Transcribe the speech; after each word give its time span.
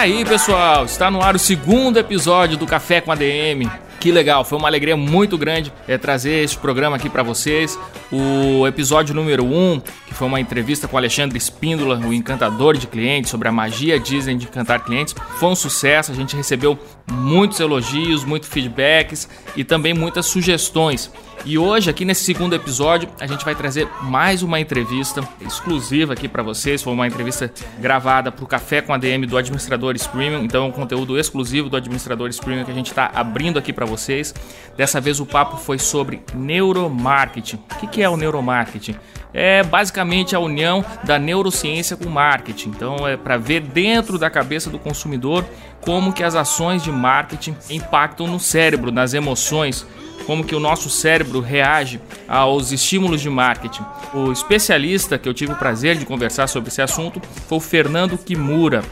Aí, 0.00 0.24
pessoal? 0.24 0.86
Está 0.86 1.10
no 1.10 1.20
ar 1.20 1.36
o 1.36 1.38
segundo 1.38 1.98
episódio 1.98 2.56
do 2.56 2.66
Café 2.66 3.02
com 3.02 3.12
ADM. 3.12 3.70
Que 4.00 4.10
legal, 4.10 4.46
foi 4.46 4.56
uma 4.56 4.66
alegria 4.66 4.96
muito 4.96 5.36
grande 5.36 5.70
é, 5.86 5.98
trazer 5.98 6.42
este 6.42 6.56
programa 6.56 6.96
aqui 6.96 7.10
para 7.10 7.22
vocês. 7.22 7.78
O 8.12 8.66
episódio 8.66 9.14
número 9.14 9.44
1, 9.44 9.72
um, 9.72 9.80
que 9.80 10.12
foi 10.14 10.26
uma 10.26 10.40
entrevista 10.40 10.88
com 10.88 10.96
Alexandre 10.96 11.38
Espíndola, 11.38 11.96
o 11.98 12.12
encantador 12.12 12.76
de 12.76 12.88
clientes, 12.88 13.30
sobre 13.30 13.46
a 13.46 13.52
magia 13.52 14.00
Disney 14.00 14.34
de 14.34 14.46
encantar 14.46 14.84
clientes, 14.84 15.14
foi 15.38 15.48
um 15.48 15.54
sucesso. 15.54 16.10
A 16.10 16.14
gente 16.14 16.34
recebeu 16.34 16.76
muitos 17.10 17.60
elogios, 17.60 18.24
muitos 18.24 18.48
feedbacks 18.48 19.28
e 19.54 19.62
também 19.62 19.94
muitas 19.94 20.26
sugestões. 20.26 21.10
E 21.42 21.56
hoje, 21.56 21.88
aqui 21.88 22.04
nesse 22.04 22.22
segundo 22.22 22.54
episódio, 22.54 23.08
a 23.18 23.26
gente 23.26 23.46
vai 23.46 23.54
trazer 23.54 23.88
mais 24.02 24.42
uma 24.42 24.60
entrevista 24.60 25.26
exclusiva 25.40 26.12
aqui 26.12 26.28
para 26.28 26.42
vocês. 26.42 26.82
Foi 26.82 26.92
uma 26.92 27.06
entrevista 27.06 27.50
gravada 27.78 28.30
para 28.30 28.44
o 28.44 28.46
Café 28.46 28.82
com 28.82 28.92
ADM 28.92 29.24
do 29.26 29.38
Administradores 29.38 30.06
Premium, 30.06 30.44
então 30.44 30.64
é 30.64 30.68
um 30.68 30.70
conteúdo 30.70 31.18
exclusivo 31.18 31.70
do 31.70 31.76
Administradores 31.78 32.38
Premium 32.38 32.64
que 32.64 32.70
a 32.70 32.74
gente 32.74 32.90
está 32.90 33.10
abrindo 33.14 33.58
aqui 33.58 33.72
para 33.72 33.86
vocês. 33.86 34.34
Dessa 34.76 35.00
vez 35.00 35.18
o 35.18 35.24
papo 35.24 35.56
foi 35.56 35.78
sobre 35.78 36.20
neuromarketing. 36.34 37.56
O 37.56 37.86
que 37.86 37.99
é 38.02 38.08
o 38.08 38.16
neuromarketing? 38.16 38.96
é 39.32 39.62
basicamente 39.62 40.34
a 40.34 40.40
união 40.40 40.84
da 41.04 41.18
neurociência 41.18 41.96
com 41.96 42.06
o 42.06 42.10
marketing. 42.10 42.70
Então 42.70 43.06
é 43.06 43.16
para 43.16 43.36
ver 43.36 43.60
dentro 43.60 44.18
da 44.18 44.28
cabeça 44.28 44.70
do 44.70 44.78
consumidor 44.78 45.44
como 45.80 46.12
que 46.12 46.22
as 46.22 46.34
ações 46.34 46.82
de 46.82 46.90
marketing 46.90 47.56
impactam 47.70 48.26
no 48.26 48.38
cérebro, 48.38 48.90
nas 48.90 49.14
emoções, 49.14 49.86
como 50.26 50.44
que 50.44 50.54
o 50.54 50.60
nosso 50.60 50.90
cérebro 50.90 51.40
reage 51.40 52.00
aos 52.28 52.72
estímulos 52.72 53.20
de 53.20 53.30
marketing. 53.30 53.82
O 54.12 54.30
especialista 54.30 55.18
que 55.18 55.28
eu 55.28 55.34
tive 55.34 55.52
o 55.52 55.56
prazer 55.56 55.96
de 55.96 56.04
conversar 56.04 56.46
sobre 56.46 56.68
esse 56.68 56.82
assunto 56.82 57.20
foi 57.48 57.58
o 57.58 57.60
Fernando 57.60 58.18
Kimura, 58.18 58.82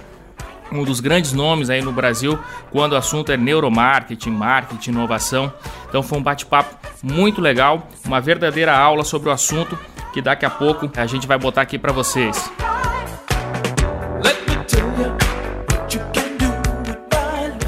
um 0.73 0.85
dos 0.85 1.01
grandes 1.01 1.33
nomes 1.33 1.71
aí 1.71 1.83
no 1.83 1.93
Brasil 1.93 2.39
quando 2.71 2.93
o 2.93 2.97
assunto 2.97 3.33
é 3.33 3.37
neuromarketing, 3.37 4.31
marketing, 4.31 4.91
inovação. 4.91 5.53
Então 5.89 6.03
foi 6.03 6.19
um 6.19 6.23
bate-papo 6.23 6.77
muito 7.03 7.41
legal, 7.41 7.89
uma 8.05 8.21
verdadeira 8.21 8.77
aula 8.77 9.05
sobre 9.05 9.29
o 9.29 9.33
assunto 9.33 9.79
que 10.13 10.23
daqui 10.23 10.45
a 10.45 10.51
pouco 10.51 10.91
a 10.97 11.07
gente 11.07 11.27
vai 11.27 11.39
botar 11.39 11.63
aqui 11.63 11.79
para 11.79 11.93
vocês. 11.93 12.51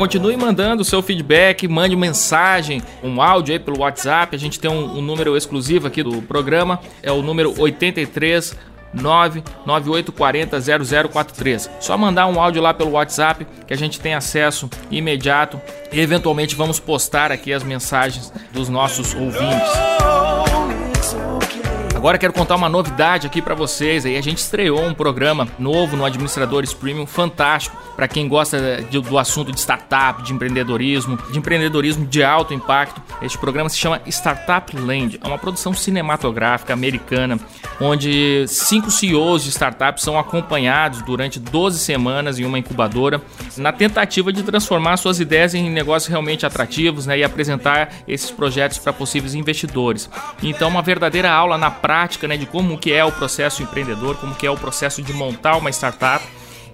continue 0.00 0.34
mandando 0.34 0.80
o 0.80 0.84
seu 0.84 1.02
feedback, 1.02 1.68
mande 1.68 1.94
mensagem, 1.94 2.80
um 3.04 3.20
áudio 3.20 3.52
aí 3.52 3.58
pelo 3.58 3.80
WhatsApp. 3.80 4.34
A 4.34 4.38
gente 4.38 4.58
tem 4.58 4.70
um, 4.70 4.96
um 4.96 5.02
número 5.02 5.36
exclusivo 5.36 5.86
aqui 5.86 6.02
do 6.02 6.22
programa, 6.22 6.80
é 7.02 7.12
o 7.12 7.20
número 7.20 7.52
83 7.60 8.56
998400043. 8.96 11.70
Só 11.81 11.97
mandar 11.97 12.26
um 12.26 12.38
áudio 12.41 12.62
lá 12.62 12.75
pelo 12.75 12.91
WhatsApp 12.92 13.47
que 13.66 13.72
a 13.72 13.76
gente 13.76 13.98
tem 14.00 14.14
acesso 14.14 14.69
imediato 14.91 15.60
e 15.92 16.00
eventualmente 16.00 16.54
vamos 16.54 16.81
postar 16.81 17.32
aqui 17.32 17.53
as 17.53 17.62
mensagens 17.62 18.32
dos 18.53 18.69
nossos 18.69 19.14
ouvintes. 19.14 19.70
Agora 22.00 22.16
quero 22.16 22.33
contar 22.33 22.56
uma 22.56 22.66
novidade 22.66 23.27
aqui 23.27 23.43
para 23.43 23.55
vocês. 23.55 24.06
Aí 24.06 24.16
a 24.16 24.22
gente 24.22 24.38
estreou 24.38 24.83
um 24.83 24.94
programa 24.94 25.47
novo 25.59 25.99
no 25.99 26.05
Administradores 26.06 26.72
Premium, 26.72 27.05
fantástico 27.05 27.77
para 27.94 28.09
quem 28.09 28.27
gosta 28.27 28.81
de, 28.88 28.99
do 28.99 29.19
assunto 29.19 29.53
de 29.53 29.61
startup, 29.61 30.22
de 30.22 30.33
empreendedorismo, 30.33 31.19
de 31.31 31.38
empreendedorismo 31.38 32.06
de 32.06 32.25
alto 32.25 32.55
impacto. 32.55 33.03
Este 33.21 33.37
programa 33.37 33.69
se 33.69 33.77
chama 33.77 34.00
Startup 34.06 34.75
Land. 34.75 35.21
É 35.22 35.27
uma 35.27 35.37
produção 35.37 35.75
cinematográfica 35.75 36.72
americana 36.72 37.38
onde 37.78 38.47
cinco 38.49 38.91
CEOs 38.91 39.44
de 39.44 39.50
startups 39.50 40.03
são 40.03 40.19
acompanhados 40.19 41.03
durante 41.03 41.38
12 41.38 41.78
semanas 41.78 42.38
em 42.38 42.47
uma 42.47 42.59
incubadora 42.59 43.21
na 43.59 43.72
tentativa 43.72 44.32
de 44.32 44.43
transformar 44.43 44.97
suas 44.97 45.21
ideias 45.21 45.55
em 45.55 45.69
negócios 45.69 46.09
realmente 46.09 46.47
atrativos, 46.47 47.05
né, 47.05 47.19
e 47.19 47.25
apresentar 47.25 47.91
esses 48.09 48.31
projetos 48.31 48.78
para 48.78 48.93
possíveis 48.93 49.34
investidores. 49.34 50.09
Então, 50.43 50.69
uma 50.69 50.81
verdadeira 50.81 51.31
aula 51.31 51.59
na 51.59 51.71
prática 51.71 51.89
prática 51.90 52.28
né, 52.28 52.36
de 52.36 52.46
como 52.46 52.78
que 52.78 52.92
é 52.92 53.04
o 53.04 53.10
processo 53.10 53.64
empreendedor, 53.64 54.16
como 54.16 54.32
que 54.32 54.46
é 54.46 54.50
o 54.50 54.56
processo 54.56 55.02
de 55.02 55.12
montar 55.12 55.56
uma 55.56 55.70
startup 55.70 56.24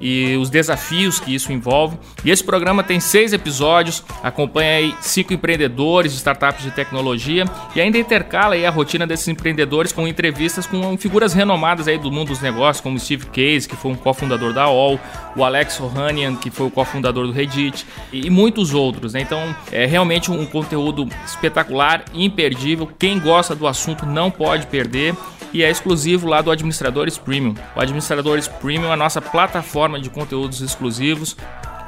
e 0.00 0.36
os 0.36 0.50
desafios 0.50 1.18
que 1.18 1.34
isso 1.34 1.52
envolve. 1.52 1.98
E 2.24 2.30
esse 2.30 2.44
programa 2.44 2.82
tem 2.82 3.00
seis 3.00 3.32
episódios, 3.32 4.04
acompanha 4.22 4.76
aí 4.76 4.94
cinco 5.00 5.32
empreendedores 5.32 6.12
de 6.12 6.18
startups 6.18 6.62
de 6.62 6.70
tecnologia 6.70 7.44
e 7.74 7.80
ainda 7.80 7.98
intercala 7.98 8.54
aí 8.54 8.66
a 8.66 8.70
rotina 8.70 9.06
desses 9.06 9.28
empreendedores 9.28 9.92
com 9.92 10.06
entrevistas 10.06 10.66
com 10.66 10.96
figuras 10.96 11.32
renomadas 11.32 11.88
aí 11.88 11.98
do 11.98 12.10
mundo 12.10 12.28
dos 12.28 12.40
negócios, 12.40 12.82
como 12.82 12.98
Steve 12.98 13.26
Case, 13.26 13.68
que 13.68 13.76
foi 13.76 13.92
um 13.92 13.94
cofundador 13.94 14.52
da 14.52 14.64
AOL, 14.64 14.98
o 15.36 15.44
Alex 15.44 15.80
Ohanian, 15.80 16.34
que 16.36 16.50
foi 16.50 16.66
o 16.66 16.70
cofundador 16.70 17.26
do 17.26 17.32
Reddit, 17.32 17.86
e, 18.12 18.28
muitos 18.30 18.74
outros. 18.74 19.12
Né? 19.12 19.20
Então 19.20 19.54
é 19.70 19.86
realmente 19.86 20.30
um 20.30 20.44
conteúdo 20.46 21.08
espetacular, 21.24 22.04
imperdível. 22.12 22.88
Quem 22.98 23.18
gosta 23.18 23.54
do 23.54 23.66
assunto 23.66 24.04
não 24.04 24.30
pode 24.30 24.66
perder 24.66 25.14
e 25.52 25.62
é 25.62 25.70
exclusivo 25.70 26.28
lá 26.28 26.40
do 26.40 26.50
Administradores 26.50 27.18
Premium. 27.18 27.54
O 27.74 27.80
Administradores 27.80 28.48
Premium 28.48 28.90
é 28.90 28.92
a 28.92 28.96
nossa 28.96 29.20
plataforma 29.20 30.00
de 30.00 30.10
conteúdos 30.10 30.60
exclusivos 30.60 31.36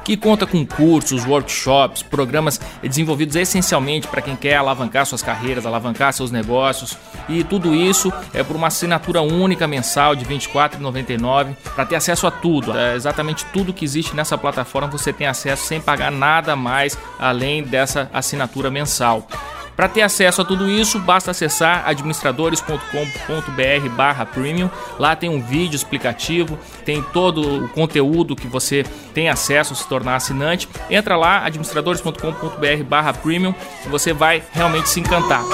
que 0.09 0.17
conta 0.17 0.47
com 0.47 0.65
cursos, 0.65 1.27
workshops, 1.27 2.03
programas 2.03 2.59
desenvolvidos 2.83 3.37
essencialmente 3.37 4.09
para 4.09 4.23
quem 4.23 4.35
quer 4.35 4.57
alavancar 4.57 5.05
suas 5.05 5.23
carreiras, 5.23 5.67
alavancar 5.67 6.15
seus 6.15 6.31
negócios 6.31 6.97
e 7.29 7.45
tudo 7.45 7.75
isso 7.75 8.11
é 8.33 8.43
por 8.43 8.57
uma 8.57 8.69
assinatura 8.69 9.21
única 9.21 9.67
mensal 9.67 10.17
de 10.17 10.25
R$ 10.25 10.35
24,99 10.39 11.55
para 11.75 11.85
ter 11.85 11.97
acesso 11.97 12.27
a 12.27 12.31
tudo, 12.31 12.75
é 12.75 12.97
exatamente 12.97 13.45
tudo 13.53 13.71
que 13.71 13.85
existe 13.85 14.17
nessa 14.17 14.39
plataforma 14.39 14.89
você 14.89 15.13
tem 15.13 15.27
acesso 15.27 15.67
sem 15.67 15.79
pagar 15.79 16.11
nada 16.11 16.57
mais 16.57 16.97
além 17.19 17.63
dessa 17.63 18.09
assinatura 18.11 18.71
mensal. 18.71 19.29
Para 19.79 19.89
ter 19.89 20.03
acesso 20.03 20.43
a 20.43 20.45
tudo 20.45 20.69
isso, 20.69 20.99
basta 20.99 21.31
acessar 21.31 21.85
administradores.com.br/premium. 21.87 24.69
Lá 24.99 25.15
tem 25.15 25.31
um 25.31 25.41
vídeo 25.41 25.77
explicativo, 25.77 26.59
tem 26.85 27.01
todo 27.01 27.67
o 27.67 27.69
conteúdo 27.69 28.35
que 28.35 28.49
você 28.49 28.85
tem 29.15 29.29
acesso 29.29 29.77
se 29.77 29.87
tornar 29.87 30.17
assinante. 30.17 30.69
Entra 30.91 31.17
lá 31.17 31.45
administradores.com.br/premium 31.45 33.55
e 33.87 33.89
você 33.89 34.13
vai 34.13 34.43
realmente 34.53 34.89
se 34.89 34.99
encantar. 34.99 35.45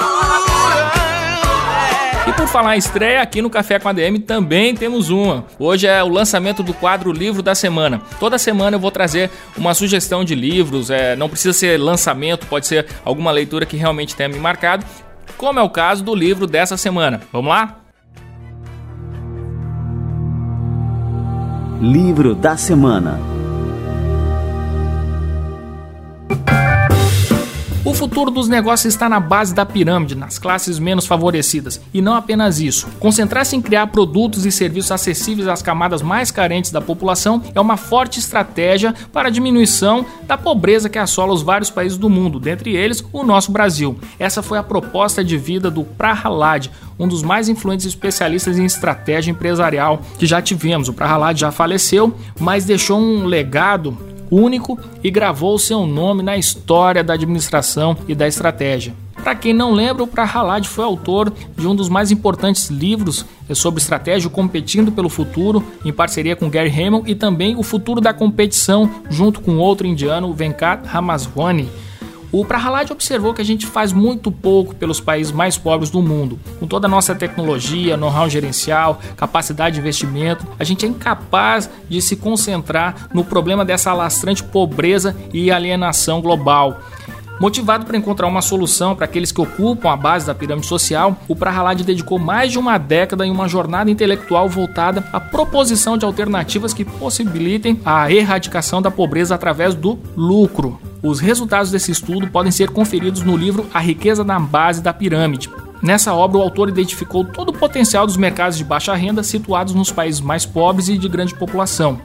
Por 2.37 2.47
falar 2.47 2.75
em 2.75 2.79
estreia, 2.79 3.21
aqui 3.21 3.41
no 3.41 3.49
Café 3.49 3.79
com 3.79 3.87
a 3.87 3.93
DM 3.93 4.19
também 4.19 4.75
temos 4.75 5.09
uma. 5.09 5.45
Hoje 5.57 5.87
é 5.87 6.03
o 6.03 6.09
lançamento 6.09 6.61
do 6.61 6.73
quadro 6.73 7.11
Livro 7.11 7.41
da 7.41 7.55
Semana. 7.55 8.01
Toda 8.19 8.37
semana 8.37 8.75
eu 8.75 8.79
vou 8.79 8.91
trazer 8.91 9.31
uma 9.57 9.73
sugestão 9.73 10.23
de 10.23 10.35
livros, 10.35 10.89
é, 10.89 11.15
não 11.15 11.29
precisa 11.29 11.53
ser 11.53 11.79
lançamento, 11.79 12.45
pode 12.47 12.67
ser 12.67 12.87
alguma 13.05 13.31
leitura 13.31 13.65
que 13.65 13.77
realmente 13.77 14.15
tenha 14.15 14.27
me 14.27 14.37
marcado, 14.37 14.85
como 15.37 15.59
é 15.59 15.63
o 15.63 15.69
caso 15.69 16.03
do 16.03 16.13
livro 16.13 16.45
dessa 16.45 16.75
semana. 16.75 17.21
Vamos 17.31 17.49
lá? 17.49 17.77
Livro 21.81 22.35
da 22.35 22.57
Semana 22.57 23.34
O 27.85 27.93
futuro 27.93 28.31
dos 28.31 28.49
negócios 28.49 28.91
está 28.91 29.07
na 29.07 29.19
base 29.19 29.53
da 29.53 29.63
pirâmide, 29.63 30.15
nas 30.15 30.39
classes 30.39 30.79
menos 30.79 31.05
favorecidas. 31.05 31.79
E 31.93 32.01
não 32.01 32.15
apenas 32.15 32.59
isso. 32.59 32.87
Concentrar-se 32.99 33.55
em 33.55 33.61
criar 33.61 33.85
produtos 33.87 34.43
e 34.43 34.51
serviços 34.51 34.91
acessíveis 34.91 35.47
às 35.47 35.61
camadas 35.61 36.01
mais 36.01 36.31
carentes 36.31 36.71
da 36.71 36.81
população 36.81 37.43
é 37.53 37.61
uma 37.61 37.77
forte 37.77 38.17
estratégia 38.17 38.91
para 39.13 39.27
a 39.27 39.31
diminuição 39.31 40.03
da 40.23 40.35
pobreza 40.35 40.89
que 40.89 40.97
assola 40.97 41.31
os 41.31 41.43
vários 41.43 41.69
países 41.69 41.95
do 41.95 42.09
mundo, 42.09 42.39
dentre 42.39 42.75
eles 42.75 43.05
o 43.13 43.23
nosso 43.23 43.51
Brasil. 43.51 43.95
Essa 44.17 44.41
foi 44.41 44.57
a 44.57 44.63
proposta 44.63 45.23
de 45.23 45.37
vida 45.37 45.69
do 45.69 45.83
Prahalad, 45.83 46.71
um 46.97 47.07
dos 47.07 47.21
mais 47.21 47.49
influentes 47.49 47.85
especialistas 47.85 48.57
em 48.57 48.65
estratégia 48.65 49.29
empresarial 49.29 50.01
que 50.17 50.25
já 50.25 50.41
tivemos. 50.41 50.89
O 50.89 50.93
Prahalad 50.93 51.39
já 51.39 51.51
faleceu, 51.51 52.15
mas 52.39 52.65
deixou 52.65 52.99
um 52.99 53.25
legado 53.25 53.95
único 54.35 54.79
e 55.03 55.09
gravou 55.09 55.57
seu 55.57 55.85
nome 55.85 56.21
na 56.21 56.37
história 56.37 57.03
da 57.03 57.13
administração 57.13 57.97
e 58.07 58.15
da 58.15 58.27
estratégia. 58.27 58.93
Para 59.23 59.35
quem 59.35 59.53
não 59.53 59.71
lembra, 59.71 60.03
o 60.03 60.07
Prahalad 60.07 60.67
foi 60.67 60.83
autor 60.83 61.33
de 61.57 61.65
um 61.65 61.75
dos 61.75 61.89
mais 61.89 62.11
importantes 62.11 62.69
livros 62.69 63.25
sobre 63.53 63.81
estratégia, 63.81 64.29
Competindo 64.29 64.91
pelo 64.91 65.09
Futuro, 65.09 65.63
em 65.83 65.91
parceria 65.91 66.35
com 66.35 66.49
Gary 66.49 66.69
Hamel, 66.69 67.03
e 67.07 67.15
também 67.15 67.55
O 67.55 67.63
Futuro 67.63 67.99
da 67.99 68.13
Competição, 68.13 68.89
junto 69.09 69.41
com 69.41 69.57
outro 69.57 69.87
indiano, 69.87 70.33
Venkat 70.33 70.85
Ramaswamy. 70.85 71.69
O 72.31 72.43
Prahalad 72.43 72.91
observou 72.91 73.33
que 73.33 73.41
a 73.41 73.45
gente 73.45 73.65
faz 73.65 73.93
muito 73.93 74.31
pouco 74.31 74.75
pelos 74.75 74.99
países 74.99 75.31
mais 75.31 75.57
pobres 75.57 75.89
do 75.89 76.01
mundo. 76.01 76.39
Com 76.59 76.67
toda 76.67 76.87
a 76.87 76.89
nossa 76.89 77.15
tecnologia, 77.15 77.97
know-how 77.97 78.29
gerencial, 78.29 78.99
capacidade 79.15 79.75
de 79.75 79.79
investimento, 79.79 80.45
a 80.59 80.63
gente 80.63 80.85
é 80.85 80.89
incapaz 80.89 81.69
de 81.89 82.01
se 82.01 82.15
concentrar 82.15 83.07
no 83.13 83.23
problema 83.23 83.63
dessa 83.63 83.91
alastrante 83.91 84.43
pobreza 84.43 85.15
e 85.33 85.51
alienação 85.51 86.21
global. 86.21 86.81
Motivado 87.39 87.85
para 87.85 87.97
encontrar 87.97 88.27
uma 88.27 88.41
solução 88.41 88.95
para 88.95 89.05
aqueles 89.05 89.31
que 89.31 89.41
ocupam 89.41 89.91
a 89.91 89.97
base 89.97 90.25
da 90.25 90.33
pirâmide 90.33 90.67
social, 90.67 91.17
o 91.27 91.35
Prahalad 91.35 91.81
dedicou 91.83 92.17
mais 92.17 92.51
de 92.51 92.57
uma 92.57 92.77
década 92.77 93.25
em 93.25 93.31
uma 93.31 93.47
jornada 93.47 93.91
intelectual 93.91 94.47
voltada 94.47 95.03
à 95.11 95.19
proposição 95.19 95.97
de 95.97 96.05
alternativas 96.05 96.73
que 96.73 96.85
possibilitem 96.85 97.79
a 97.83 98.09
erradicação 98.09 98.81
da 98.81 98.89
pobreza 98.89 99.35
através 99.35 99.75
do 99.75 99.99
lucro. 100.15 100.79
Os 101.03 101.19
resultados 101.19 101.71
desse 101.71 101.91
estudo 101.91 102.27
podem 102.27 102.51
ser 102.51 102.69
conferidos 102.69 103.21
no 103.21 103.35
livro 103.35 103.67
A 103.73 103.79
Riqueza 103.79 104.23
na 104.23 104.39
Base 104.39 104.81
da 104.81 104.93
Pirâmide. 104.93 105.49
Nessa 105.81 106.13
obra, 106.13 106.37
o 106.37 106.41
autor 106.41 106.69
identificou 106.69 107.25
todo 107.25 107.49
o 107.49 107.53
potencial 107.53 108.07
dos 108.07 108.17
mercados 108.17 108.57
de 108.57 108.63
baixa 108.63 108.95
renda 108.95 109.21
situados 109.21 109.73
nos 109.73 109.91
países 109.91 110.21
mais 110.21 110.45
pobres 110.45 110.87
e 110.87 110.97
de 110.97 111.09
grande 111.09 111.35
população. 111.35 111.99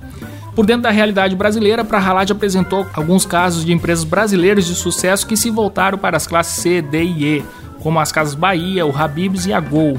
Por 0.54 0.66
dentro 0.66 0.82
da 0.82 0.90
realidade 0.90 1.34
brasileira, 1.36 1.84
Prahalad 1.84 2.30
apresentou 2.30 2.86
alguns 2.92 3.24
casos 3.24 3.64
de 3.64 3.72
empresas 3.72 4.04
brasileiras 4.04 4.66
de 4.66 4.74
sucesso 4.74 5.26
que 5.26 5.36
se 5.36 5.50
voltaram 5.50 5.96
para 5.96 6.16
as 6.16 6.26
classes 6.26 6.60
C, 6.60 6.82
D 6.82 7.02
e 7.02 7.24
E, 7.36 7.44
como 7.80 7.98
as 7.98 8.12
Casas 8.12 8.34
Bahia, 8.34 8.84
o 8.84 8.96
Habibs 8.96 9.46
e 9.46 9.52
a 9.52 9.60
Gol. 9.60 9.98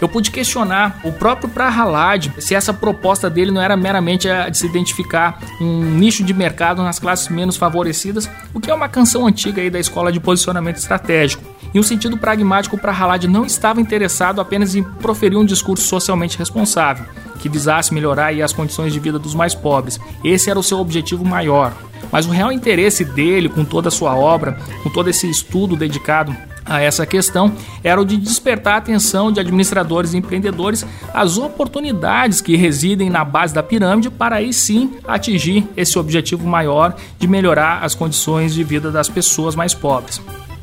Eu 0.00 0.08
pude 0.08 0.30
questionar 0.30 0.98
o 1.04 1.12
próprio 1.12 1.50
Prahalad 1.50 2.28
se 2.38 2.54
essa 2.54 2.72
proposta 2.72 3.28
dele 3.28 3.50
não 3.50 3.60
era 3.60 3.76
meramente 3.76 4.28
a 4.30 4.48
de 4.48 4.56
se 4.56 4.66
identificar 4.66 5.38
um 5.60 5.82
nicho 5.82 6.24
de 6.24 6.32
mercado 6.32 6.82
nas 6.82 6.98
classes 6.98 7.28
menos 7.28 7.56
favorecidas, 7.56 8.30
o 8.54 8.60
que 8.60 8.70
é 8.70 8.74
uma 8.74 8.88
canção 8.88 9.26
antiga 9.26 9.60
aí 9.60 9.68
da 9.68 9.78
escola 9.78 10.10
de 10.10 10.18
posicionamento 10.18 10.76
estratégico. 10.76 11.44
Em 11.72 11.78
um 11.78 11.84
sentido 11.84 12.16
pragmático, 12.16 12.76
o 12.76 12.78
Prahalad 12.78 13.24
não 13.24 13.44
estava 13.44 13.80
interessado 13.80 14.40
apenas 14.40 14.74
em 14.74 14.82
proferir 14.82 15.36
um 15.36 15.44
discurso 15.44 15.84
socialmente 15.84 16.36
responsável 16.36 17.04
que 17.40 17.48
visasse 17.48 17.94
melhorar 17.94 18.34
as 18.42 18.52
condições 18.52 18.92
de 18.92 19.00
vida 19.00 19.18
dos 19.18 19.34
mais 19.34 19.54
pobres. 19.54 19.98
Esse 20.22 20.50
era 20.50 20.58
o 20.58 20.62
seu 20.62 20.78
objetivo 20.78 21.24
maior. 21.24 21.72
Mas 22.12 22.26
o 22.26 22.30
real 22.30 22.52
interesse 22.52 23.04
dele, 23.04 23.48
com 23.48 23.64
toda 23.64 23.88
a 23.88 23.90
sua 23.90 24.14
obra, 24.14 24.58
com 24.82 24.90
todo 24.90 25.08
esse 25.08 25.28
estudo 25.30 25.76
dedicado 25.76 26.36
a 26.66 26.80
essa 26.80 27.06
questão, 27.06 27.52
era 27.82 28.00
o 28.00 28.04
de 28.04 28.16
despertar 28.16 28.74
a 28.74 28.78
atenção 28.78 29.32
de 29.32 29.40
administradores 29.40 30.12
e 30.12 30.18
empreendedores 30.18 30.84
às 31.14 31.38
oportunidades 31.38 32.40
que 32.40 32.56
residem 32.56 33.08
na 33.08 33.24
base 33.24 33.54
da 33.54 33.62
pirâmide 33.62 34.10
para 34.10 34.36
aí 34.36 34.52
sim 34.52 34.92
atingir 35.06 35.66
esse 35.76 35.98
objetivo 35.98 36.46
maior 36.46 36.94
de 37.18 37.26
melhorar 37.26 37.82
as 37.82 37.94
condições 37.94 38.54
de 38.54 38.62
vida 38.62 38.90
das 38.90 39.08
pessoas 39.08 39.54
mais 39.54 39.72
pobres. 39.72 40.20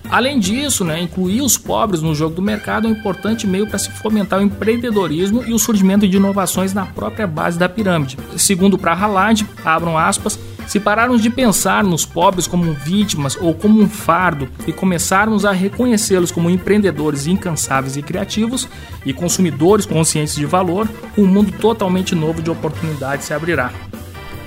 Além 0.09 0.39
disso, 0.39 0.85
né, 0.85 1.01
incluir 1.01 1.41
os 1.41 1.57
pobres 1.57 2.01
no 2.01 2.15
jogo 2.15 2.35
do 2.35 2.41
mercado 2.41 2.87
é 2.87 2.89
um 2.89 2.93
importante 2.93 3.45
meio 3.45 3.67
para 3.67 3.77
se 3.77 3.91
fomentar 3.91 4.39
o 4.39 4.43
empreendedorismo 4.43 5.43
e 5.45 5.53
o 5.53 5.59
surgimento 5.59 6.07
de 6.07 6.17
inovações 6.17 6.73
na 6.73 6.85
própria 6.85 7.27
base 7.27 7.59
da 7.59 7.67
pirâmide. 7.67 8.17
Segundo 8.37 8.77
Prahalad, 8.77 9.43
abram 9.65 9.97
aspas, 9.97 10.39
se 10.65 10.79
pararmos 10.79 11.21
de 11.21 11.29
pensar 11.29 11.83
nos 11.83 12.05
pobres 12.05 12.45
como 12.45 12.73
vítimas 12.73 13.37
ou 13.39 13.53
como 13.53 13.81
um 13.81 13.87
fardo 13.87 14.49
e 14.65 14.73
começarmos 14.73 15.45
a 15.45 15.51
reconhecê-los 15.51 16.31
como 16.31 16.49
empreendedores 16.49 17.25
incansáveis 17.25 17.95
e 17.95 18.01
criativos 18.01 18.67
e 19.05 19.13
consumidores 19.13 19.85
conscientes 19.85 20.35
de 20.35 20.45
valor, 20.45 20.87
um 21.17 21.25
mundo 21.25 21.53
totalmente 21.53 22.13
novo 22.13 22.41
de 22.41 22.49
oportunidades 22.49 23.25
se 23.25 23.33
abrirá. 23.33 23.71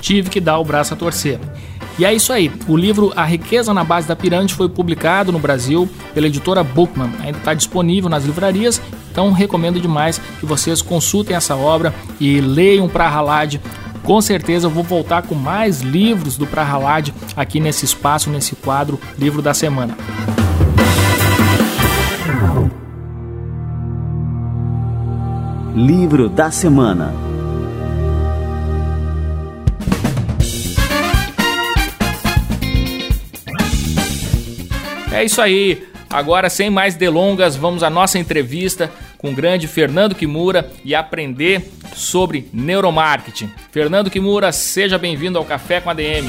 Tive 0.01 0.31
que 0.31 0.41
dar 0.41 0.59
o 0.59 0.65
braço 0.65 0.95
a 0.95 0.97
torcer. 0.97 1.39
E 1.99 2.05
é 2.05 2.15
isso 2.15 2.33
aí. 2.33 2.51
O 2.67 2.77
livro 2.77 3.13
A 3.15 3.25
Riqueza 3.25 3.75
na 3.75 3.85
Base 3.85 4.09
da 4.09 4.17
Pirâmide 4.17 4.55
foi 4.55 4.69
publicado 4.69 5.31
no 5.33 5.39
Brasil 5.39 5.89
pela 6.15 6.27
editora 6.27 6.65
Bookman. 6.65 7.11
Ainda 7.21 7.39
está 7.39 7.55
disponível 7.55 8.09
nas 8.09 8.25
livrarias, 8.25 8.81
então 9.11 9.33
recomendo 9.33 9.81
demais 9.81 10.21
que 10.39 10.47
vocês 10.47 10.81
consultem 10.81 11.37
essa 11.37 11.57
obra 11.57 11.95
e 12.19 12.41
leiam 12.41 12.89
para 12.89 13.09
Halad. 13.09 13.61
Com 14.03 14.21
certeza 14.21 14.67
eu 14.67 14.71
vou 14.71 14.83
voltar 14.83 15.23
com 15.23 15.35
mais 15.35 15.83
livros 15.83 16.37
do 16.37 16.47
Prahalad 16.47 17.11
aqui 17.37 17.61
nesse 17.61 17.85
espaço, 17.85 18.31
nesse 18.31 18.57
quadro 18.57 18.99
Livro 19.19 19.43
da 19.43 19.53
Semana. 19.53 19.97
Livro 25.77 26.29
da 26.29 26.51
Semana 26.51 27.30
É 35.21 35.25
isso 35.27 35.43
aí. 35.43 35.87
Agora, 36.09 36.49
sem 36.49 36.71
mais 36.71 36.95
delongas, 36.95 37.55
vamos 37.55 37.83
à 37.83 37.91
nossa 37.91 38.19
entrevista 38.19 38.91
com 39.19 39.29
o 39.29 39.35
grande 39.35 39.69
Fernando 39.69 40.15
Kimura 40.15 40.73
e 40.83 40.95
aprender 40.95 41.71
sobre 41.95 42.49
neuromarketing. 42.55 43.51
Fernando 43.71 44.11
Kimura, 44.11 44.51
seja 44.51 44.97
bem-vindo 44.97 45.37
ao 45.37 45.45
Café 45.45 45.79
com 45.79 45.91
a 45.91 45.93
DM. 45.93 46.27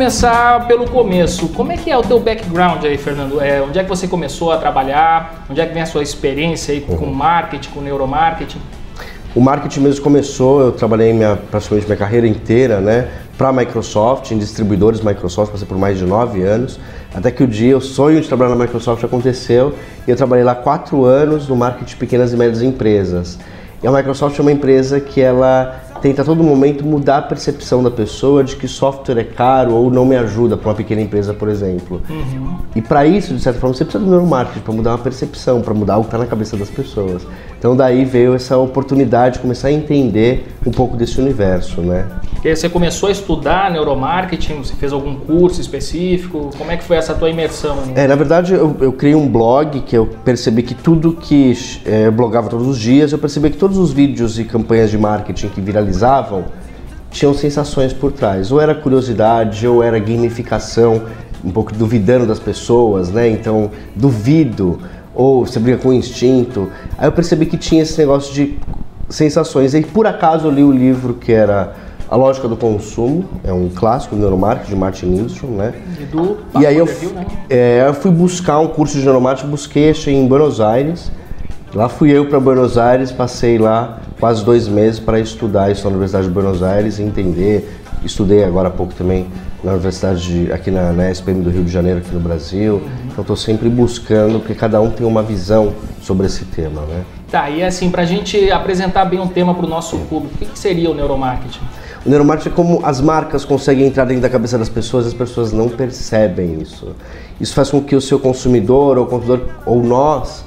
Começar 0.00 0.66
pelo 0.66 0.88
começo. 0.88 1.46
Como 1.48 1.72
é 1.72 1.76
que 1.76 1.90
é 1.90 1.98
o 1.98 2.00
teu 2.00 2.18
background 2.18 2.82
aí, 2.86 2.96
Fernando? 2.96 3.38
É, 3.38 3.60
onde 3.60 3.78
é 3.78 3.82
que 3.82 3.88
você 3.90 4.08
começou 4.08 4.50
a 4.50 4.56
trabalhar? 4.56 5.44
Onde 5.50 5.60
é 5.60 5.66
que 5.66 5.74
vem 5.74 5.82
a 5.82 5.86
sua 5.86 6.02
experiência 6.02 6.72
aí 6.72 6.80
com 6.80 6.94
uhum. 6.94 7.12
marketing, 7.12 7.68
com 7.68 7.82
neuromarketing? 7.82 8.58
O 9.34 9.42
marketing 9.42 9.80
mesmo 9.80 10.02
começou, 10.02 10.62
eu 10.62 10.72
trabalhei 10.72 11.12
minha, 11.12 11.36
praticamente 11.36 11.84
minha 11.84 11.98
carreira 11.98 12.26
inteira, 12.26 12.80
né, 12.80 13.08
para 13.36 13.48
a 13.48 13.52
Microsoft, 13.52 14.30
em 14.30 14.38
distribuidores 14.38 15.02
Microsoft, 15.02 15.52
passei 15.52 15.68
por 15.68 15.76
mais 15.76 15.98
de 15.98 16.06
nove 16.06 16.42
anos, 16.44 16.80
até 17.14 17.30
que 17.30 17.44
o 17.44 17.46
dia 17.46 17.76
o 17.76 17.80
sonho 17.82 18.22
de 18.22 18.26
trabalhar 18.26 18.56
na 18.56 18.64
Microsoft 18.64 19.04
aconteceu 19.04 19.74
e 20.08 20.10
eu 20.10 20.16
trabalhei 20.16 20.42
lá 20.42 20.54
quatro 20.54 21.04
anos 21.04 21.46
no 21.46 21.54
marketing 21.54 21.84
de 21.84 21.96
pequenas 21.96 22.32
e 22.32 22.38
médias 22.38 22.62
empresas. 22.62 23.38
E 23.82 23.86
a 23.86 23.92
Microsoft 23.92 24.38
é 24.38 24.42
uma 24.42 24.52
empresa 24.52 24.98
que 24.98 25.20
ela 25.20 25.78
tenta 26.00 26.22
a 26.22 26.24
todo 26.24 26.42
momento 26.42 26.84
mudar 26.84 27.18
a 27.18 27.22
percepção 27.22 27.82
da 27.82 27.90
pessoa 27.90 28.42
de 28.42 28.56
que 28.56 28.66
software 28.66 29.18
é 29.18 29.24
caro 29.24 29.74
ou 29.74 29.90
não 29.90 30.04
me 30.04 30.16
ajuda 30.16 30.56
para 30.56 30.70
uma 30.70 30.74
pequena 30.74 31.00
empresa, 31.00 31.34
por 31.34 31.48
exemplo. 31.48 32.00
Uhum. 32.08 32.56
E 32.74 32.80
para 32.80 33.06
isso, 33.06 33.34
de 33.34 33.40
certa 33.40 33.60
forma, 33.60 33.74
você 33.74 33.84
precisa 33.84 34.04
do 34.04 34.10
neuromarketing 34.10 34.60
para 34.60 34.72
mudar 34.72 34.90
uma 34.90 34.98
percepção, 34.98 35.60
para 35.60 35.74
mudar 35.74 35.98
o 35.98 36.02
que 36.02 36.06
está 36.08 36.18
na 36.18 36.26
cabeça 36.26 36.56
das 36.56 36.70
pessoas. 36.70 37.26
Então 37.58 37.76
daí 37.76 38.06
veio 38.06 38.34
essa 38.34 38.56
oportunidade 38.56 39.34
de 39.34 39.40
começar 39.40 39.68
a 39.68 39.72
entender 39.72 40.46
um 40.66 40.70
pouco 40.70 40.96
desse 40.96 41.20
universo, 41.20 41.82
né? 41.82 42.06
E 42.42 42.48
aí 42.48 42.56
você 42.56 42.70
começou 42.70 43.10
a 43.10 43.12
estudar 43.12 43.70
neuromarketing, 43.70 44.54
você 44.54 44.74
fez 44.74 44.94
algum 44.94 45.14
curso 45.14 45.60
específico? 45.60 46.50
Como 46.56 46.70
é 46.70 46.76
que 46.78 46.84
foi 46.84 46.96
essa 46.96 47.14
tua 47.14 47.28
imersão? 47.28 47.76
É, 47.94 48.06
na 48.06 48.14
verdade 48.14 48.54
eu, 48.54 48.74
eu 48.80 48.92
criei 48.94 49.14
um 49.14 49.28
blog 49.28 49.80
que 49.82 49.94
eu 49.94 50.06
percebi 50.06 50.62
que 50.62 50.74
tudo 50.74 51.12
que 51.12 51.52
é, 51.84 52.06
eu 52.06 52.12
blogava 52.12 52.48
todos 52.48 52.66
os 52.66 52.78
dias, 52.78 53.12
eu 53.12 53.18
percebi 53.18 53.50
que 53.50 53.58
todos 53.58 53.76
os 53.76 53.92
vídeos 53.92 54.38
e 54.38 54.44
campanhas 54.44 54.90
de 54.90 54.96
marketing 54.96 55.48
que 55.48 55.60
viralizavam 55.60 55.89
tinham 57.10 57.34
sensações 57.34 57.92
por 57.92 58.12
trás. 58.12 58.52
Ou 58.52 58.60
era 58.60 58.74
curiosidade, 58.74 59.66
ou 59.66 59.82
era 59.82 59.98
gamificação, 59.98 61.02
um 61.44 61.50
pouco 61.50 61.74
duvidando 61.74 62.26
das 62.26 62.38
pessoas, 62.38 63.10
né? 63.10 63.28
Então, 63.28 63.70
duvido 63.94 64.78
ou 65.14 65.44
você 65.44 65.58
briga 65.58 65.78
com 65.78 65.88
o 65.88 65.92
instinto. 65.92 66.70
Aí 66.96 67.08
eu 67.08 67.12
percebi 67.12 67.46
que 67.46 67.56
tinha 67.56 67.82
esse 67.82 67.98
negócio 67.98 68.32
de 68.32 68.58
sensações. 69.08 69.74
E 69.74 69.82
por 69.82 70.06
acaso 70.06 70.46
eu 70.46 70.50
li 70.50 70.62
o 70.62 70.70
livro 70.70 71.14
que 71.14 71.32
era 71.32 71.74
A 72.08 72.16
Lógica 72.16 72.46
do 72.46 72.56
Consumo, 72.56 73.24
é 73.44 73.52
um 73.52 73.68
clássico 73.68 74.14
do 74.14 74.20
neuromarketing 74.20 74.70
de 74.70 74.76
Martin 74.76 75.06
Lindstrom, 75.06 75.50
né? 75.50 75.74
E, 75.98 76.04
do 76.04 76.38
e 76.58 76.66
aí 76.66 76.76
eu, 76.76 76.86
né? 76.86 77.26
é, 77.48 77.84
eu 77.86 77.94
fui 77.94 78.10
buscar 78.10 78.60
um 78.60 78.68
curso 78.68 78.96
de 78.96 79.04
neuromarketing, 79.04 79.48
busquei, 79.50 79.90
achei 79.90 80.14
em 80.14 80.26
Buenos 80.26 80.60
Aires. 80.60 81.10
Lá 81.74 81.88
fui 81.88 82.10
eu 82.10 82.26
para 82.26 82.40
Buenos 82.40 82.76
Aires, 82.76 83.12
passei 83.12 83.58
lá 83.58 84.00
quase 84.20 84.44
dois 84.44 84.68
meses 84.68 85.00
para 85.00 85.18
estudar 85.18 85.72
isso 85.72 85.82
na 85.84 85.90
Universidade 85.90 86.28
de 86.28 86.32
Buenos 86.32 86.62
Aires 86.62 86.98
e 86.98 87.02
entender. 87.02 87.80
Estudei 88.04 88.44
agora 88.44 88.68
há 88.68 88.70
pouco 88.70 88.94
também 88.94 89.26
na 89.64 89.72
universidade 89.72 90.22
de, 90.22 90.52
aqui 90.52 90.70
na, 90.70 90.92
na 90.92 91.10
SPM 91.10 91.42
do 91.42 91.50
Rio 91.50 91.64
de 91.64 91.70
Janeiro, 91.70 91.98
aqui 91.98 92.14
no 92.14 92.20
Brasil. 92.20 92.82
Então 93.06 93.22
estou 93.22 93.36
sempre 93.36 93.68
buscando, 93.68 94.38
porque 94.38 94.54
cada 94.54 94.80
um 94.80 94.90
tem 94.90 95.06
uma 95.06 95.22
visão 95.22 95.72
sobre 96.02 96.26
esse 96.26 96.44
tema, 96.44 96.82
né? 96.82 97.02
Tá, 97.30 97.48
e 97.48 97.62
assim, 97.62 97.90
para 97.90 98.02
a 98.02 98.04
gente 98.04 98.50
apresentar 98.50 99.04
bem 99.04 99.20
um 99.20 99.28
tema 99.28 99.54
para 99.54 99.64
o 99.64 99.68
nosso 99.68 99.96
público, 99.98 100.34
o 100.34 100.38
que, 100.38 100.46
que 100.46 100.58
seria 100.58 100.90
o 100.90 100.94
neuromarketing? 100.94 101.60
O 102.04 102.08
neuromarketing 102.08 102.48
é 102.48 102.52
como 102.52 102.80
as 102.84 103.00
marcas 103.00 103.44
conseguem 103.44 103.86
entrar 103.86 104.04
dentro 104.04 104.22
da 104.22 104.28
cabeça 104.28 104.58
das 104.58 104.68
pessoas, 104.68 105.06
as 105.06 105.14
pessoas 105.14 105.52
não 105.52 105.68
percebem 105.68 106.60
isso. 106.60 106.88
Isso 107.40 107.54
faz 107.54 107.70
com 107.70 107.82
que 107.82 107.94
o 107.94 108.00
seu 108.00 108.18
consumidor 108.18 108.98
ou 108.98 109.06
consumidor 109.06 109.46
ou 109.64 109.82
nós 109.82 110.44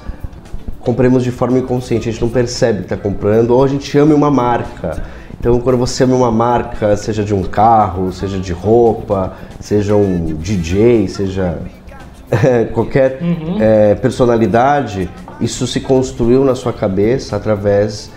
compremos 0.84 1.24
de 1.24 1.30
forma 1.30 1.58
inconsciente, 1.58 2.08
a 2.08 2.12
gente 2.12 2.20
não 2.20 2.28
percebe 2.28 2.80
que 2.80 2.84
está 2.84 2.96
comprando, 2.96 3.50
ou 3.52 3.64
a 3.64 3.68
gente 3.68 3.96
ama 3.98 4.14
uma 4.14 4.30
marca. 4.30 5.02
Então, 5.38 5.58
quando 5.60 5.76
você 5.76 6.04
ama 6.04 6.14
uma 6.14 6.30
marca, 6.30 6.96
seja 6.96 7.24
de 7.24 7.34
um 7.34 7.42
carro, 7.42 8.12
seja 8.12 8.38
de 8.38 8.52
roupa, 8.52 9.34
seja 9.60 9.94
um 9.96 10.34
DJ, 10.34 11.08
seja 11.08 11.58
qualquer 12.72 13.18
uhum. 13.20 13.58
é, 13.60 13.94
personalidade, 13.94 15.10
isso 15.40 15.66
se 15.66 15.80
construiu 15.80 16.44
na 16.44 16.54
sua 16.54 16.72
cabeça 16.72 17.36
através 17.36 18.10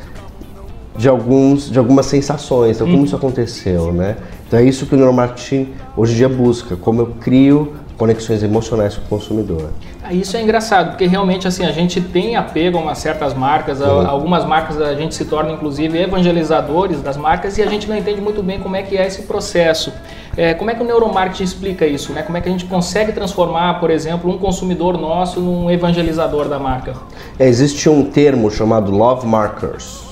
de, 0.96 1.10
alguns, 1.10 1.70
de 1.70 1.78
algumas 1.78 2.06
sensações. 2.06 2.78
Então, 2.78 2.88
como 2.88 3.00
uhum. 3.00 3.06
isso 3.06 3.16
aconteceu, 3.16 3.92
né? 3.92 4.16
Então, 4.48 4.60
é 4.60 4.64
isso 4.64 4.86
que 4.86 4.96
o 4.96 4.98
neuromarketing 4.98 5.74
hoje 5.96 6.14
em 6.14 6.16
dia 6.18 6.30
busca, 6.30 6.76
como 6.76 7.02
eu 7.02 7.08
crio 7.20 7.74
conexões 7.98 8.44
emocionais 8.44 8.96
com 8.96 9.04
o 9.04 9.08
consumidor. 9.08 9.72
Ah, 10.04 10.14
isso 10.14 10.38
é 10.38 10.42
engraçado, 10.42 10.90
porque 10.90 11.08
realmente 11.08 11.48
assim 11.48 11.66
a 11.66 11.72
gente 11.72 12.00
tem 12.00 12.36
apego 12.36 12.78
a 12.78 12.82
umas 12.82 13.00
certas 13.00 13.34
marcas, 13.34 13.82
a, 13.82 14.08
algumas 14.08 14.46
marcas 14.46 14.80
a 14.80 14.94
gente 14.94 15.16
se 15.16 15.26
torna 15.26 15.52
inclusive 15.52 15.98
evangelizadores 15.98 17.02
das 17.02 17.18
marcas 17.18 17.58
e 17.58 17.64
a 17.64 17.66
gente 17.66 17.90
não 17.90 17.98
entende 17.98 18.22
muito 18.22 18.44
bem 18.44 18.60
como 18.60 18.76
é 18.76 18.84
que 18.84 18.96
é 18.96 19.06
esse 19.06 19.24
processo. 19.24 19.92
É, 20.38 20.54
como 20.54 20.70
é 20.70 20.76
que 20.76 20.84
o 20.84 20.86
neuromarketing 20.86 21.44
explica 21.44 21.88
isso? 21.88 22.14
Né? 22.14 22.22
Como 22.22 22.38
é 22.38 22.42
que 22.42 22.48
a 22.48 22.52
gente 22.52 22.66
consegue 22.66 23.12
transformar, 23.12 23.80
por 23.80 23.90
exemplo, 23.90 24.30
um 24.32 24.38
consumidor 24.38 24.96
nosso 24.96 25.40
num 25.40 25.72
evangelizador 25.72 26.48
da 26.48 26.60
marca? 26.60 26.94
É, 27.40 27.48
existe 27.48 27.90
um 27.90 28.04
termo 28.04 28.52
chamado 28.52 28.92
Love 28.92 29.26
Markers. 29.26 30.06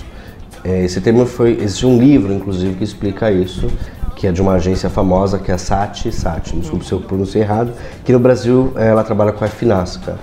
É, 0.64 0.84
esse 0.84 1.00
termo 1.00 1.28
foi. 1.28 1.60
Existe 1.62 1.86
um 1.86 2.00
livro, 2.00 2.34
inclusive, 2.34 2.74
que 2.74 2.84
explica 2.84 3.32
isso 3.32 3.68
que 4.16 4.28
é 4.28 4.32
de 4.32 4.42
uma 4.42 4.54
agência 4.54 4.90
famosa 4.90 5.38
que 5.38 5.52
é 5.52 5.56
a 5.56 5.58
Sati 5.58 6.12
Sati, 6.12 6.56
desculpe 6.56 6.86
se 6.86 6.94
eu 6.94 7.02
pronunciei 7.02 7.44
errado, 7.44 7.74
que 8.04 8.14
no 8.14 8.20
Brasil 8.20 8.72
eh, 8.76 8.88
ela 8.88 9.04
trabalha 9.04 9.34
com 9.34 9.44
a 9.44 9.48
Finasca. 9.48 10.18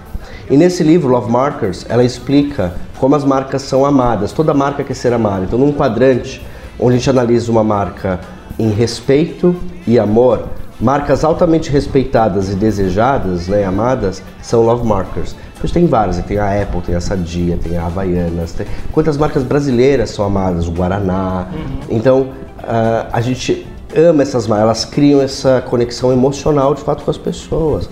E 0.51 0.57
nesse 0.57 0.83
livro, 0.83 1.09
Love 1.09 1.31
Markers, 1.31 1.87
ela 1.89 2.03
explica 2.03 2.75
como 2.99 3.15
as 3.15 3.25
marcas 3.25 3.63
são 3.63 3.85
amadas, 3.85 4.33
toda 4.33 4.53
marca 4.55 4.83
quer 4.83 4.95
ser 4.95 5.13
amada. 5.13 5.45
Então, 5.45 5.59
num 5.59 5.73
quadrante 5.73 6.45
onde 6.79 6.95
a 6.95 6.99
gente 6.99 7.11
analisa 7.11 7.51
uma 7.51 7.63
marca 7.63 8.21
em 8.59 8.71
respeito 8.71 9.55
e 9.87 9.99
amor, 9.99 10.49
marcas 10.81 11.25
altamente 11.25 11.71
respeitadas 11.71 12.51
e 12.51 12.55
desejadas, 12.55 13.49
né, 13.49 13.65
amadas, 13.65 14.23
são 14.43 14.63
Love 14.63 14.87
Markers. 14.87 15.37
Depois 15.55 15.71
tem 15.71 15.87
várias, 15.87 16.19
tem 16.25 16.39
a 16.39 16.63
Apple, 16.63 16.81
tem 16.81 16.95
a 16.95 17.01
Sadia, 17.01 17.57
tem 17.57 17.77
a 17.77 17.87
Havaianas, 17.87 18.53
tem... 18.53 18.67
quantas 18.91 19.17
marcas 19.17 19.45
brasileiras 19.45 20.11
são 20.11 20.25
amadas, 20.25 20.67
o 20.67 20.73
Guaraná. 20.73 21.47
Uhum. 21.53 21.79
Então, 21.89 22.21
uh, 22.21 23.07
a 23.13 23.21
gente 23.21 23.67
ama 23.97 24.23
essas 24.23 24.47
marcas, 24.47 24.65
elas 24.65 24.85
criam 24.85 25.21
essa 25.21 25.61
conexão 25.61 26.13
emocional 26.13 26.75
de 26.75 26.83
fato 26.83 27.05
com 27.05 27.11
as 27.11 27.19
pessoas. 27.19 27.89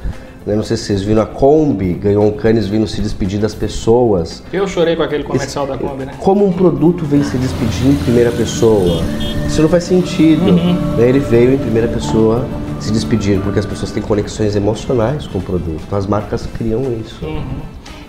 Não 0.47 0.63
sei 0.63 0.77
se 0.77 0.85
vocês 0.85 1.03
viram, 1.03 1.23
a 1.23 1.27
Kombi 1.27 1.93
ganhou 1.93 2.25
um 2.25 2.33
Cannes 2.33 2.67
vindo 2.67 2.87
se 2.87 3.01
despedir 3.01 3.39
das 3.39 3.55
pessoas. 3.55 4.43
Eu 4.53 4.67
chorei 4.67 4.97
com 4.97 5.03
aquele 5.03 5.23
comercial 5.23 5.67
Esse, 5.67 5.79
da 5.79 5.89
Kombi, 5.89 6.07
né? 6.07 6.15
Como 6.19 6.47
um 6.47 6.53
produto 6.53 7.05
vem 7.05 7.23
se 7.23 7.37
despedir 7.37 7.89
em 7.89 7.97
primeira 7.97 8.33
pessoa? 8.33 9.03
Isso 9.47 9.61
não 9.61 9.69
faz 9.69 9.85
sentido. 9.85 10.43
Uhum. 10.47 10.75
Né? 10.97 11.09
Ele 11.09 11.19
veio 11.19 11.53
em 11.53 11.59
primeira 11.59 11.87
pessoa 11.89 12.45
se 12.81 12.91
despedir, 12.91 13.39
porque 13.41 13.59
as 13.59 13.67
pessoas 13.67 13.93
têm 13.93 14.03
conexões 14.03 14.57
emocionais 14.57 15.27
com 15.27 15.39
o 15.39 15.43
produto. 15.43 15.83
Então 15.87 15.99
as 15.99 16.07
marcas 16.07 16.47
criam 16.47 16.83
isso. 16.99 17.25
Uhum. 17.25 17.61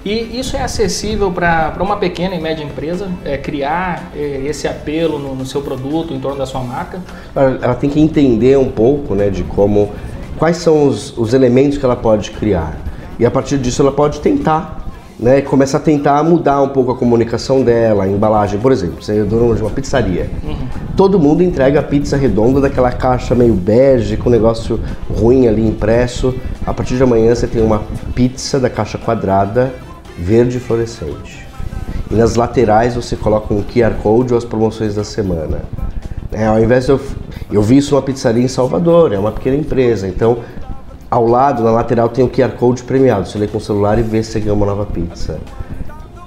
E 0.03 0.39
isso 0.39 0.57
é 0.57 0.63
acessível 0.63 1.31
para 1.31 1.77
uma 1.79 1.97
pequena 1.97 2.33
e 2.33 2.41
média 2.41 2.63
empresa 2.63 3.07
é, 3.23 3.37
criar 3.37 4.11
é, 4.15 4.41
esse 4.45 4.67
apelo 4.67 5.19
no, 5.19 5.35
no, 5.35 5.45
seu 5.45 5.61
produto, 5.61 6.11
em 6.11 6.19
torno 6.19 6.39
da 6.39 6.45
sua 6.45 6.61
marca? 6.61 6.99
Ela, 7.35 7.59
ela, 7.61 7.75
tem 7.75 7.89
que 7.89 7.99
entender 7.99 8.57
um 8.57 8.69
pouco 8.69 9.13
né, 9.13 9.29
de 9.29 9.43
como, 9.43 9.91
quais 10.39 10.57
são 10.57 10.87
os, 10.87 11.15
os 11.15 11.35
elementos 11.35 11.77
que 11.77 11.85
ela 11.85 11.95
pode 11.95 12.31
criar. 12.31 12.75
E 13.19 13.25
a 13.25 13.29
partir 13.29 13.59
disso 13.59 13.83
ela 13.83 13.91
pode 13.91 14.21
tentar 14.21 14.81
né, 15.19 15.39
começa 15.39 15.77
a 15.77 15.79
tentar 15.79 16.23
mudar 16.23 16.59
um 16.63 16.69
pouco 16.69 16.91
a 16.91 16.95
comunicação 16.95 17.61
dela, 17.61 18.05
a 18.05 18.07
embalagem. 18.07 18.59
Por 18.59 18.71
exemplo, 18.71 19.03
você 19.03 19.19
é 19.19 19.23
dono 19.23 19.55
de 19.55 19.61
uma 19.61 19.69
pizzaria. 19.69 20.27
Uhum. 20.43 20.55
Todo 20.97 21.19
mundo 21.19 21.43
entrega 21.43 21.79
a 21.79 21.83
pizza 21.83 22.17
redonda 22.17 22.59
daquela 22.59 22.91
caixa 22.91 23.35
meio 23.35 23.53
bege, 23.53 24.17
com 24.17 24.29
um 24.29 24.31
negócio 24.31 24.79
ruim 25.07 25.47
ali 25.47 25.63
impresso. 25.63 26.33
A 26.65 26.73
partir 26.73 26.97
de 26.97 27.03
amanhã 27.03 27.35
você 27.35 27.45
tem 27.45 27.61
uma 27.61 27.83
pizza 28.15 28.59
da 28.59 28.67
caixa 28.67 28.97
quadrada 28.97 29.71
verde 30.21 30.59
fluorescente. 30.59 31.47
E 32.09 32.15
nas 32.15 32.35
laterais 32.35 32.95
você 32.95 33.15
coloca 33.15 33.53
um 33.53 33.63
QR 33.63 33.95
Code 34.01 34.33
ou 34.33 34.37
as 34.37 34.45
promoções 34.45 34.95
da 34.95 35.03
semana. 35.03 35.61
É, 36.31 36.45
ao 36.45 36.61
invés 36.61 36.85
de 36.85 36.91
eu, 36.91 37.01
eu 37.51 37.61
vi 37.61 37.77
isso 37.77 37.95
numa 37.95 38.01
pizzaria 38.01 38.43
em 38.43 38.47
Salvador, 38.47 39.11
é 39.11 39.19
uma 39.19 39.31
pequena 39.31 39.57
empresa, 39.57 40.07
então 40.07 40.39
ao 41.09 41.27
lado, 41.27 41.61
na 41.61 41.71
lateral, 41.71 42.07
tem 42.07 42.23
o 42.23 42.29
QR 42.29 42.51
Code 42.51 42.83
premiado. 42.83 43.27
Você 43.27 43.37
lê 43.37 43.45
com 43.45 43.57
o 43.57 43.61
celular 43.61 43.99
e 43.99 44.01
vê 44.01 44.23
se 44.23 44.31
você 44.31 44.39
ganhou 44.39 44.55
uma 44.55 44.65
nova 44.65 44.85
pizza. 44.85 45.39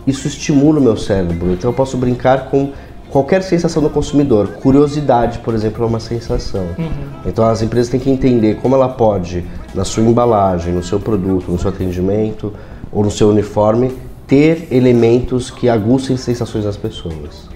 Isso 0.06 0.28
estimula 0.28 0.78
o 0.78 0.82
meu 0.82 0.94
cérebro, 0.94 1.52
então 1.52 1.70
eu 1.70 1.74
posso 1.74 1.96
brincar 1.96 2.50
com 2.50 2.70
qualquer 3.08 3.42
sensação 3.42 3.82
do 3.82 3.88
consumidor. 3.88 4.48
Curiosidade, 4.60 5.38
por 5.38 5.54
exemplo, 5.54 5.82
é 5.84 5.86
uma 5.86 6.00
sensação. 6.00 6.66
Uhum. 6.76 6.90
Então 7.24 7.46
as 7.46 7.62
empresas 7.62 7.88
têm 7.88 7.98
que 7.98 8.10
entender 8.10 8.56
como 8.56 8.74
ela 8.74 8.88
pode, 8.88 9.46
na 9.74 9.84
sua 9.84 10.02
embalagem, 10.02 10.74
no 10.74 10.82
seu 10.82 11.00
produto, 11.00 11.50
no 11.50 11.58
seu 11.58 11.70
atendimento, 11.70 12.52
ou 12.94 13.02
no 13.02 13.10
seu 13.10 13.28
uniforme 13.28 13.92
ter 14.26 14.68
elementos 14.70 15.50
que 15.50 15.68
aguçem 15.68 16.16
sensações 16.16 16.64
das 16.64 16.76
pessoas. 16.76 17.48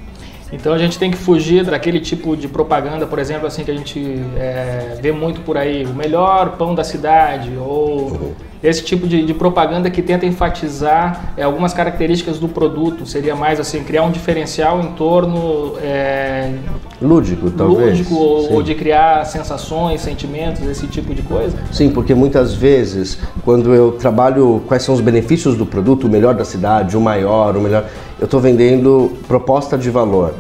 Então 0.53 0.73
a 0.73 0.79
gente 0.79 0.99
tem 0.99 1.11
que 1.11 1.17
fugir 1.17 1.65
daquele 1.65 2.01
tipo 2.01 2.37
de 2.37 2.49
propaganda, 2.49 3.07
por 3.07 3.19
exemplo, 3.19 3.47
assim 3.47 3.65
que 3.65 3.71
a 3.71 3.77
gente 3.77 4.01
é, 4.37 4.99
vê 5.01 5.13
muito 5.13 5.43
por 5.43 5.57
aí, 5.57 5.85
o 5.85 5.95
melhor 5.95 6.57
pão 6.57 6.75
da 6.75 6.83
cidade, 6.83 7.53
ou 7.57 8.11
uhum. 8.11 8.33
Esse 8.63 8.83
tipo 8.83 9.07
de, 9.07 9.25
de, 9.25 9.35
propaganda 9.35 9.89
que 9.89 10.03
tenta 10.03 10.27
enfatizar 10.27 11.33
é, 11.37 11.43
algumas 11.43 11.73
características 11.73 12.39
do 12.39 12.49
produto. 12.49 13.07
Seria 13.07 13.37
mais 13.37 13.61
assim, 13.61 13.85
criar 13.85 14.03
um 14.03 14.11
diferencial 14.11 14.81
em 14.81 14.93
torno 14.93 15.75
é, 15.81 16.55
lúdico, 17.01 17.51
talvez. 17.51 17.99
Lúdico, 17.99 18.15
ou, 18.15 18.55
ou, 18.55 18.63
de 18.63 18.75
criar 18.75 19.25
sensações, 19.27 20.01
sentimentos, 20.01 20.63
esse 20.67 20.87
tipo 20.87 21.15
de 21.15 21.23
coisa. 21.23 21.57
Sim, 21.71 21.91
porque 21.91 22.15
muitas 22.15 22.53
vezes, 22.55 23.19
quando 23.45 23.75
eu 23.75 23.93
trabalho 23.93 24.63
quais 24.67 24.83
são 24.83 24.95
os 24.95 25.01
benefícios 25.01 25.57
do 25.57 25.65
produto, 25.65 26.07
o 26.07 26.11
melhor 26.11 26.35
da 26.35 26.45
cidade, 26.45 26.97
o 26.97 27.01
maior, 27.01 27.57
o 27.57 27.61
melhor 27.61 27.85
eu 28.19 28.25
estou 28.25 28.41
vendendo 28.41 29.13
proposta 29.29 29.79
de 29.79 29.91
valor. 29.91 30.35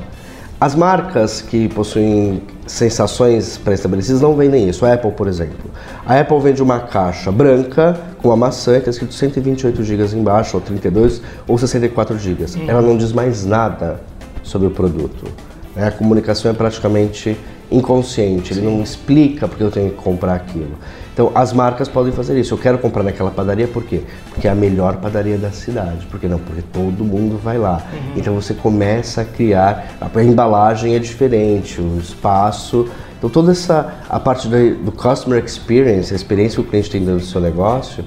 As 0.61 0.75
marcas 0.75 1.41
que 1.41 1.69
possuem 1.69 2.43
sensações 2.69 3.59
pré-estabelecidas 3.59 4.21
não 4.21 4.37
vendem 4.37 4.69
isso. 4.69 4.85
A 4.85 4.93
Apple, 4.93 5.11
por 5.13 5.27
exemplo. 5.27 5.71
A 6.07 6.21
Apple 6.21 6.39
vende 6.41 6.63
uma 6.63 6.81
caixa 6.81 7.33
branca 7.33 7.99
com 8.19 8.29
uma 8.29 8.37
maçã 8.37 8.73
que 8.75 8.79
está 8.79 8.91
escrito 8.91 9.15
128 9.15 9.83
GB 9.83 10.17
embaixo, 10.17 10.57
ou 10.57 10.61
32 10.61 11.23
ou 11.47 11.59
64 11.59 12.19
GB. 12.19 12.45
Uhum. 12.45 12.65
Ela 12.69 12.83
não 12.83 12.97
diz 12.97 13.13
mais 13.13 13.45
nada 13.45 14.01
sobre 14.43 14.69
o 14.69 14.71
produto. 14.71 15.25
Né? 15.75 15.89
A 15.89 15.91
comunicação 15.91 16.51
é 16.51 16.55
praticamente 16.55 17.37
inconsciente, 17.71 18.55
ele 18.55 18.63
não 18.63 18.83
explica 18.83 19.47
porque 19.47 19.63
eu 19.63 19.71
tenho 19.71 19.91
que 19.91 19.97
comprar 19.97 20.35
aquilo. 20.35 20.77
Então 21.19 21.33
as 21.35 21.53
marcas 21.53 21.89
podem 21.89 22.13
fazer 22.13 22.39
isso. 22.39 22.55
Eu 22.55 22.59
quero 22.59 22.79
comprar 22.79 23.03
naquela 23.03 23.29
padaria 23.29 23.67
por 23.67 23.83
quê? 23.83 24.03
Porque 24.31 24.47
é 24.47 24.51
a 24.53 24.55
melhor 24.55 24.99
padaria 24.99 25.37
da 25.37 25.51
cidade. 25.51 26.07
Por 26.07 26.21
que 26.21 26.29
não? 26.29 26.39
Porque 26.39 26.63
todo 26.63 27.05
mundo 27.05 27.37
vai 27.37 27.59
lá. 27.59 27.83
Uhum. 27.93 28.13
Então 28.19 28.35
você 28.37 28.55
começa 28.55 29.23
a 29.23 29.25
criar, 29.25 29.97
a 30.01 30.23
embalagem 30.23 30.95
é 30.95 31.01
diferente, 31.01 31.81
o 31.81 31.99
espaço. 31.99 32.89
Então 33.19 33.29
toda 33.29 33.51
essa 33.51 33.95
a 34.09 34.21
parte 34.21 34.47
do 34.47 34.93
customer 34.93 35.45
experience, 35.45 36.13
a 36.13 36.17
experiência 36.17 36.63
que 36.63 36.69
o 36.69 36.71
cliente 36.71 36.89
tem 36.89 37.01
dentro 37.01 37.19
do 37.19 37.27
seu 37.27 37.41
negócio, 37.41 38.05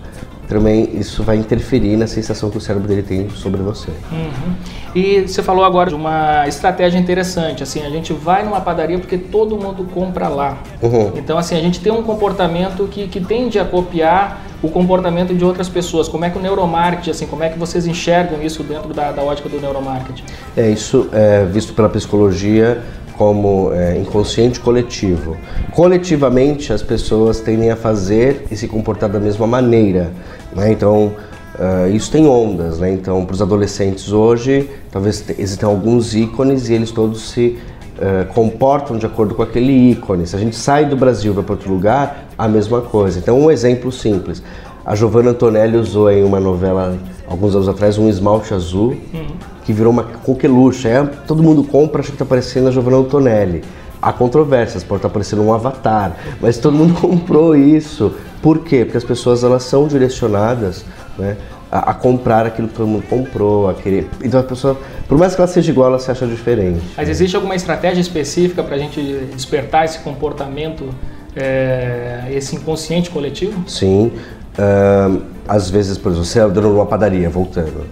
também 0.52 0.90
isso 0.94 1.24
vai 1.24 1.38
interferir 1.38 1.96
na 1.96 2.06
sensação 2.06 2.50
que 2.50 2.58
o 2.58 2.62
cérebro 2.62 2.86
dele 2.86 3.04
tem 3.04 3.30
sobre 3.30 3.62
você. 3.62 3.90
Uhum. 4.12 4.54
E 4.94 5.22
você 5.22 5.42
falou 5.42 5.64
agora 5.64 5.90
de 5.90 5.96
uma 5.96 6.46
estratégia 6.46 7.00
interessante, 7.00 7.64
assim, 7.64 7.86
a 7.86 7.90
gente 7.90 8.12
vai 8.12 8.44
numa 8.44 8.60
padaria 8.60 9.00
porque 9.00 9.18
todo 9.18 9.58
mundo 9.58 9.88
compra 9.94 10.28
lá. 10.28 10.58
Uhum. 10.82 11.14
Então, 11.16 11.38
assim, 11.38 11.56
a 11.56 11.62
gente 11.62 11.80
tem 11.80 11.92
um 11.92 12.04
comportamento 12.04 12.86
que, 12.88 13.08
que 13.08 13.22
tende 13.22 13.60
a 13.60 13.64
copiar 13.64 14.46
o 14.62 14.70
comportamento 14.70 15.34
de 15.34 15.44
outras 15.46 15.70
pessoas. 15.70 16.10
Como 16.10 16.26
é 16.26 16.30
que 16.30 16.38
o 16.38 16.42
neuromarketing, 16.42 17.12
assim, 17.12 17.28
como 17.28 17.44
é 17.44 17.50
que 17.50 17.58
vocês 17.58 17.88
enxergam 17.88 18.44
isso 18.44 18.62
dentro 18.62 18.94
da, 18.94 19.14
da 19.14 19.22
ótica 19.24 19.48
do 19.48 19.58
neuromarketing? 19.60 20.24
É, 20.58 20.70
isso 20.70 21.08
é 21.14 21.46
visto 21.46 21.74
pela 21.74 21.88
psicologia 21.88 22.84
como 23.22 23.72
é, 23.72 24.00
inconsciente 24.00 24.60
coletivo. 24.60 25.38
Coletivamente, 25.76 26.74
as 26.74 26.82
pessoas 26.82 27.40
tendem 27.40 27.70
a 27.70 27.76
fazer 27.76 28.48
e 28.50 28.58
se 28.58 28.68
comportar 28.68 29.08
da 29.12 29.20
mesma 29.20 29.46
maneira. 29.46 30.12
Né? 30.56 30.72
Então, 30.72 31.12
uh, 31.54 31.88
isso 31.94 32.12
tem 32.12 32.28
ondas. 32.28 32.80
Né? 32.80 32.92
Então, 32.92 33.24
para 33.24 33.36
os 33.36 33.40
adolescentes 33.40 34.12
hoje, 34.12 34.68
talvez 34.90 35.24
existam 35.38 35.68
alguns 35.68 36.16
ícones 36.16 36.68
e 36.68 36.74
eles 36.74 36.90
todos 36.90 37.30
se 37.30 37.60
uh, 38.00 38.34
comportam 38.34 38.98
de 38.98 39.06
acordo 39.06 39.36
com 39.36 39.44
aquele 39.44 39.92
ícone. 39.92 40.26
Se 40.26 40.36
a 40.36 40.40
gente 40.40 40.56
sai 40.56 40.86
do 40.86 40.98
Brasil 40.98 41.32
e 41.32 41.36
vai 41.36 41.44
para 41.44 41.54
outro 41.54 41.72
lugar, 41.72 42.26
a 42.36 42.48
mesma 42.48 42.82
coisa. 42.82 43.20
Então, 43.20 43.40
um 43.40 43.52
exemplo 43.52 43.92
simples. 43.92 44.42
A 44.84 44.96
Giovanna 44.96 45.30
Antonelli 45.30 45.78
usou 45.78 46.10
em 46.10 46.24
uma 46.24 46.40
novela, 46.40 46.98
alguns 47.32 47.56
anos 47.56 47.70
atrás, 47.70 47.98
um 47.98 48.10
esmalte 48.10 48.54
azul, 48.54 48.98
uhum. 49.14 49.28
que 49.64 49.72
virou 49.72 49.92
uma 49.92 50.04
coqueluche. 50.04 50.88
É, 50.88 51.04
todo 51.04 51.42
mundo 51.42 51.64
compra, 51.64 52.02
acha 52.02 52.10
que 52.10 52.16
está 52.16 52.26
parecendo 52.26 52.68
a 52.68 52.72
Giovanna 52.72 52.98
Antonelli. 52.98 53.64
há 54.02 54.12
controvérsias, 54.12 54.84
pode 54.84 55.00
estar 55.00 55.10
parecendo 55.10 55.44
um 55.44 55.54
avatar, 55.54 56.18
mas 56.42 56.58
todo 56.58 56.76
mundo 56.76 56.94
comprou 57.00 57.56
isso. 57.56 58.14
Por 58.42 58.60
quê? 58.60 58.84
Porque 58.84 58.98
as 58.98 59.04
pessoas 59.04 59.44
elas 59.44 59.64
são 59.64 59.88
direcionadas 59.88 60.84
né, 61.18 61.38
a, 61.72 61.92
a, 61.92 61.94
comprar 61.94 62.48
aquilo 62.48 62.68
que 62.68 62.74
todo 62.74 62.88
mundo 62.88 63.06
comprou, 63.08 63.70
a 63.70 63.76
querer. 63.76 64.10
Então 64.24 64.40
a 64.40 64.44
pessoa, 64.44 64.76
por 65.08 65.18
mais 65.18 65.36
que 65.36 65.42
ela 65.42 65.48
seja 65.48 65.72
igual, 65.72 65.90
ela 65.90 66.00
se 66.00 66.10
acha 66.10 66.26
diferente. 66.26 66.82
Mas 66.98 67.08
existe 67.08 67.36
alguma 67.36 67.56
estratégia 67.56 68.02
específica 68.02 68.64
para 68.64 68.76
a 68.76 68.80
gente 68.80 69.00
despertar 69.36 69.86
esse 69.86 70.00
comportamento, 70.00 70.90
é, 71.36 72.24
esse 72.32 72.56
inconsciente 72.56 73.12
coletivo? 73.12 73.64
Sim. 73.70 74.12
Uh, 74.58 75.22
às 75.52 75.70
vezes, 75.70 75.98
por 75.98 76.14
exemplo, 76.14 76.26
você 76.26 76.40
é 76.40 76.48
de 76.48 76.60
uma 76.60 76.86
padaria, 76.86 77.30
voltando, 77.30 77.86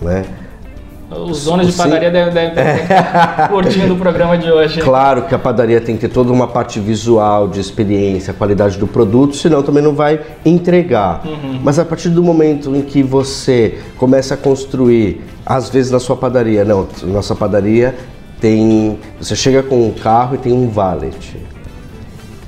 né? 0.00 0.24
Os 1.10 1.44
donos 1.44 1.66
de 1.66 1.72
padaria 1.74 2.10
devem, 2.10 2.32
devem 2.32 2.82
estar 2.82 3.48
curtindo 3.52 3.92
o 3.92 3.98
programa 3.98 4.38
de 4.38 4.50
hoje. 4.50 4.80
Claro 4.80 5.22
que 5.22 5.34
a 5.34 5.38
padaria 5.38 5.82
tem 5.82 5.96
que 5.96 6.00
ter 6.00 6.08
toda 6.08 6.32
uma 6.32 6.48
parte 6.48 6.80
visual, 6.80 7.46
de 7.46 7.60
experiência, 7.60 8.32
qualidade 8.32 8.78
do 8.78 8.86
produto, 8.86 9.36
senão 9.36 9.62
também 9.62 9.82
não 9.82 9.94
vai 9.94 10.18
entregar. 10.46 11.20
Uhum. 11.26 11.60
Mas 11.62 11.78
a 11.78 11.84
partir 11.84 12.08
do 12.08 12.22
momento 12.22 12.74
em 12.74 12.80
que 12.80 13.02
você 13.02 13.78
começa 13.98 14.32
a 14.32 14.36
construir, 14.38 15.20
às 15.44 15.68
vezes 15.68 15.92
na 15.92 16.00
sua 16.00 16.16
padaria, 16.16 16.64
não, 16.64 16.88
nossa 17.02 17.34
padaria 17.34 17.94
tem. 18.40 18.98
Você 19.20 19.36
chega 19.36 19.62
com 19.62 19.88
um 19.88 19.92
carro 19.92 20.36
e 20.36 20.38
tem 20.38 20.54
um 20.54 20.70
valet 20.70 21.36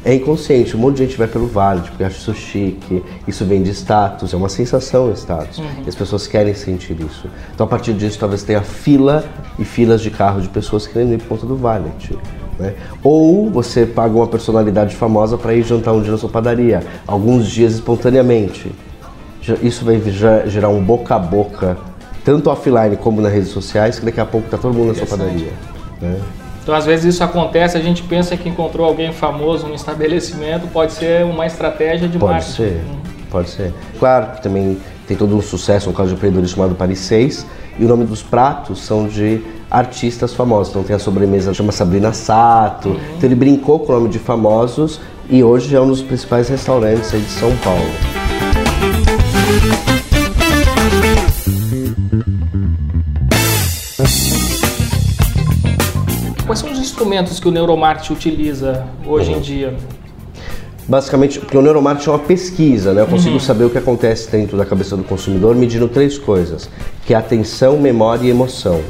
é 0.07 0.15
inconsciente. 0.15 0.77
Um 0.77 0.79
monte 0.79 0.99
de 0.99 1.07
gente 1.07 1.19
vai 1.19 1.27
pelo 1.27 1.49
vale, 1.49 1.81
porque 1.81 2.05
acha 2.05 2.17
isso 2.17 2.33
chique, 2.33 3.03
isso 3.27 3.45
vem 3.45 3.61
de 3.61 3.71
status, 3.71 4.33
é 4.33 4.37
uma 4.37 4.49
sensação 4.49 5.13
status. 5.13 5.59
Uhum. 5.59 5.67
E 5.85 5.89
as 5.89 5.97
pessoas 5.97 6.29
querem 6.29 6.55
sentir 6.55 6.97
isso. 7.01 7.29
Então, 7.53 7.67
a 7.67 7.69
partir 7.69 7.93
disso, 7.93 8.17
talvez 8.17 8.45
tenha 8.45 8.63
fila 8.63 9.25
e 9.59 9.65
filas 9.65 10.01
de 10.01 10.11
carro 10.11 10.41
de 10.41 10.49
pessoas 10.49 10.87
querendo 10.87 11.15
ir 11.15 11.19
por 11.19 11.31
conta 11.31 11.47
do 11.47 11.57
valet. 11.57 12.17
Né? 12.57 12.75
Ou 13.03 13.51
você 13.51 13.85
paga 13.85 14.15
uma 14.15 14.29
personalidade 14.29 14.95
famosa 14.95 15.37
para 15.37 15.53
ir 15.53 15.65
jantar 15.65 15.93
um 15.93 16.01
dia 16.01 16.13
na 16.13 16.19
sua 16.19 16.31
padaria, 16.31 16.85
alguns 17.05 17.49
dias 17.49 17.75
espontaneamente. 17.75 18.71
Isso 19.61 19.85
vai 19.85 20.01
gerar 20.47 20.69
um 20.69 20.81
boca 20.81 21.17
a 21.17 21.19
boca, 21.19 21.77
tanto 22.25 22.49
offline 22.49 22.97
como 22.97 23.21
nas 23.21 23.33
redes 23.33 23.49
sociais, 23.49 23.99
que 23.99 24.05
daqui 24.05 24.21
a 24.21 24.25
pouco 24.25 24.47
está 24.47 24.57
todo 24.57 24.73
mundo 24.73 24.89
na 24.89 24.95
sua 24.95 25.07
padaria. 25.07 25.53
Né? 26.01 26.21
Então, 26.67 26.75
às 26.75 26.85
vezes 26.85 27.15
isso 27.15 27.23
acontece, 27.23 27.79
a 27.79 27.81
gente 27.81 28.03
pensa 28.03 28.37
que 28.37 28.49
encontrou 28.49 28.85
alguém 28.85 29.13
famoso 29.13 29.69
no 29.69 29.75
estabelecimento, 29.77 30.67
pode 30.67 30.95
ser 30.95 31.25
uma 31.25 31.47
estratégia 31.47 32.09
de 32.09 32.19
pode 32.19 32.33
marketing. 32.33 32.57
Pode 32.57 32.71
ser, 32.73 32.85
pode 33.31 33.51
ser. 33.51 33.75
Claro 34.01 34.33
que 34.33 34.43
também 34.43 34.77
tem 35.07 35.17
todo 35.17 35.37
um 35.37 35.41
sucesso, 35.41 35.89
um 35.89 35.93
caso 35.93 36.09
de 36.09 36.17
empreendedorismo 36.17 36.57
chamado 36.57 36.75
Paris 36.75 36.99
6, 36.99 37.47
e 37.79 37.85
o 37.85 37.87
nome 37.87 38.05
dos 38.05 38.21
pratos 38.21 38.81
são 38.81 39.07
de 39.07 39.45
artistas 39.71 40.35
famosos. 40.35 40.71
Então 40.71 40.83
tem 40.83 40.97
a 40.97 40.99
sobremesa 40.99 41.55
chama 41.55 41.71
Sabrina 41.71 42.13
Sato. 42.13 42.89
Uhum. 42.89 43.01
Então 43.17 43.29
ele 43.29 43.37
brincou 43.37 43.79
com 43.79 43.93
o 43.93 43.95
nome 44.01 44.09
de 44.09 44.19
famosos 44.19 45.01
e 45.31 45.45
hoje 45.45 45.73
é 45.77 45.81
um 45.81 45.87
dos 45.87 46.03
principais 46.03 46.49
restaurantes 46.49 47.15
aí 47.15 47.21
de 47.21 47.31
São 47.31 47.57
Paulo. 47.59 48.26
Instrumentos 56.97 57.39
que 57.39 57.47
o 57.47 57.51
neuromarketing 57.51 58.15
utiliza 58.15 58.87
hoje 59.07 59.31
uhum. 59.31 59.37
em 59.37 59.41
dia? 59.41 59.75
Basicamente, 60.89 61.39
porque 61.39 61.57
o 61.57 61.61
neuromarketing 61.61 62.09
é 62.09 62.13
uma 62.13 62.19
pesquisa, 62.19 62.95
né? 62.95 63.03
Eu 63.03 63.07
consigo 63.07 63.35
uhum. 63.35 63.41
saber 63.41 63.65
o 63.65 63.71
que 63.71 63.77
acontece 63.77 64.31
dentro 64.31 64.57
da 64.57 64.65
cabeça 64.65 64.97
do 64.97 65.05
consumidor 65.05 65.55
medindo 65.55 65.89
três 65.89 66.17
coisas, 66.17 66.71
que 67.05 67.13
é 67.13 67.17
atenção, 67.17 67.77
memória 67.77 68.27
e 68.27 68.31
emoção. 68.31 68.81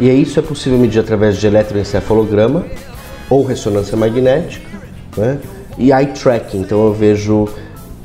E 0.00 0.10
isso 0.10 0.40
é 0.40 0.42
possível 0.42 0.76
medir 0.76 0.98
através 0.98 1.36
de 1.36 1.46
eletroencefalograma 1.46 2.66
ou 3.30 3.44
ressonância 3.44 3.96
magnética, 3.96 4.66
né? 5.16 5.38
E 5.78 5.92
eye 5.92 6.06
tracking, 6.06 6.58
então 6.58 6.84
eu 6.84 6.92
vejo 6.92 7.48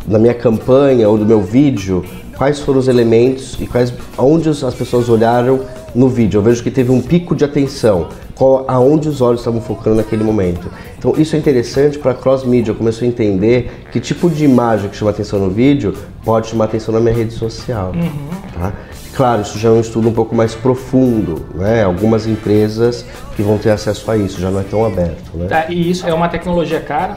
na 0.08 0.20
minha 0.20 0.36
campanha 0.36 1.10
ou 1.10 1.18
do 1.18 1.26
meu 1.26 1.42
vídeo 1.42 2.06
quais 2.38 2.60
foram 2.60 2.80
os 2.80 2.88
elementos 2.88 3.58
e 3.60 3.66
quais 3.66 3.92
onde 4.18 4.50
as 4.50 4.76
pessoas 4.76 5.10
olharam 5.10 5.62
no 5.96 6.08
vídeo. 6.08 6.38
Eu 6.38 6.44
vejo 6.44 6.62
que 6.62 6.70
teve 6.70 6.92
um 6.92 7.02
pico 7.02 7.36
de 7.36 7.44
atenção 7.44 8.08
qual, 8.42 8.66
aonde 8.68 9.08
os 9.08 9.22
olhos 9.22 9.42
estavam 9.42 9.62
focando 9.62 9.98
naquele 9.98 10.24
momento. 10.24 10.72
Então 10.98 11.14
isso 11.16 11.36
é 11.36 11.40
interessante 11.40 12.00
para 12.00 12.16
cross-media, 12.16 12.72
eu 12.72 12.76
começo 12.76 13.04
a 13.04 13.08
entender 13.08 13.86
que 13.92 14.00
tipo 14.00 14.28
de 14.32 14.44
imagem 14.44 14.90
que 14.90 14.96
chama 14.96 15.12
atenção 15.12 15.38
no 15.38 15.52
vídeo 15.52 15.94
pode 16.26 16.48
chamar 16.48 16.66
atenção 16.66 16.92
na 16.92 17.00
minha 17.00 17.14
rede 17.14 17.34
social. 17.34 17.92
Uhum. 17.94 18.30
Tá? 18.60 18.74
Claro, 19.14 19.44
isso 19.44 19.60
já 19.60 19.70
é 19.70 19.72
um 19.72 19.80
estudo 19.80 20.10
um 20.10 20.14
pouco 20.14 20.34
mais 20.34 20.56
profundo, 20.56 21.46
né? 21.54 21.84
Algumas 21.84 22.26
empresas 22.26 23.06
que 23.36 23.44
vão 23.44 23.60
ter 23.60 23.70
acesso 23.70 24.10
a 24.10 24.18
isso, 24.18 24.42
já 24.42 24.50
não 24.50 24.60
é 24.60 24.64
tão 24.64 24.84
aberto. 24.84 25.38
Né? 25.38 25.46
Tá, 25.48 25.66
e 25.70 25.92
isso 25.92 26.08
é 26.08 26.14
uma 26.14 26.28
tecnologia 26.28 26.80
cara? 26.80 27.16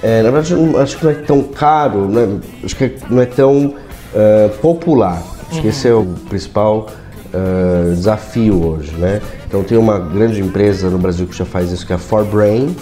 É, 0.00 0.22
na 0.22 0.30
verdade, 0.30 0.54
acho 0.78 0.96
que 0.96 1.04
não 1.04 1.10
é 1.10 1.14
tão 1.14 1.42
caro, 1.42 2.08
né? 2.08 2.38
acho 2.62 2.76
que 2.76 2.94
não 3.10 3.20
é 3.20 3.26
tão 3.26 3.66
uh, 3.66 4.48
popular. 4.60 5.20
Acho 5.48 5.56
uhum. 5.56 5.62
que 5.62 5.68
esse 5.68 5.88
é 5.88 5.94
o 5.94 6.04
principal 6.28 6.86
uh, 7.34 7.94
desafio 7.94 8.64
hoje, 8.64 8.92
né? 8.92 9.20
Então 9.46 9.62
tem 9.62 9.76
uma 9.76 9.98
grande 9.98 10.40
empresa 10.40 10.88
no 10.90 10.98
Brasil 10.98 11.26
que 11.26 11.36
já 11.36 11.44
faz 11.44 11.70
isso, 11.72 11.86
que 11.86 11.92
é 11.92 11.96
a 11.96 11.98
ForBrain. 11.98 12.66
Uhum. 12.66 12.74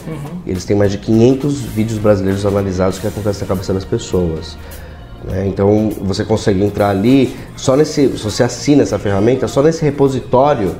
Eles 0.47 0.65
têm 0.65 0.77
mais 0.77 0.93
de 0.93 0.99
500 0.99 1.61
vídeos 1.61 1.99
brasileiros 1.99 2.45
analisados 2.45 2.99
que 2.99 3.07
acontece 3.07 3.41
na 3.43 3.47
cabeça 3.47 3.73
das 3.73 3.85
pessoas. 3.85 4.57
Né? 5.25 5.47
Então 5.49 5.91
você 6.01 6.25
consegue 6.25 6.63
entrar 6.63 6.91
ali, 6.91 7.35
só 7.57 7.77
nesse, 7.77 8.17
se 8.17 8.25
você 8.25 8.43
assina 8.43 8.83
essa 8.83 8.99
ferramenta, 8.99 9.49
só 9.49 9.63
nesse 9.63 9.85
repositório 9.85 10.75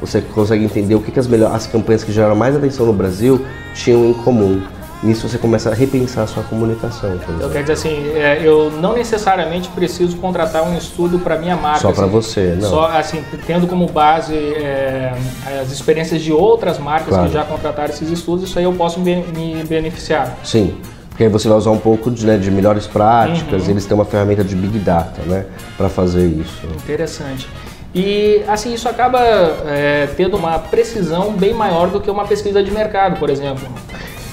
você 0.00 0.20
consegue 0.20 0.64
entender 0.64 0.96
o 0.96 1.00
que, 1.00 1.12
que 1.12 1.20
as, 1.20 1.28
melhores, 1.28 1.54
as 1.54 1.66
campanhas 1.68 2.02
que 2.02 2.10
geraram 2.10 2.34
mais 2.34 2.56
atenção 2.56 2.84
no 2.84 2.92
Brasil 2.92 3.44
tinham 3.72 4.04
em 4.04 4.12
comum 4.12 4.60
nisso 5.02 5.28
você 5.28 5.38
começa 5.38 5.70
a 5.70 5.74
repensar 5.74 6.22
a 6.22 6.26
sua 6.26 6.42
comunicação. 6.44 7.14
Então 7.14 7.50
quer 7.50 7.62
dizer 7.62 7.72
assim, 7.72 8.08
é, 8.14 8.40
eu 8.42 8.70
não 8.70 8.94
necessariamente 8.94 9.68
preciso 9.70 10.16
contratar 10.16 10.62
um 10.62 10.76
estudo 10.76 11.18
para 11.18 11.36
minha 11.36 11.56
marca. 11.56 11.80
Só 11.80 11.92
para 11.92 12.04
assim, 12.04 12.12
você, 12.12 12.58
não. 12.60 12.70
Só 12.70 12.86
assim, 12.86 13.24
tendo 13.46 13.66
como 13.66 13.86
base 13.88 14.34
é, 14.34 15.12
as 15.60 15.72
experiências 15.72 16.22
de 16.22 16.32
outras 16.32 16.78
marcas 16.78 17.08
claro. 17.08 17.26
que 17.26 17.34
já 17.34 17.44
contrataram 17.44 17.92
esses 17.92 18.08
estudos, 18.10 18.48
isso 18.48 18.58
aí 18.58 18.64
eu 18.64 18.72
posso 18.72 19.00
me, 19.00 19.16
me 19.16 19.64
beneficiar. 19.64 20.38
Sim. 20.44 20.76
Porque 21.08 21.24
aí 21.24 21.28
você 21.28 21.46
vai 21.46 21.58
usar 21.58 21.70
um 21.70 21.78
pouco 21.78 22.10
de, 22.10 22.24
né, 22.24 22.38
de 22.38 22.50
melhores 22.50 22.86
práticas, 22.86 23.64
uhum. 23.64 23.70
eles 23.70 23.84
têm 23.84 23.94
uma 23.94 24.04
ferramenta 24.04 24.42
de 24.42 24.56
Big 24.56 24.78
Data 24.78 25.20
né, 25.26 25.44
para 25.76 25.90
fazer 25.90 26.26
isso. 26.26 26.66
Interessante. 26.74 27.48
E 27.94 28.42
assim, 28.48 28.72
isso 28.72 28.88
acaba 28.88 29.20
é, 29.20 30.08
tendo 30.16 30.38
uma 30.38 30.58
precisão 30.58 31.32
bem 31.32 31.52
maior 31.52 31.88
do 31.90 32.00
que 32.00 32.10
uma 32.10 32.24
pesquisa 32.24 32.62
de 32.62 32.70
mercado, 32.70 33.18
por 33.18 33.28
exemplo. 33.28 33.68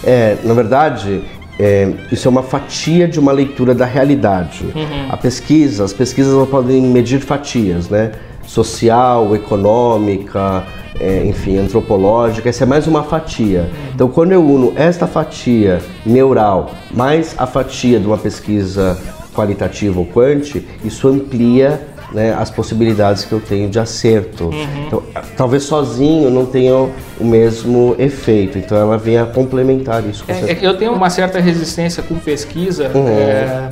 É, 0.03 0.38
na 0.43 0.53
verdade, 0.53 1.21
é, 1.59 1.91
isso 2.12 2.27
é 2.27 2.31
uma 2.31 2.43
fatia 2.43 3.07
de 3.07 3.19
uma 3.19 3.31
leitura 3.31 3.75
da 3.75 3.85
realidade. 3.85 4.63
Uhum. 4.63 5.07
A 5.09 5.17
pesquisa, 5.17 5.83
as 5.83 5.91
pesquisas 5.91 6.47
podem 6.47 6.81
medir 6.81 7.19
fatias, 7.19 7.89
né? 7.89 8.13
Social, 8.47 9.35
econômica, 9.35 10.63
é, 10.99 11.23
enfim, 11.25 11.57
antropológica, 11.57 12.49
essa 12.49 12.63
é 12.63 12.67
mais 12.67 12.88
uma 12.88 13.03
fatia. 13.03 13.62
Uhum. 13.62 13.91
Então, 13.93 14.07
quando 14.07 14.31
eu 14.31 14.43
uno 14.43 14.73
esta 14.75 15.05
fatia 15.05 15.81
neural 16.05 16.71
mais 16.91 17.35
a 17.38 17.45
fatia 17.45 17.99
de 17.99 18.07
uma 18.07 18.17
pesquisa 18.17 18.97
qualitativa 19.33 19.99
ou 19.99 20.05
quant, 20.05 20.55
isso 20.83 21.07
amplia 21.07 21.81
né, 22.12 22.36
as 22.38 22.50
possibilidades 22.50 23.26
que 23.26 23.32
eu 23.32 23.39
tenho 23.39 23.69
de 23.69 23.80
acerto. 23.80 24.45
Uhum. 24.45 24.86
Então, 24.88 25.04
talvez 25.38 25.63
sozinho 25.63 26.30
não 26.30 26.45
tenha 26.45 26.76
o 26.76 27.24
mesmo 27.24 27.95
efeito, 27.98 28.58
então 28.58 28.78
ela 28.78 28.98
vem 28.98 29.17
a 29.17 29.26
complementar 29.26 30.06
isso. 30.06 30.24
É, 30.28 30.52
é 30.52 30.60
eu 30.62 30.78
tenho 30.78 30.93
uma 30.93 31.10
certa 31.10 31.39
resistência 31.39 32.02
com 32.04 32.15
pesquisa. 32.15 32.91
Uhum. 32.93 33.08
É 33.08 33.69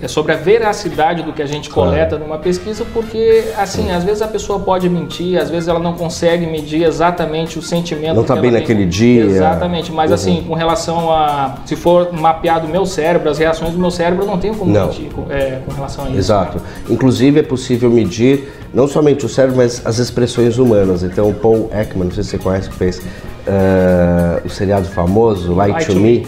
é 0.00 0.06
sobre 0.06 0.32
a 0.32 0.36
veracidade 0.36 1.22
do 1.22 1.32
que 1.32 1.42
a 1.42 1.46
gente 1.46 1.68
coleta 1.68 2.10
claro. 2.10 2.24
numa 2.24 2.38
pesquisa, 2.38 2.84
porque 2.92 3.44
assim, 3.56 3.90
às 3.90 4.04
vezes 4.04 4.22
a 4.22 4.28
pessoa 4.28 4.60
pode 4.60 4.88
mentir, 4.88 5.40
às 5.40 5.50
vezes 5.50 5.68
ela 5.68 5.80
não 5.80 5.94
consegue 5.94 6.46
medir 6.46 6.84
exatamente 6.84 7.58
o 7.58 7.62
sentimento. 7.62 8.14
Não 8.14 8.22
está 8.22 8.36
bem 8.36 8.52
naquele 8.52 8.80
tem. 8.80 8.88
dia. 8.88 9.24
Exatamente, 9.24 9.90
mas 9.90 10.12
assim, 10.12 10.30
uhum. 10.30 10.38
assim, 10.38 10.48
com 10.48 10.54
relação 10.54 11.12
a 11.12 11.56
se 11.66 11.74
for 11.74 12.12
mapeado 12.12 12.66
o 12.66 12.70
meu 12.70 12.86
cérebro, 12.86 13.28
as 13.28 13.38
reações 13.38 13.72
do 13.72 13.78
meu 13.78 13.90
cérebro, 13.90 14.24
eu 14.24 14.28
não 14.28 14.38
tenho 14.38 14.54
como 14.54 14.72
não. 14.72 14.86
medir 14.86 15.10
com, 15.10 15.26
é, 15.30 15.60
com 15.66 15.72
relação 15.72 16.04
a 16.04 16.08
isso. 16.10 16.18
Exato. 16.18 16.60
Inclusive 16.88 17.40
é 17.40 17.42
possível 17.42 17.90
medir 17.90 18.48
não 18.72 18.86
somente 18.86 19.24
o 19.26 19.28
cérebro, 19.28 19.56
mas 19.56 19.84
as 19.84 19.98
expressões 19.98 20.58
humanas. 20.58 21.02
Então, 21.02 21.28
o 21.28 21.34
Paul 21.34 21.70
Ekman, 21.72 22.04
não 22.04 22.12
sei 22.12 22.22
se 22.22 22.30
você 22.30 22.38
conhece, 22.38 22.68
que 22.68 22.76
fez 22.76 22.98
uh, 22.98 24.44
o 24.44 24.48
seriado 24.48 24.86
famoso, 24.88 25.54
Light, 25.54 25.72
Light 25.72 25.86
to, 25.86 25.94
to, 25.94 26.00
Me. 26.00 26.26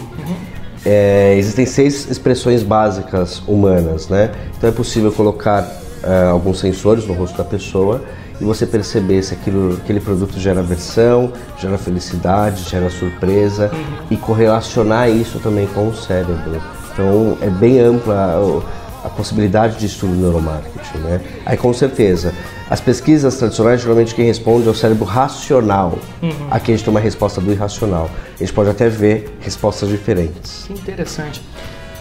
É, 0.85 1.35
existem 1.37 1.65
seis 1.65 2.09
expressões 2.09 2.63
básicas 2.63 3.41
humanas, 3.47 4.07
né? 4.07 4.31
Então 4.57 4.69
é 4.69 4.73
possível 4.73 5.11
colocar 5.11 5.67
é, 6.03 6.23
alguns 6.23 6.59
sensores 6.59 7.05
no 7.05 7.13
rosto 7.13 7.37
da 7.37 7.43
pessoa 7.43 8.01
e 8.39 8.43
você 8.43 8.65
perceber 8.65 9.21
se 9.21 9.35
aquilo, 9.35 9.75
aquele 9.75 9.99
produto 9.99 10.39
gera 10.39 10.61
aversão, 10.61 11.31
gera 11.59 11.77
felicidade, 11.77 12.67
gera 12.67 12.89
surpresa 12.89 13.69
uhum. 13.71 14.07
e 14.09 14.17
correlacionar 14.17 15.09
isso 15.09 15.39
também 15.39 15.67
com 15.67 15.89
o 15.89 15.95
cérebro. 15.95 16.59
Então 16.91 17.37
é 17.39 17.49
bem 17.49 17.79
ampla 17.79 18.35
possibilidade 19.11 19.77
de 19.77 19.85
estudo 19.85 20.13
do 20.13 20.21
neuromarketing. 20.21 20.97
Né? 20.99 21.21
Aí, 21.45 21.57
com 21.57 21.73
certeza, 21.73 22.33
as 22.69 22.79
pesquisas 22.79 23.35
tradicionais, 23.35 23.81
geralmente 23.81 24.15
quem 24.15 24.25
responde 24.25 24.67
é 24.67 24.71
o 24.71 24.75
cérebro 24.75 25.05
racional. 25.05 25.97
Uhum. 26.21 26.47
Aqui 26.49 26.71
a 26.71 26.75
gente 26.75 26.85
tem 26.85 26.93
uma 26.93 26.99
resposta 26.99 27.41
do 27.41 27.51
irracional. 27.51 28.09
A 28.35 28.37
gente 28.37 28.53
pode 28.53 28.69
até 28.69 28.87
ver 28.89 29.37
respostas 29.41 29.89
diferentes. 29.89 30.63
Que 30.67 30.73
interessante. 30.73 31.41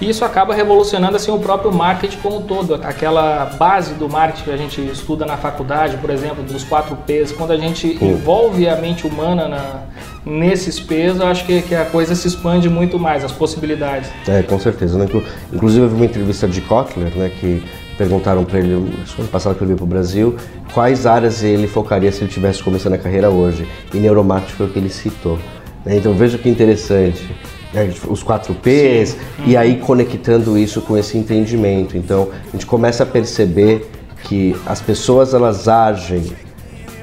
E 0.01 0.09
isso 0.09 0.25
acaba 0.25 0.55
revolucionando 0.55 1.17
assim 1.17 1.31
o 1.31 1.39
próprio 1.39 1.71
marketing 1.73 2.19
como 2.19 2.39
um 2.39 2.43
todo. 2.43 2.75
Aquela 2.75 3.47
base 3.59 3.93
do 3.95 4.09
marketing 4.09 4.45
que 4.45 4.51
a 4.51 4.57
gente 4.57 4.81
estuda 4.81 5.27
na 5.27 5.37
faculdade, 5.37 5.99
por 5.99 6.09
exemplo, 6.09 6.43
dos 6.43 6.65
4 6.65 6.97
P's, 7.07 7.33
quando 7.33 7.51
a 7.51 7.57
gente 7.57 7.99
envolve 8.03 8.67
a 8.67 8.77
mente 8.77 9.07
humana 9.07 9.47
na, 9.47 9.83
nesses 10.25 10.85
eu 10.91 11.27
acho 11.27 11.47
que, 11.47 11.63
que, 11.63 11.75
a 11.75 11.85
coisa 11.85 12.15
se 12.15 12.29
expande 12.29 12.69
muito 12.69 12.99
mais, 12.99 13.25
as 13.25 13.33
possibilidades. 13.33 14.11
É, 14.29 14.43
com 14.43 14.59
certeza. 14.59 14.99
Né? 14.99 15.07
Inclusive, 15.53 15.85
eu 15.85 15.89
vi 15.89 15.95
uma 15.95 16.05
entrevista 16.05 16.47
de 16.47 16.61
Kotler, 16.61 17.15
né, 17.17 17.31
que 17.41 17.63
perguntaram 17.97 18.45
para 18.45 18.59
ele, 18.59 18.73
ano 18.73 19.29
passado 19.31 19.55
que 19.55 19.61
ele 19.61 19.69
veio 19.69 19.77
para 19.77 19.85
o 19.85 19.89
Brasil, 19.89 20.37
quais 20.73 21.07
áreas 21.07 21.43
ele 21.43 21.67
focaria 21.67 22.11
se 22.11 22.23
ele 22.23 22.31
tivesse 22.31 22.63
começando 22.63 22.95
a 22.95 22.99
carreira 22.99 23.31
hoje. 23.31 23.67
E 23.93 23.99
neuromarketing 23.99 24.55
foi 24.55 24.67
o 24.67 24.71
que 24.71 24.79
ele 24.79 24.91
citou. 24.91 25.39
Né? 25.85 25.97
Então, 25.97 26.15
veja 26.15 26.39
que 26.39 26.49
interessante 26.49 27.29
né, 27.73 27.93
os 28.09 28.23
4 28.23 28.55
Ps, 28.55 29.17
e 29.47 29.57
aí 29.57 29.77
conectando 29.77 30.59
isso 30.59 30.81
com 30.81 30.97
esse 30.97 31.17
entendimento. 31.17 31.97
Então, 31.97 32.29
a 32.49 32.53
gente 32.53 32.67
começa 32.67 33.03
a 33.03 33.07
perceber 33.07 33.91
que 34.25 34.55
as 34.67 34.81
pessoas 34.81 35.35
elas 35.35 35.69
agem 35.69 36.33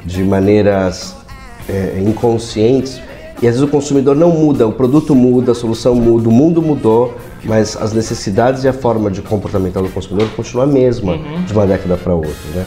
de 0.06 0.24
maneiras 0.24 1.16
é, 1.68 2.00
inconscientes 2.00 3.02
e 3.42 3.48
às 3.48 3.54
vezes 3.54 3.62
o 3.62 3.68
consumidor 3.68 4.16
não 4.16 4.32
muda, 4.32 4.68
o 4.68 4.72
produto 4.72 5.14
muda, 5.14 5.52
a 5.52 5.56
solução 5.56 5.94
muda, 5.96 6.28
o 6.28 6.32
mundo 6.32 6.62
mudou, 6.62 7.16
mas 7.44 7.78
as 7.78 7.94
necessidades 7.94 8.64
e 8.64 8.68
a 8.68 8.74
forma 8.74 9.12
de 9.12 9.22
comportamental 9.22 9.84
do 9.84 9.90
consumidor 9.90 10.30
continua 10.36 10.64
a 10.64 10.68
mesma 10.68 11.14
uhum. 11.14 11.44
de 11.46 11.54
uma 11.54 11.66
década 11.66 11.98
para 11.98 12.16
outra. 12.16 12.32
Né? 12.56 12.66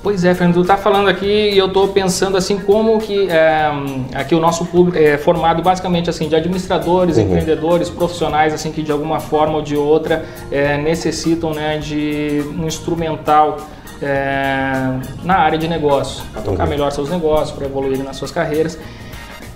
Pois 0.00 0.24
é, 0.24 0.32
Fernando, 0.32 0.54
tu 0.54 0.60
está 0.62 0.76
falando 0.76 1.08
aqui 1.08 1.26
e 1.26 1.58
eu 1.58 1.66
estou 1.66 1.88
pensando 1.88 2.36
assim 2.36 2.56
como 2.58 2.98
que 3.00 3.28
é, 3.28 3.68
aqui 4.14 4.34
o 4.34 4.40
nosso 4.40 4.64
público 4.64 4.96
é 4.96 5.18
formado 5.18 5.60
basicamente 5.60 6.08
assim 6.08 6.28
de 6.28 6.36
administradores, 6.36 7.16
uhum. 7.16 7.24
empreendedores, 7.24 7.90
profissionais 7.90 8.54
assim 8.54 8.70
que 8.70 8.82
de 8.82 8.92
alguma 8.92 9.18
forma 9.18 9.56
ou 9.56 9.62
de 9.62 9.76
outra 9.76 10.24
é, 10.52 10.78
necessitam 10.78 11.52
né, 11.52 11.78
de 11.78 12.44
um 12.56 12.66
instrumental 12.66 13.56
é, 14.00 15.00
na 15.24 15.34
área 15.34 15.58
de 15.58 15.66
negócios 15.66 16.24
para 16.32 16.42
tocar 16.42 16.64
uhum. 16.64 16.70
melhor 16.70 16.92
seus 16.92 17.10
negócios, 17.10 17.50
para 17.50 17.66
evoluir 17.66 18.02
nas 18.04 18.16
suas 18.16 18.30
carreiras. 18.30 18.78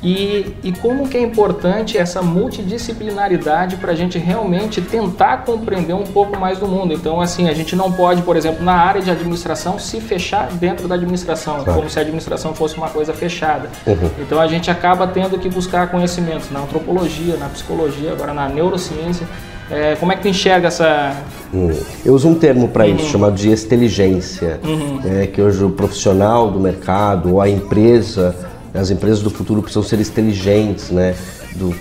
E, 0.03 0.57
e 0.65 0.73
como 0.73 1.09
que 1.09 1.17
é 1.17 1.21
importante 1.21 1.97
essa 1.97 2.21
multidisciplinaridade 2.21 3.77
para 3.77 3.93
a 3.93 3.95
gente 3.95 4.19
realmente 4.19 4.81
tentar 4.81 5.45
compreender 5.45 5.95
um 5.95 6.03
pouco 6.03 6.37
mais 6.39 6.59
do 6.59 6.67
mundo. 6.67 6.93
Então, 6.93 7.21
assim, 7.21 7.49
a 7.49 7.55
gente 7.55 7.77
não 7.77 7.93
pode, 7.93 8.23
por 8.23 8.37
exemplo, 8.37 8.65
na 8.65 8.75
área 8.75 9.01
de 9.01 9.11
administração, 9.11 9.79
se 9.79 10.01
fechar 10.01 10.51
dentro 10.55 10.89
da 10.89 10.97
administração, 10.97 11.63
claro. 11.63 11.75
como 11.75 11.89
se 11.89 11.99
a 12.01 12.03
administração 12.03 12.53
fosse 12.53 12.77
uma 12.77 12.89
coisa 12.89 13.15
fechada. 13.15 13.71
Uhum. 13.87 14.11
Então, 14.19 14.41
a 14.41 14.49
gente 14.49 14.71
acaba 14.71 15.07
tendo 15.07 15.39
que 15.39 15.49
buscar 15.49 15.89
conhecimentos 15.89 16.51
na 16.51 16.61
antropologia, 16.61 17.37
na 17.37 17.49
psicologia, 17.49 18.11
agora 18.11 18.35
na 18.35 18.49
neurociência. 18.49 19.27
É, 19.71 19.95
como 19.95 20.13
é 20.13 20.17
que 20.17 20.23
tu 20.23 20.29
enxerga 20.29 20.67
essa. 20.69 21.17
Hum. 21.55 21.71
Eu 22.05 22.13
uso 22.15 22.29
um 22.29 22.35
termo 22.35 22.69
para 22.69 22.87
isso, 22.87 23.05
uhum. 23.05 23.11
chamado 23.11 23.35
de 23.37 23.51
inteligência, 23.51 24.61
uhum. 24.63 25.01
é, 25.05 25.27
que 25.29 25.41
hoje 25.41 25.65
o 25.65 25.71
profissional 25.71 26.51
do 26.51 26.59
mercado 26.61 27.35
ou 27.35 27.41
a 27.41 27.49
empresa 27.49 28.35
as 28.75 28.91
empresas 28.91 29.21
do 29.21 29.31
futuro 29.31 29.61
precisam 29.63 29.83
ser 29.83 30.01
inteligentes, 30.01 30.91
né? 30.91 31.15
Do, 31.57 31.75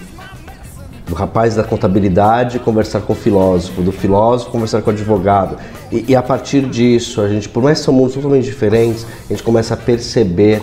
do 1.08 1.16
rapaz 1.16 1.56
da 1.56 1.64
contabilidade 1.64 2.60
conversar 2.60 3.02
com 3.02 3.14
o 3.14 3.16
filósofo, 3.16 3.82
do 3.82 3.92
filósofo 3.92 4.52
conversar 4.52 4.82
com 4.82 4.90
o 4.90 4.94
advogado. 4.94 5.58
E, 5.92 6.06
e, 6.10 6.16
a 6.16 6.22
partir 6.22 6.66
disso, 6.66 7.22
a 7.22 7.28
gente, 7.28 7.50
por 7.50 7.62
mais 7.62 7.80
que 7.80 7.86
são 7.86 7.94
mundos 7.94 8.14
totalmente 8.14 8.46
diferentes, 8.46 9.06
a 9.26 9.34
gente 9.34 9.44
começa 9.44 9.74
a 9.74 9.78
perceber 9.78 10.62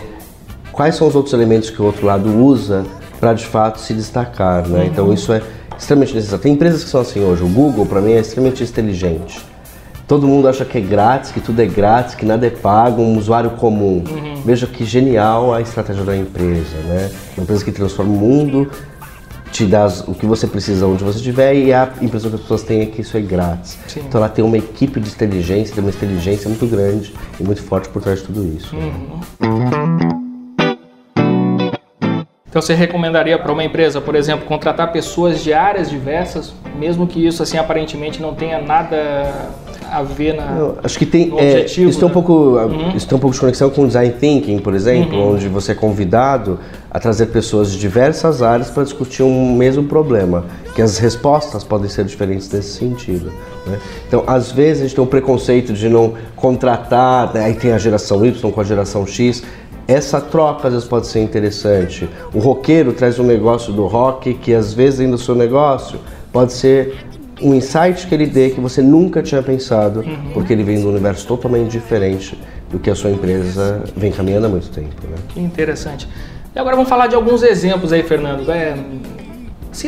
quais 0.72 0.94
são 0.94 1.06
os 1.06 1.14
outros 1.14 1.34
elementos 1.34 1.70
que 1.70 1.80
o 1.80 1.84
outro 1.84 2.06
lado 2.06 2.28
usa 2.28 2.84
para 3.20 3.34
de 3.34 3.44
fato 3.46 3.80
se 3.80 3.92
destacar, 3.94 4.66
né? 4.68 4.80
Uhum. 4.80 4.86
Então 4.86 5.12
isso 5.12 5.32
é 5.32 5.42
extremamente 5.76 6.14
necessário. 6.14 6.42
Tem 6.42 6.52
empresas 6.52 6.84
que 6.84 6.90
são 6.90 7.00
assim 7.00 7.20
hoje. 7.20 7.42
O 7.42 7.48
Google, 7.48 7.84
para 7.84 8.00
mim, 8.00 8.12
é 8.12 8.20
extremamente 8.20 8.62
inteligente. 8.62 9.44
Todo 10.08 10.26
mundo 10.26 10.48
acha 10.48 10.64
que 10.64 10.78
é 10.78 10.80
grátis, 10.80 11.30
que 11.30 11.38
tudo 11.38 11.60
é 11.60 11.66
grátis, 11.66 12.14
que 12.14 12.24
nada 12.24 12.46
é 12.46 12.50
pago, 12.50 13.02
um 13.02 13.18
usuário 13.18 13.50
comum. 13.50 14.02
Uhum. 14.08 14.40
Veja 14.42 14.66
que 14.66 14.82
genial 14.82 15.52
a 15.52 15.60
estratégia 15.60 16.02
da 16.02 16.16
empresa, 16.16 16.78
né? 16.86 17.10
Uma 17.36 17.42
empresa 17.42 17.62
que 17.62 17.70
transforma 17.70 18.10
o 18.10 18.16
mundo, 18.16 18.70
te 19.52 19.66
dá 19.66 19.86
o 20.06 20.14
que 20.14 20.24
você 20.24 20.46
precisa 20.46 20.86
onde 20.86 21.04
você 21.04 21.18
estiver 21.18 21.54
e 21.54 21.74
a 21.74 21.90
impressão 22.00 22.30
que 22.30 22.36
as 22.36 22.40
pessoas 22.40 22.62
têm 22.62 22.80
é 22.80 22.86
que 22.86 23.02
isso 23.02 23.18
é 23.18 23.20
grátis. 23.20 23.78
Sim. 23.86 24.00
Então 24.08 24.18
ela 24.18 24.30
tem 24.30 24.42
uma 24.42 24.56
equipe 24.56 24.98
de 24.98 25.10
inteligência, 25.10 25.74
tem 25.74 25.84
uma 25.84 25.90
inteligência 25.90 26.48
muito 26.48 26.66
grande 26.66 27.14
e 27.38 27.42
muito 27.42 27.62
forte 27.62 27.90
por 27.90 28.00
trás 28.00 28.20
de 28.20 28.24
tudo 28.28 28.46
isso. 28.46 28.74
Uhum. 28.74 29.20
Né? 29.40 29.70
Então 32.48 32.62
você 32.62 32.72
recomendaria 32.72 33.38
para 33.38 33.52
uma 33.52 33.62
empresa, 33.62 34.00
por 34.00 34.14
exemplo, 34.14 34.46
contratar 34.46 34.90
pessoas 34.90 35.44
de 35.44 35.52
áreas 35.52 35.90
diversas, 35.90 36.54
mesmo 36.78 37.06
que 37.06 37.26
isso 37.26 37.42
assim 37.42 37.58
aparentemente 37.58 38.22
não 38.22 38.34
tenha 38.34 38.58
nada 38.62 38.96
a 39.90 40.02
ver 40.02 40.34
na 40.34 40.56
Eu 40.56 40.78
acho 40.82 40.98
que 40.98 41.06
tem 41.06 41.30
é, 41.30 41.32
objetivo, 41.32 41.90
isso, 41.90 41.98
né? 41.98 42.00
tem 42.00 42.04
um 42.04 42.08
né? 42.08 42.14
pouco, 42.14 42.32
uhum. 42.32 42.96
isso 42.96 43.08
tem 43.08 43.16
um 43.16 43.20
pouco 43.20 43.34
de 43.34 43.40
conexão 43.40 43.70
com 43.70 43.82
o 43.82 43.86
design 43.86 44.14
thinking, 44.18 44.58
por 44.58 44.74
exemplo, 44.74 45.18
uhum. 45.18 45.34
onde 45.34 45.48
você 45.48 45.72
é 45.72 45.74
convidado 45.74 46.58
a 46.90 46.98
trazer 46.98 47.26
pessoas 47.26 47.72
de 47.72 47.78
diversas 47.78 48.42
áreas 48.42 48.70
para 48.70 48.82
discutir 48.82 49.22
um 49.22 49.56
mesmo 49.56 49.84
problema, 49.84 50.44
que 50.74 50.82
as 50.82 50.98
respostas 50.98 51.64
podem 51.64 51.88
ser 51.88 52.04
diferentes 52.04 52.50
nesse 52.50 52.78
sentido. 52.78 53.32
Né? 53.66 53.78
Então, 54.06 54.24
às 54.26 54.52
vezes 54.52 54.82
a 54.82 54.86
gente 54.86 54.94
tem 54.94 55.04
um 55.04 55.08
preconceito 55.08 55.72
de 55.72 55.88
não 55.88 56.14
contratar, 56.36 57.32
né? 57.34 57.44
aí 57.44 57.54
tem 57.54 57.72
a 57.72 57.78
geração 57.78 58.24
Y 58.24 58.50
com 58.50 58.60
a 58.60 58.64
geração 58.64 59.06
X, 59.06 59.42
essa 59.88 60.20
troca 60.20 60.68
às 60.68 60.74
vezes 60.74 60.86
pode 60.86 61.06
ser 61.06 61.20
interessante. 61.20 62.06
O 62.34 62.38
roqueiro 62.38 62.92
traz 62.92 63.18
um 63.18 63.24
negócio 63.24 63.72
do 63.72 63.86
rock 63.86 64.34
que 64.34 64.52
às 64.52 64.74
vezes 64.74 64.98
dentro 64.98 65.16
do 65.16 65.18
seu 65.18 65.34
negócio 65.34 65.98
pode 66.30 66.52
ser 66.52 67.06
um 67.40 67.54
insight 67.54 68.06
que 68.06 68.14
ele 68.14 68.26
dê 68.26 68.50
que 68.50 68.60
você 68.60 68.82
nunca 68.82 69.22
tinha 69.22 69.42
pensado, 69.42 70.00
uhum. 70.00 70.30
porque 70.34 70.52
ele 70.52 70.62
vem 70.62 70.78
de 70.78 70.86
um 70.86 70.90
universo 70.90 71.26
totalmente 71.26 71.70
diferente 71.70 72.38
do 72.70 72.78
que 72.78 72.90
a 72.90 72.94
sua 72.94 73.10
empresa 73.10 73.84
vem 73.96 74.12
caminhando 74.12 74.46
há 74.46 74.48
muito 74.48 74.68
tempo. 74.70 74.94
Né? 75.08 75.16
Que 75.28 75.40
interessante. 75.40 76.08
E 76.54 76.58
agora 76.58 76.76
vamos 76.76 76.88
falar 76.88 77.06
de 77.06 77.14
alguns 77.14 77.42
exemplos 77.42 77.92
aí, 77.92 78.02
Fernando. 78.02 78.50
É, 78.50 78.74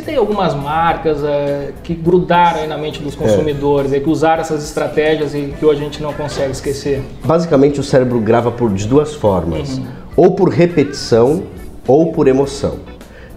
tem 0.04 0.16
algumas 0.16 0.54
marcas 0.54 1.24
é, 1.24 1.72
que 1.82 1.94
grudaram 1.94 2.66
na 2.68 2.78
mente 2.78 3.02
dos 3.02 3.16
consumidores, 3.16 3.92
é. 3.92 3.98
que 3.98 4.08
usaram 4.08 4.42
essas 4.42 4.62
estratégias 4.62 5.34
e 5.34 5.52
que 5.58 5.66
hoje 5.66 5.80
a 5.80 5.84
gente 5.84 6.00
não 6.00 6.12
consegue 6.12 6.52
esquecer. 6.52 7.02
Basicamente, 7.24 7.80
o 7.80 7.82
cérebro 7.82 8.20
grava 8.20 8.52
por 8.52 8.72
de 8.72 8.86
duas 8.86 9.14
formas: 9.14 9.78
uhum. 9.78 9.86
ou 10.16 10.34
por 10.36 10.48
repetição 10.50 11.42
ou 11.88 12.12
por 12.12 12.28
emoção. 12.28 12.78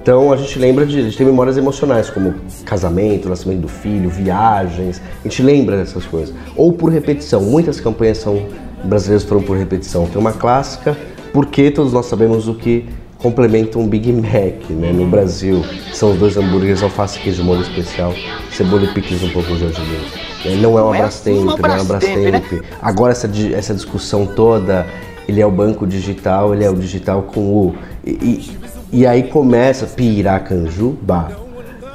Então 0.04 0.34
a 0.34 0.36
gente 0.36 0.60
lembra 0.60 0.86
de, 0.86 1.00
a 1.00 1.02
gente 1.04 1.18
tem 1.18 1.26
memórias 1.26 1.56
emocionais 1.56 2.10
como 2.10 2.36
casamento, 2.66 3.30
nascimento 3.30 3.62
do 3.62 3.70
filho, 3.70 4.10
viagens, 4.10 5.02
a 5.22 5.24
gente 5.24 5.42
lembra 5.42 5.78
dessas 5.78 6.04
coisas. 6.06 6.36
Ou 6.58 6.74
por 6.74 6.92
repetição, 6.92 7.42
muitas 7.42 7.80
campanhas 7.80 8.18
são 8.18 8.46
brasileiras 8.84 9.24
foram 9.24 9.42
por 9.42 9.56
repetição. 9.58 10.06
Tem 10.06 10.20
uma 10.20 10.34
clássica, 10.34 10.98
porque 11.32 11.72
todos 11.72 11.94
nós 11.94 12.08
sabemos 12.08 12.50
o 12.50 12.54
que 12.54 12.86
complementa 13.18 13.80
um 13.80 13.88
Big 13.88 14.12
Mac, 14.12 14.70
né? 14.72 14.92
No 14.92 15.08
Brasil, 15.08 15.64
são 15.94 16.12
os 16.12 16.20
dois 16.20 16.36
hambúrgueres, 16.36 16.84
alface, 16.84 17.18
queijo, 17.20 17.42
molho 17.42 17.62
especial, 17.62 18.14
cebola 18.52 18.84
e 18.84 18.94
picles 18.94 19.24
um 19.24 19.30
pouco 19.30 19.54
de 19.54 19.60
gergelim. 19.60 20.02
É, 20.44 20.56
não 20.58 20.78
é 20.78 20.82
uma 20.82 20.98
Brastemp, 20.98 21.46
não 21.46 21.54
é 21.54 21.76
uma 21.76 21.84
Brastemp. 21.86 22.52
Né? 22.52 22.62
Agora 22.82 23.14
essa, 23.14 23.32
essa 23.56 23.74
discussão 23.74 24.26
toda, 24.26 24.86
ele 25.30 25.40
é 25.40 25.46
o 25.46 25.52
banco 25.52 25.88
digital, 25.88 26.54
ele 26.54 26.66
é 26.66 26.70
o 26.70 26.76
digital 26.76 27.22
com 27.22 27.40
o... 27.40 27.76
E, 28.06 28.12
e, 28.12 28.74
e 28.94 29.08
aí 29.08 29.24
começa 29.24 29.88
Piracanjuba. 29.88 31.42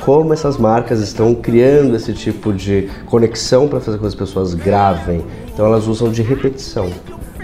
Como 0.04 0.32
essas 0.32 0.56
marcas 0.56 1.00
estão 1.00 1.34
criando 1.34 1.94
esse 1.94 2.12
tipo 2.12 2.52
de 2.52 2.88
conexão 3.06 3.68
para 3.68 3.78
fazer 3.78 3.98
com 3.98 4.02
que 4.02 4.08
as 4.08 4.14
pessoas 4.14 4.52
gravem. 4.52 5.24
Então 5.52 5.64
elas 5.64 5.86
usam 5.86 6.10
de 6.10 6.22
repetição. 6.22 6.90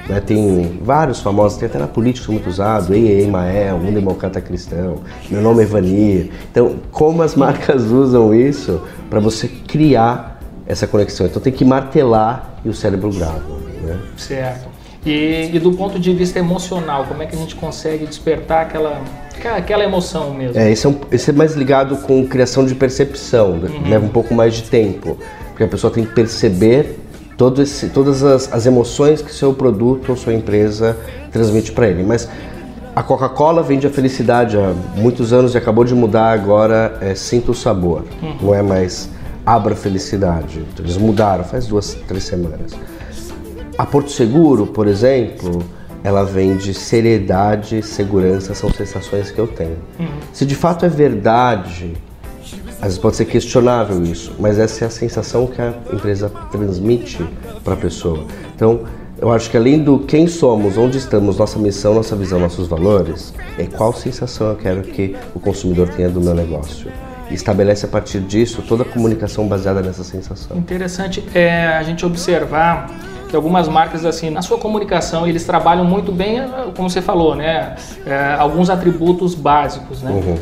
Né? 0.09 0.21
Tem 0.21 0.81
vários 0.83 1.21
famosos, 1.21 1.57
tem 1.59 1.69
até 1.69 1.79
na 1.79 1.87
política 1.87 2.33
muito 2.33 2.49
usado, 2.49 2.93
Ei, 2.93 3.07
Ei, 3.07 3.27
Mael, 3.29 3.77
um 3.77 3.93
democrata 3.93 4.40
cristão, 4.40 4.97
meu 5.31 5.40
nome 5.40 5.62
é 5.62 5.67
Vanir. 5.67 6.31
Então, 6.51 6.77
como 6.90 7.23
as 7.23 7.35
marcas 7.37 7.85
usam 7.85 8.35
isso 8.35 8.83
para 9.09 9.21
você 9.21 9.47
criar 9.47 10.40
essa 10.67 10.87
conexão? 10.87 11.27
Então 11.27 11.40
tem 11.40 11.53
que 11.53 11.64
martelar 11.64 12.61
e 12.64 12.69
o 12.69 12.75
cérebro 12.75 13.11
grava. 13.11 13.40
Né? 13.83 13.99
Certo. 14.17 14.75
E, 15.07 15.51
e, 15.53 15.59
do 15.59 15.73
ponto 15.73 15.99
de 15.99 16.14
vista 16.14 16.38
emocional, 16.38 17.05
como 17.05 17.23
é 17.23 17.27
que 17.27 17.37
a 17.37 17.38
gente 17.38 17.55
consegue 17.57 18.07
despertar 18.07 18.62
aquela, 18.62 19.03
aquela 19.49 19.85
emoção 19.85 20.35
mesmo? 20.35 20.59
É, 20.59 20.71
esse, 20.71 20.87
é 20.87 20.89
um, 20.89 20.97
esse 21.11 21.31
é 21.31 21.33
mais 21.33 21.55
ligado 21.55 21.97
com 21.99 22.27
criação 22.27 22.65
de 22.65 22.75
percepção, 22.75 23.57
né? 23.57 23.71
uhum. 23.71 23.89
leva 23.89 24.05
um 24.05 24.09
pouco 24.09 24.35
mais 24.35 24.55
de 24.55 24.63
tempo, 24.65 25.19
porque 25.49 25.65
a 25.65 25.69
pessoa 25.69 25.93
tem 25.93 26.05
que 26.05 26.13
perceber 26.13 26.99
todo 27.37 27.63
esse, 27.63 27.89
todas 27.89 28.23
as, 28.23 28.53
as 28.53 28.67
emoções 28.67 29.21
que 29.23 29.33
seu 29.33 29.53
produto 29.53 30.11
ou 30.11 30.17
sua 30.17 30.35
empresa 30.35 30.97
transmite 31.33 31.73
para 31.73 31.89
ele. 31.89 32.03
Mas 32.03 32.29
a 32.95 33.03
Coca-Cola 33.03 33.63
vende 33.63 33.87
a 33.87 33.91
felicidade 33.91 34.57
há 34.57 34.73
muitos 34.97 35.33
anos 35.33 35.55
e 35.55 35.59
acabou 35.59 35.85
de 35.85 35.95
mudar 35.95 36.33
agora, 36.33 36.97
é, 37.01 37.15
sinta 37.15 37.51
o 37.51 37.55
sabor, 37.55 38.05
uhum. 38.23 38.37
não 38.41 38.55
é 38.55 38.63
mais 38.63 39.11
Abra 39.45 39.75
Felicidade. 39.75 40.65
Então, 40.73 40.85
eles 40.85 40.97
mudaram 40.97 41.45
faz 41.45 41.67
duas, 41.67 41.95
três 42.07 42.25
semanas. 42.25 42.73
A 43.77 43.85
Porto 43.85 44.11
Seguro, 44.13 44.67
por 44.67 44.87
exemplo, 44.87 45.65
ela 46.05 46.23
vem 46.23 46.55
de 46.59 46.75
seriedade, 46.75 47.83
segurança, 47.83 48.55
são 48.55 48.71
sensações 48.71 49.31
que 49.31 49.38
eu 49.38 49.47
tenho. 49.47 49.79
Uhum. 49.99 50.07
Se 50.35 50.45
de 50.45 50.55
fato 50.55 50.85
é 50.85 50.88
verdade, 50.88 51.95
às 52.77 52.83
vezes 52.83 52.99
pode 52.99 53.17
ser 53.17 53.25
questionável 53.25 54.03
isso, 54.03 54.37
mas 54.38 54.59
essa 54.59 54.85
é 54.85 54.87
a 54.87 54.90
sensação 54.90 55.47
que 55.47 55.62
a 55.62 55.73
empresa 55.90 56.31
transmite 56.53 57.27
para 57.64 57.73
a 57.73 57.77
pessoa. 57.79 58.27
Então, 58.55 58.81
eu 59.19 59.33
acho 59.33 59.51
que 59.51 59.57
além 59.57 59.83
do 59.83 60.01
quem 60.01 60.27
somos, 60.27 60.77
onde 60.77 60.99
estamos, 60.99 61.38
nossa 61.38 61.59
missão, 61.59 61.95
nossa 61.95 62.14
visão, 62.14 62.38
nossos 62.38 62.69
valores, 62.69 63.33
é 63.59 63.64
qual 63.64 63.90
sensação 63.95 64.51
eu 64.51 64.57
quero 64.57 64.83
que 64.83 65.17
o 65.35 65.40
consumidor 65.40 65.88
tenha 65.88 66.11
do 66.11 66.21
meu 66.21 66.35
negócio. 66.35 66.88
E 67.31 67.35
estabelece 67.35 67.87
a 67.87 67.88
partir 67.88 68.21
disso 68.21 68.62
toda 68.69 68.83
a 68.83 68.87
comunicação 68.87 69.49
baseada 69.49 69.81
nessa 69.81 70.05
sensação. 70.05 70.59
Interessante 70.59 71.25
é 71.35 71.69
a 71.69 71.83
gente 71.83 72.05
observar 72.05 72.90
que 73.35 73.37
algumas 73.37 73.66
marcas 73.66 74.05
assim 74.05 74.31
na 74.31 74.42
sua 74.42 74.59
comunicação 74.59 75.27
eles 75.27 75.44
trabalham 75.44 75.85
muito 75.85 76.12
bem, 76.12 76.40
como 76.77 76.88
você 76.88 77.03
falou, 77.03 77.35
né, 77.35 77.75
é, 78.07 78.37
alguns 78.38 78.70
atributos 78.70 79.35
básicos, 79.35 80.03
né. 80.03 80.12
Uhum. 80.12 80.38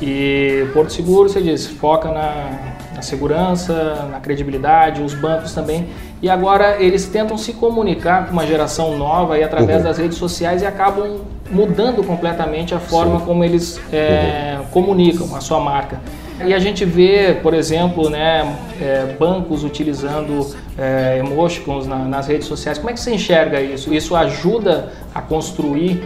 E 0.00 0.68
Porto 0.72 0.92
Seguro, 0.92 1.28
você 1.28 1.42
diz, 1.42 1.66
foca 1.66 2.08
na, 2.08 2.76
na 2.94 3.02
segurança, 3.02 4.06
na 4.12 4.20
credibilidade, 4.20 5.02
os 5.02 5.12
bancos 5.12 5.54
também 5.54 5.88
e 6.22 6.28
agora 6.28 6.76
eles 6.80 7.06
tentam 7.06 7.36
se 7.36 7.52
comunicar 7.52 8.26
com 8.26 8.32
uma 8.32 8.46
geração 8.46 8.96
nova 8.96 9.36
e 9.36 9.42
através 9.42 9.78
uhum. 9.78 9.84
das 9.84 9.98
redes 9.98 10.16
sociais 10.16 10.62
e 10.62 10.66
acabam 10.66 11.22
mudando 11.50 12.04
completamente 12.04 12.76
a 12.76 12.78
forma 12.78 13.18
Sim. 13.18 13.26
como 13.26 13.42
eles 13.42 13.80
é, 13.92 14.58
uhum. 14.58 14.66
comunicam 14.66 15.34
a 15.34 15.40
sua 15.40 15.58
marca. 15.58 15.98
E 16.44 16.52
a 16.52 16.58
gente 16.58 16.84
vê, 16.84 17.38
por 17.42 17.54
exemplo, 17.54 18.10
né, 18.10 18.56
é, 18.80 19.16
bancos 19.18 19.64
utilizando 19.64 20.54
é, 20.76 21.18
emoticons 21.18 21.86
na, 21.86 21.98
nas 21.98 22.26
redes 22.26 22.46
sociais. 22.46 22.78
Como 22.78 22.90
é 22.90 22.92
que 22.92 23.00
você 23.00 23.14
enxerga 23.14 23.60
isso? 23.60 23.92
Isso 23.92 24.14
ajuda 24.14 24.92
a 25.14 25.22
construir 25.22 26.02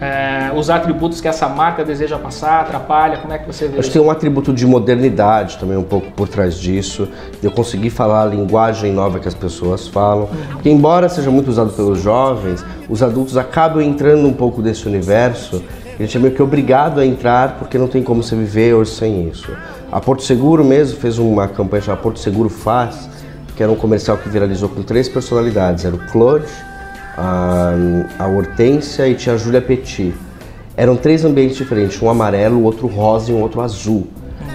é, 0.00 0.52
os 0.54 0.70
atributos 0.70 1.20
que 1.20 1.28
essa 1.28 1.48
marca 1.48 1.84
deseja 1.84 2.18
passar, 2.18 2.60
atrapalha? 2.60 3.18
Como 3.18 3.32
é 3.32 3.38
que 3.38 3.46
você 3.46 3.66
vê 3.66 3.78
Acho 3.78 3.88
que 3.88 3.94
tem 3.98 4.02
um 4.02 4.10
atributo 4.10 4.52
de 4.52 4.66
modernidade 4.66 5.58
também 5.58 5.76
um 5.76 5.82
pouco 5.82 6.10
por 6.12 6.28
trás 6.28 6.58
disso, 6.58 7.08
de 7.40 7.46
eu 7.46 7.50
conseguir 7.50 7.90
falar 7.90 8.22
a 8.22 8.26
linguagem 8.26 8.92
nova 8.92 9.18
que 9.18 9.28
as 9.28 9.34
pessoas 9.34 9.88
falam. 9.88 10.28
Porque 10.52 10.70
embora 10.70 11.08
seja 11.08 11.30
muito 11.30 11.48
usado 11.48 11.72
pelos 11.72 12.00
jovens, 12.00 12.64
os 12.88 13.02
adultos 13.02 13.36
acabam 13.36 13.82
entrando 13.82 14.26
um 14.26 14.32
pouco 14.32 14.62
desse 14.62 14.86
universo 14.86 15.62
a 15.98 16.02
gente 16.02 16.16
é 16.16 16.20
meio 16.20 16.34
que 16.34 16.42
obrigado 16.42 17.00
a 17.00 17.06
entrar 17.06 17.56
porque 17.58 17.78
não 17.78 17.86
tem 17.86 18.02
como 18.02 18.22
você 18.22 18.34
viver 18.34 18.74
hoje 18.74 18.90
sem 18.90 19.28
isso. 19.28 19.50
A 19.92 20.00
Porto 20.00 20.22
Seguro 20.22 20.64
mesmo 20.64 20.98
fez 20.98 21.18
uma 21.18 21.46
campanha 21.46 21.82
chamada 21.82 22.02
Porto 22.02 22.18
Seguro 22.18 22.48
Faz, 22.48 23.08
que 23.54 23.62
era 23.62 23.70
um 23.70 23.76
comercial 23.76 24.16
que 24.16 24.28
viralizou 24.28 24.68
com 24.68 24.82
três 24.82 25.08
personalidades. 25.08 25.84
Era 25.84 25.94
o 25.94 25.98
Claude, 26.10 26.46
a, 27.16 27.72
a 28.18 28.26
Hortência 28.26 29.08
e 29.08 29.14
tinha 29.14 29.36
a 29.36 29.38
Júlia 29.38 29.62
Petit. 29.62 30.12
Eram 30.76 30.96
três 30.96 31.24
ambientes 31.24 31.56
diferentes, 31.56 32.02
um 32.02 32.10
amarelo, 32.10 32.58
o 32.58 32.64
outro 32.64 32.88
rosa 32.88 33.30
e 33.30 33.34
um 33.34 33.40
outro 33.40 33.60
azul. 33.60 34.08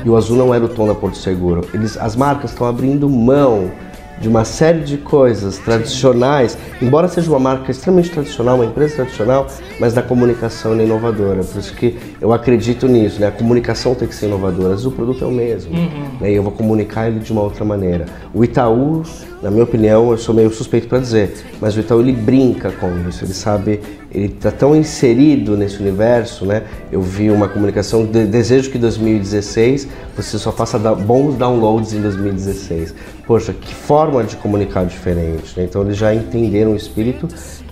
E 0.03 0.09
o 0.09 0.17
azul 0.17 0.35
não 0.35 0.53
era 0.53 0.65
o 0.65 0.67
tom 0.67 0.87
da 0.87 0.93
Porto 0.95 1.17
Seguro. 1.17 1.65
Eles, 1.73 1.97
as 1.97 2.15
marcas 2.17 2.51
estão 2.51 2.67
abrindo 2.67 3.09
mão 3.09 3.71
de 4.19 4.27
uma 4.27 4.43
série 4.43 4.81
de 4.81 4.97
coisas 4.97 5.57
tradicionais, 5.57 6.57
embora 6.81 7.07
seja 7.07 7.29
uma 7.29 7.39
marca 7.39 7.71
extremamente 7.71 8.11
tradicional, 8.11 8.55
uma 8.55 8.65
empresa 8.65 8.95
tradicional, 8.95 9.47
mas 9.79 9.93
da 9.93 10.01
comunicação 10.01 10.73
é 10.79 10.83
inovadora. 10.83 11.43
Por 11.43 11.59
isso 11.59 11.73
que 11.73 11.97
eu 12.19 12.33
acredito 12.33 12.87
nisso, 12.87 13.19
né? 13.19 13.27
A 13.27 13.31
comunicação 13.31 13.95
tem 13.95 14.07
que 14.07 14.15
ser 14.15 14.27
inovadora, 14.27 14.69
mas 14.69 14.85
o 14.85 14.91
produto 14.91 15.23
é 15.23 15.27
o 15.27 15.31
mesmo. 15.31 15.73
Uhum. 15.73 16.09
Né? 16.19 16.31
E 16.31 16.35
eu 16.35 16.43
vou 16.43 16.51
comunicar 16.51 17.07
ele 17.07 17.19
de 17.19 17.31
uma 17.31 17.41
outra 17.41 17.63
maneira. 17.63 18.05
O 18.33 18.43
Itaú, 18.43 19.03
na 19.41 19.49
minha 19.49 19.63
opinião, 19.63 20.11
eu 20.11 20.17
sou 20.17 20.35
meio 20.35 20.51
suspeito 20.51 20.87
para 20.87 20.99
dizer, 20.99 21.33
mas 21.61 21.75
o 21.75 21.79
Itaú 21.79 22.01
ele 22.01 22.11
brinca 22.11 22.71
com 22.71 22.89
isso, 23.07 23.23
ele 23.23 23.33
sabe, 23.33 23.79
ele 24.11 24.25
está 24.25 24.51
tão 24.51 24.75
inserido 24.75 25.55
nesse 25.55 25.79
universo, 25.79 26.45
né? 26.45 26.63
Eu 26.91 27.01
vi 27.01 27.29
uma 27.29 27.47
comunicação, 27.47 28.05
de, 28.05 28.25
desejo 28.25 28.69
que 28.69 28.77
2016 28.77 29.87
você 30.15 30.37
só 30.37 30.51
faça 30.51 30.77
bons 30.77 31.35
downloads 31.35 31.93
em 31.93 32.01
2016. 32.01 32.93
Poxa, 33.25 33.53
que 33.53 33.73
forma 33.73 34.23
de 34.23 34.35
comunicar 34.35 34.85
diferente, 34.85 35.57
né? 35.57 35.63
Então 35.63 35.83
eles 35.83 35.95
já 35.95 36.13
entenderam 36.13 36.73
o 36.73 36.75
espírito 36.75 37.27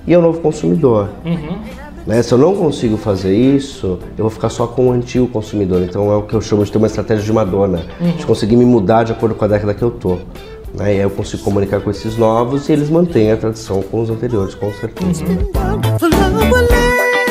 e 0.06 0.14
é 0.14 0.18
o 0.18 0.22
novo 0.22 0.40
consumidor. 0.40 1.10
Uhum. 1.26 1.60
Né? 2.06 2.22
Se 2.24 2.34
eu 2.34 2.38
não 2.38 2.56
consigo 2.56 2.96
fazer 2.96 3.36
isso, 3.36 4.00
eu 4.18 4.24
vou 4.24 4.30
ficar 4.30 4.48
só 4.48 4.66
com 4.66 4.88
o 4.88 4.92
antigo 4.94 5.28
consumidor. 5.28 5.82
Então 5.82 6.10
é 6.10 6.16
o 6.16 6.22
que 6.22 6.34
eu 6.34 6.40
chamo 6.40 6.64
de 6.64 6.72
ter 6.72 6.78
uma 6.78 6.88
estratégia 6.88 7.26
de 7.26 7.34
Madonna, 7.34 7.86
uhum. 8.00 8.12
de 8.12 8.26
conseguir 8.26 8.56
me 8.56 8.64
mudar 8.64 9.04
de 9.04 9.12
acordo 9.12 9.36
com 9.36 9.44
a 9.44 9.48
década 9.50 9.74
que 9.74 9.84
eu 9.84 9.92
tô. 9.92 10.18
Né? 10.74 10.86
E 10.86 10.98
aí 10.98 10.98
eu 10.98 11.10
consigo 11.10 11.44
comunicar 11.44 11.82
com 11.82 11.90
esses 11.90 12.18
novos 12.18 12.70
e 12.70 12.74
eles 12.74 12.90
mantêm 12.90 13.32
a 13.32 13.38
tradição 13.38 13.82
com 13.82 14.02
os 14.02 14.10
anteriores, 14.10 14.56
com 14.56 14.72
certeza. 14.74 15.24
Uhum. 15.24 15.48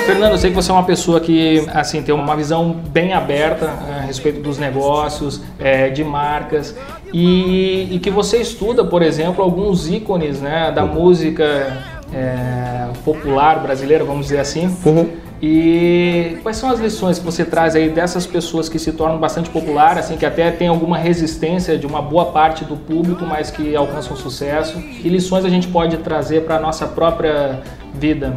Fernando, 0.06 0.32
eu 0.32 0.38
sei 0.38 0.50
que 0.50 0.56
você 0.56 0.70
é 0.70 0.74
uma 0.74 0.84
pessoa 0.84 1.18
que 1.18 1.66
assim 1.74 2.00
tem 2.00 2.14
uma 2.14 2.36
visão 2.36 2.76
bem 2.90 3.12
aberta 3.12 3.66
a 3.66 4.00
respeito 4.02 4.40
dos 4.40 4.56
negócios, 4.56 5.40
é, 5.58 5.88
de 5.88 6.04
marcas 6.04 6.76
e, 7.12 7.88
e, 7.90 7.98
que 7.98 8.08
você 8.08 8.38
estuda, 8.38 8.84
por 8.84 9.02
exemplo, 9.02 9.42
alguns 9.42 9.88
ícones 9.90 10.40
né, 10.40 10.70
da 10.70 10.84
uhum. 10.84 10.94
música 10.94 11.76
é, 12.12 12.88
popular 13.04 13.60
brasileira, 13.60 14.04
vamos 14.04 14.26
dizer 14.26 14.38
assim. 14.38 14.66
Uhum. 14.84 15.08
E 15.40 16.38
quais 16.42 16.56
são 16.56 16.70
as 16.70 16.80
lições 16.80 17.18
que 17.18 17.24
você 17.24 17.44
traz 17.44 17.76
aí 17.76 17.90
dessas 17.90 18.26
pessoas 18.26 18.68
que 18.68 18.78
se 18.78 18.92
tornam 18.92 19.18
bastante 19.18 19.50
populares, 19.50 20.06
assim, 20.06 20.16
que 20.16 20.24
até 20.24 20.50
tem 20.50 20.68
alguma 20.68 20.96
resistência 20.96 21.76
de 21.76 21.86
uma 21.86 22.00
boa 22.00 22.26
parte 22.26 22.64
do 22.64 22.76
público, 22.76 23.24
mas 23.26 23.50
que 23.50 23.76
alcançam 23.76 24.16
sucesso? 24.16 24.78
Que 24.80 25.08
lições 25.08 25.44
a 25.44 25.50
gente 25.50 25.68
pode 25.68 25.98
trazer 25.98 26.44
para 26.44 26.56
a 26.56 26.60
nossa 26.60 26.86
própria 26.86 27.60
vida? 27.94 28.34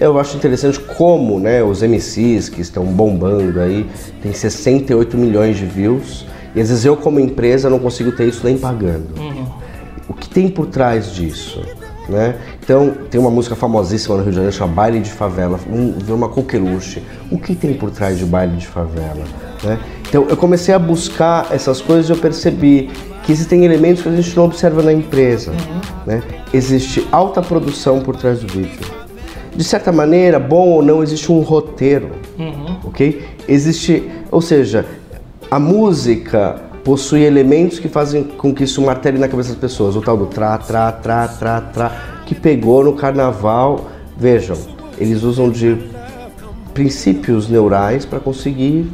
Eu 0.00 0.18
acho 0.18 0.36
interessante 0.36 0.80
como 0.80 1.38
né, 1.38 1.62
os 1.62 1.82
MCs 1.82 2.48
que 2.48 2.62
estão 2.62 2.84
bombando 2.86 3.60
aí, 3.60 3.86
tem 4.22 4.32
68 4.32 5.18
milhões 5.18 5.56
de 5.56 5.66
views, 5.66 6.24
e 6.54 6.60
às 6.60 6.70
vezes 6.70 6.84
eu 6.84 6.96
como 6.96 7.20
empresa 7.20 7.68
não 7.68 7.78
consigo 7.78 8.12
ter 8.12 8.26
isso 8.26 8.44
nem 8.44 8.56
pagando. 8.56 9.18
Uhum. 9.18 9.46
O 10.08 10.14
que 10.14 10.28
tem 10.28 10.48
por 10.48 10.66
trás 10.66 11.12
disso? 11.12 11.60
Né? 12.08 12.36
Então, 12.62 12.94
tem 13.10 13.20
uma 13.20 13.30
música 13.30 13.54
famosíssima 13.54 14.16
no 14.16 14.22
Rio 14.22 14.30
de 14.30 14.36
Janeiro 14.36 14.56
chamada 14.56 14.74
Baile 14.74 15.00
de 15.00 15.10
Favela, 15.10 15.60
um, 15.70 15.94
uma 16.12 16.28
coqueluche. 16.28 17.02
O 17.30 17.38
que 17.38 17.54
tem 17.54 17.74
por 17.74 17.90
trás 17.90 18.18
de 18.18 18.24
Baile 18.24 18.56
de 18.56 18.66
Favela? 18.66 19.24
Né? 19.62 19.78
Então, 20.08 20.26
eu 20.28 20.36
comecei 20.36 20.74
a 20.74 20.78
buscar 20.78 21.48
essas 21.52 21.82
coisas 21.82 22.08
e 22.08 22.12
eu 22.12 22.16
percebi 22.16 22.90
que 23.24 23.32
existem 23.32 23.64
elementos 23.64 24.02
que 24.02 24.08
a 24.08 24.16
gente 24.16 24.34
não 24.34 24.46
observa 24.46 24.82
na 24.82 24.92
empresa. 24.92 25.50
Uhum. 25.50 25.80
Né? 26.06 26.22
Existe 26.54 27.06
alta 27.12 27.42
produção 27.42 28.00
por 28.00 28.16
trás 28.16 28.40
do 28.40 28.50
vídeo. 28.50 28.80
De 29.54 29.62
certa 29.64 29.92
maneira, 29.92 30.38
bom 30.38 30.68
ou 30.68 30.82
não, 30.82 31.02
existe 31.02 31.30
um 31.30 31.40
roteiro, 31.40 32.12
uhum. 32.38 32.76
ok? 32.84 33.22
Existe, 33.46 34.08
ou 34.30 34.40
seja, 34.40 34.86
a 35.50 35.58
música 35.58 36.67
possui 36.88 37.22
elementos 37.22 37.78
que 37.78 37.86
fazem 37.86 38.24
com 38.24 38.54
que 38.54 38.64
isso 38.64 38.80
martele 38.80 39.18
na 39.18 39.28
cabeça 39.28 39.50
das 39.50 39.58
pessoas. 39.58 39.94
O 39.94 40.00
tal 40.00 40.16
do 40.16 40.24
tra, 40.24 40.56
tra, 40.56 40.90
tra, 40.90 41.28
tra, 41.28 41.60
tra, 41.60 41.92
que 42.24 42.34
pegou 42.34 42.82
no 42.82 42.94
carnaval. 42.94 43.90
Vejam, 44.16 44.56
eles 44.96 45.22
usam 45.22 45.50
de 45.50 45.76
princípios 46.72 47.46
neurais 47.46 48.06
para 48.06 48.18
conseguir 48.18 48.90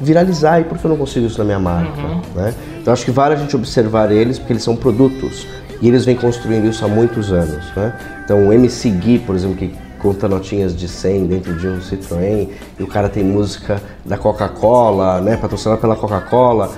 viralizar. 0.00 0.60
E 0.60 0.64
por 0.64 0.78
que 0.78 0.84
eu 0.84 0.88
não 0.88 0.96
consigo 0.96 1.26
isso 1.26 1.36
na 1.38 1.44
minha 1.44 1.58
marca? 1.58 2.00
Uhum. 2.00 2.20
Né? 2.36 2.54
Então 2.80 2.92
acho 2.92 3.04
que 3.04 3.10
vale 3.10 3.34
a 3.34 3.36
gente 3.36 3.56
observar 3.56 4.12
eles, 4.12 4.38
porque 4.38 4.52
eles 4.52 4.62
são 4.62 4.76
produtos. 4.76 5.48
E 5.82 5.88
eles 5.88 6.04
vêm 6.04 6.14
construindo 6.14 6.68
isso 6.68 6.84
há 6.84 6.88
muitos 6.88 7.32
anos. 7.32 7.66
Né? 7.74 7.92
Então 8.24 8.46
o 8.46 8.52
MC 8.52 8.88
Gui, 8.88 9.18
por 9.18 9.34
exemplo, 9.34 9.56
que 9.56 9.74
conta 9.98 10.28
notinhas 10.28 10.76
de 10.76 10.86
100 10.86 11.26
dentro 11.26 11.56
de 11.56 11.66
um 11.66 11.80
Citroën, 11.80 12.50
e 12.78 12.82
o 12.84 12.86
cara 12.86 13.08
tem 13.08 13.24
música 13.24 13.82
da 14.04 14.16
Coca-Cola, 14.16 15.20
né, 15.20 15.36
patrocinada 15.36 15.80
pela 15.80 15.96
Coca-Cola 15.96 16.70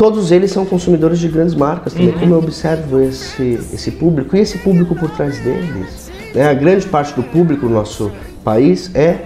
todos 0.00 0.32
eles 0.32 0.50
são 0.50 0.64
consumidores 0.64 1.18
de 1.18 1.28
grandes 1.28 1.54
marcas 1.54 1.92
também. 1.92 2.08
Uhum. 2.08 2.20
Como 2.20 2.34
eu 2.36 2.38
observo 2.38 2.98
esse, 3.00 3.60
esse 3.70 3.90
público 3.90 4.34
e 4.34 4.40
esse 4.40 4.56
público 4.56 4.94
por 4.94 5.10
trás 5.10 5.38
deles. 5.40 6.10
Né? 6.34 6.48
A 6.48 6.54
grande 6.54 6.86
parte 6.86 7.12
do 7.12 7.22
público 7.22 7.68
do 7.68 7.74
nosso 7.74 8.10
país 8.42 8.90
é 8.94 9.18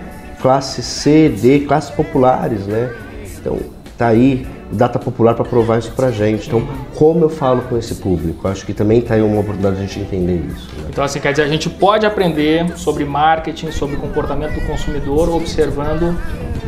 classe 0.42 0.82
C, 0.82 1.28
D, 1.28 1.60
classes 1.60 1.90
populares, 1.90 2.66
né? 2.66 2.90
Então, 3.38 3.60
tá 3.96 4.08
aí 4.08 4.44
data 4.72 4.98
popular 4.98 5.34
para 5.34 5.44
provar 5.44 5.78
isso 5.78 5.92
pra 5.92 6.10
gente. 6.10 6.48
Então, 6.48 6.66
como 6.96 7.24
eu 7.24 7.28
falo 7.28 7.62
com 7.62 7.78
esse 7.78 7.94
público? 7.94 8.48
Acho 8.48 8.66
que 8.66 8.74
também 8.74 9.00
tá 9.00 9.14
aí 9.14 9.22
uma 9.22 9.42
oportunidade 9.42 9.76
de 9.76 9.82
a 9.82 9.87
gente 9.87 10.00
entender 10.00 10.44
isso. 10.52 10.74
Né? 10.76 10.88
Então, 10.90 11.04
assim, 11.04 11.20
quer 11.20 11.30
dizer, 11.30 11.44
a 11.44 11.48
gente 11.48 11.70
pode 11.70 12.04
aprender 12.04 12.76
sobre 12.76 13.04
marketing, 13.04 13.70
sobre 13.70 13.94
comportamento 13.94 14.54
do 14.54 14.66
consumidor, 14.66 15.28
observando 15.28 16.18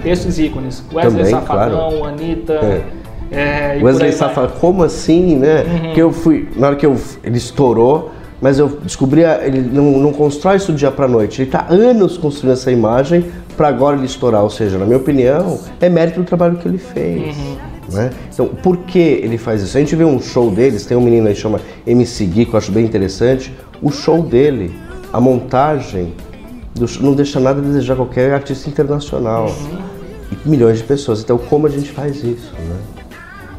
esses 0.04 0.38
ícones. 0.38 0.84
Wesley 0.92 1.24
também, 1.24 1.30
Safadão, 1.32 1.90
claro. 1.90 2.04
Anitta... 2.04 2.52
É 2.52 3.05
é, 3.30 3.78
Wesley 3.82 4.12
Safadão, 4.12 4.56
como 4.60 4.82
assim, 4.82 5.36
né? 5.36 5.64
Uhum. 5.64 5.94
Que 5.94 6.02
eu 6.02 6.12
fui, 6.12 6.48
na 6.56 6.68
hora 6.68 6.76
que 6.76 6.86
eu, 6.86 6.96
ele 7.24 7.36
estourou, 7.36 8.12
mas 8.40 8.58
eu 8.58 8.68
descobri, 8.82 9.22
ele 9.22 9.60
não, 9.60 9.98
não 9.98 10.12
constrói 10.12 10.56
isso 10.56 10.72
do 10.72 10.78
dia 10.78 10.90
para 10.90 11.08
noite, 11.08 11.42
ele 11.42 11.48
está 11.48 11.66
anos 11.68 12.18
construindo 12.18 12.52
essa 12.52 12.70
imagem 12.70 13.24
para 13.56 13.68
agora 13.68 13.96
ele 13.96 14.06
estourar. 14.06 14.42
Ou 14.42 14.50
seja, 14.50 14.78
na 14.78 14.84
minha 14.84 14.98
opinião, 14.98 15.58
é 15.80 15.88
mérito 15.88 16.20
do 16.20 16.26
trabalho 16.26 16.56
que 16.56 16.68
ele 16.68 16.78
fez. 16.78 17.36
Uhum. 17.36 17.56
Né? 17.92 18.10
Então, 18.32 18.48
por 18.48 18.78
que 18.78 18.98
ele 18.98 19.38
faz 19.38 19.62
isso? 19.62 19.76
A 19.76 19.80
gente 19.80 19.94
vê 19.96 20.04
um 20.04 20.20
show 20.20 20.50
deles, 20.50 20.84
tem 20.84 20.96
um 20.96 21.00
menino 21.00 21.28
aí 21.28 21.34
que 21.34 21.40
chama 21.40 21.60
MC 21.86 22.26
Gui, 22.26 22.44
que 22.46 22.54
eu 22.54 22.58
acho 22.58 22.72
bem 22.72 22.84
interessante. 22.84 23.54
O 23.80 23.90
show 23.90 24.22
dele, 24.22 24.74
a 25.12 25.20
montagem, 25.20 26.12
não 27.00 27.14
deixa 27.14 27.40
nada 27.40 27.60
a 27.60 27.62
desejar 27.62 27.96
qualquer 27.96 28.32
artista 28.32 28.68
internacional. 28.68 29.46
Uhum. 29.46 29.96
E 30.44 30.48
milhões 30.48 30.78
de 30.78 30.84
pessoas. 30.84 31.22
Então, 31.22 31.38
como 31.38 31.66
a 31.66 31.70
gente 31.70 31.90
faz 31.90 32.16
isso? 32.16 32.52
Né? 32.52 32.76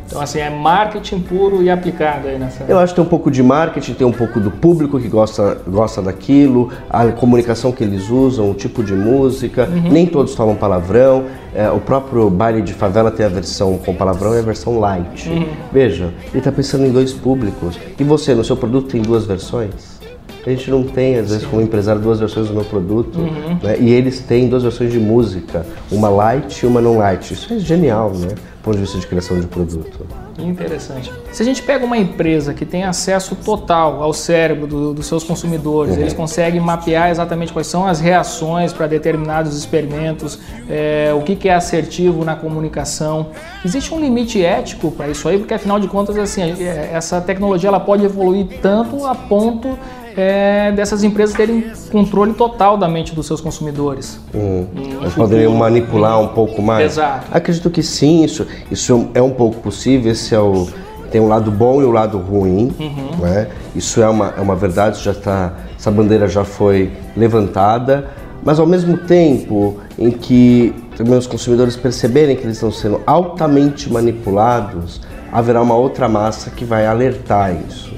Então, 0.08 0.22
assim, 0.22 0.40
é 0.40 0.50
marketing 0.50 1.20
puro 1.20 1.62
e 1.62 1.70
aplicado 1.70 2.30
aí 2.30 2.40
nessa. 2.40 2.64
Eu 2.68 2.80
acho 2.80 2.94
que 2.94 2.96
tem 2.96 3.06
um 3.06 3.10
pouco 3.10 3.30
de 3.30 3.44
marketing, 3.44 3.94
tem 3.94 4.08
um 4.08 4.12
pouco 4.12 4.40
do 4.40 4.50
público 4.50 4.98
que 5.00 5.10
gosta, 5.10 5.58
gosta 5.68 6.02
daquilo, 6.02 6.72
a 6.90 7.08
comunicação 7.12 7.74
que 7.74 7.84
eles 7.84 8.10
usam, 8.10 8.50
o 8.50 8.54
tipo 8.54 8.82
de 8.82 8.94
música. 8.94 9.68
Uhum. 9.70 9.92
Nem 9.92 10.06
todos 10.06 10.34
falam 10.34 10.56
palavrão. 10.56 11.26
É, 11.54 11.70
o 11.70 11.80
próprio 11.80 12.30
baile 12.30 12.62
de 12.62 12.74
favela 12.74 13.12
tem 13.12 13.26
a 13.26 13.30
versão 13.30 13.78
com 13.78 13.94
palavrão 13.94 14.34
e 14.34 14.40
a 14.40 14.42
versão 14.42 14.80
light. 14.80 15.30
Uhum. 15.30 15.46
Veja, 15.74 16.14
ele 16.30 16.38
está 16.38 16.52
pensando 16.52 16.86
em 16.86 16.92
dois 16.92 17.12
públicos. 17.12 17.78
E 18.00 18.04
você, 18.04 18.34
no 18.34 18.46
seu 18.46 18.56
produto, 18.56 18.88
tem 18.90 19.02
duas 19.02 19.26
versões? 19.26 19.98
A 20.46 20.50
gente 20.50 20.72
não 20.72 20.82
tem, 20.82 21.18
às 21.18 21.30
vezes, 21.30 21.46
como 21.46 21.62
empresário, 21.62 22.02
duas 22.02 22.22
versões 22.22 22.48
do 22.48 22.54
meu 22.54 22.64
produto. 22.64 23.20
Uhum. 23.20 23.60
Né? 23.62 23.78
E 23.80 23.90
eles 23.90 24.22
têm 24.22 24.48
duas 24.48 24.64
versões 24.64 24.94
de 24.94 25.00
música, 25.00 25.66
uma 25.92 26.08
light 26.08 26.64
e 26.64 26.66
uma 26.66 26.80
não 26.80 26.98
light. 26.98 27.34
Isso 27.34 27.54
é 27.54 27.60
genial, 27.60 28.14
né? 28.14 28.30
Ponto 28.68 28.76
de 28.76 28.82
vista 28.82 29.00
de 29.00 29.08
criação 29.08 29.40
de 29.40 29.48
produto. 29.48 30.06
Interessante. 30.38 31.10
Se 31.32 31.42
a 31.42 31.46
gente 31.46 31.64
pega 31.64 31.86
uma 31.86 31.98
empresa 31.98 32.54
que 32.54 32.66
tem 32.66 32.84
acesso 32.84 33.34
total 33.34 34.04
ao 34.04 34.12
cérebro 34.12 34.68
do, 34.68 34.94
dos 34.94 35.08
seus 35.08 35.24
consumidores, 35.24 35.96
uhum. 35.96 36.02
eles 36.02 36.12
conseguem 36.12 36.60
mapear 36.60 37.10
exatamente 37.10 37.54
quais 37.54 37.68
são 37.68 37.88
as 37.88 38.02
reações 38.02 38.74
para 38.74 38.86
determinados 38.86 39.58
experimentos, 39.58 40.38
é, 40.70 41.14
o 41.18 41.22
que, 41.22 41.38
que 41.38 41.48
é 41.48 41.54
assertivo 41.54 42.26
na 42.26 42.36
comunicação. 42.36 43.28
Existe 43.64 43.94
um 43.94 44.02
limite 44.02 44.44
ético 44.44 44.92
para 44.92 45.08
isso 45.08 45.30
aí, 45.30 45.38
porque 45.38 45.54
afinal 45.54 45.80
de 45.80 45.88
contas, 45.88 46.18
assim, 46.18 46.62
é, 46.62 46.90
essa 46.92 47.22
tecnologia 47.22 47.70
ela 47.70 47.80
pode 47.80 48.04
evoluir 48.04 48.60
tanto 48.62 49.06
a 49.06 49.16
ponto 49.16 49.80
é, 50.18 50.72
dessas 50.72 51.04
empresas 51.04 51.36
terem 51.36 51.72
controle 51.92 52.34
total 52.34 52.76
da 52.76 52.90
mente 52.90 53.14
dos 53.14 53.28
seus 53.28 53.40
consumidores. 53.40 54.20
Hum. 54.34 54.66
Eles 55.00 55.14
poderiam 55.14 55.54
manipular 55.54 56.20
um 56.20 56.30
pouco 56.30 56.60
mais? 56.60 56.94
Exato. 56.94 57.28
Acredito 57.32 57.70
que 57.70 57.84
sim, 57.84 58.24
isso, 58.24 58.48
isso 58.72 59.10
é 59.14 59.22
um 59.22 59.30
pouco 59.30 59.62
possível. 59.62 60.12
Esse 60.12 60.34
é 60.34 60.40
o, 60.40 60.68
tem 61.12 61.22
um 61.22 61.28
lado 61.28 61.52
bom 61.52 61.82
e 61.82 61.86
o 61.86 61.90
um 61.90 61.92
lado 61.92 62.18
ruim. 62.18 62.74
Uhum. 62.80 63.22
Né? 63.22 63.48
Isso 63.76 64.02
é 64.02 64.10
uma, 64.10 64.34
é 64.36 64.42
uma 64.42 64.56
verdade, 64.56 65.04
já 65.04 65.14
tá, 65.14 65.54
essa 65.78 65.92
bandeira 65.92 66.28
já 66.28 66.44
foi 66.44 66.92
levantada. 67.16 68.10
Mas 68.44 68.60
ao 68.60 68.66
mesmo 68.66 68.98
tempo 68.98 69.78
em 70.00 70.10
que 70.10 70.74
também 70.96 71.16
os 71.16 71.28
consumidores 71.28 71.76
perceberem 71.76 72.36
que 72.36 72.44
eles 72.44 72.56
estão 72.58 72.72
sendo 72.72 73.02
altamente 73.06 73.92
manipulados, 73.92 75.00
haverá 75.32 75.62
uma 75.62 75.76
outra 75.76 76.10
massa 76.10 76.50
que 76.50 76.66
vai 76.66 76.88
alertar 76.88 77.56
isso. 77.68 77.94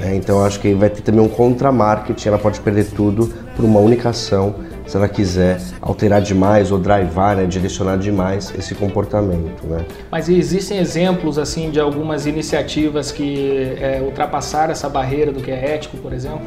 Né? 0.00 0.16
Então 0.16 0.42
acho 0.42 0.58
que 0.58 0.72
vai 0.72 0.88
ter 0.88 1.02
também 1.02 1.20
um 1.20 1.28
contra-marketing, 1.28 2.28
ela 2.28 2.38
pode 2.38 2.58
perder 2.60 2.86
tudo 2.86 3.32
por 3.54 3.64
uma 3.64 3.78
única 3.78 4.08
ação 4.08 4.54
se 4.86 4.96
ela 4.96 5.08
quiser 5.08 5.60
alterar 5.80 6.20
demais 6.20 6.72
ou 6.72 6.78
drivar, 6.78 7.36
né, 7.36 7.44
direcionar 7.44 7.96
demais 7.96 8.52
esse 8.58 8.74
comportamento. 8.74 9.64
Né? 9.64 9.84
Mas 10.10 10.28
existem 10.28 10.78
exemplos 10.78 11.38
assim 11.38 11.70
de 11.70 11.78
algumas 11.78 12.26
iniciativas 12.26 13.12
que 13.12 13.76
é, 13.80 14.00
ultrapassaram 14.02 14.72
essa 14.72 14.88
barreira 14.88 15.30
do 15.30 15.40
que 15.40 15.50
é 15.50 15.74
ético, 15.74 15.96
por 15.98 16.12
exemplo? 16.12 16.40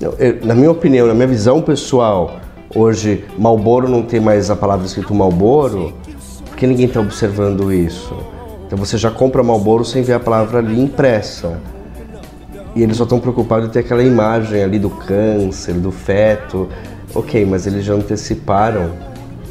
Eu, 0.00 0.16
na 0.42 0.54
minha 0.54 0.70
opinião, 0.70 1.06
na 1.06 1.14
minha 1.14 1.28
visão 1.28 1.62
pessoal, 1.62 2.40
hoje 2.74 3.24
Malboro 3.38 3.88
não 3.88 4.02
tem 4.02 4.18
mais 4.18 4.50
a 4.50 4.56
palavra 4.56 4.84
escrito 4.84 5.14
Malboro, 5.14 5.92
porque 6.48 6.66
ninguém 6.66 6.86
está 6.86 6.98
observando 6.98 7.72
isso. 7.72 8.16
Então 8.66 8.76
você 8.76 8.98
já 8.98 9.10
compra 9.10 9.42
Malboro 9.44 9.84
sem 9.84 10.02
ver 10.02 10.14
a 10.14 10.20
palavra 10.20 10.58
ali 10.58 10.80
impressa. 10.80 11.60
E 12.74 12.82
eles 12.82 12.96
só 12.96 13.04
estão 13.04 13.20
preocupados 13.20 13.68
em 13.68 13.70
ter 13.70 13.80
aquela 13.80 14.02
imagem 14.02 14.62
ali 14.62 14.78
do 14.78 14.90
câncer, 14.90 15.74
do 15.74 15.90
feto. 15.90 16.68
Ok, 17.14 17.44
mas 17.44 17.66
eles 17.66 17.84
já 17.84 17.92
anteciparam, 17.92 18.92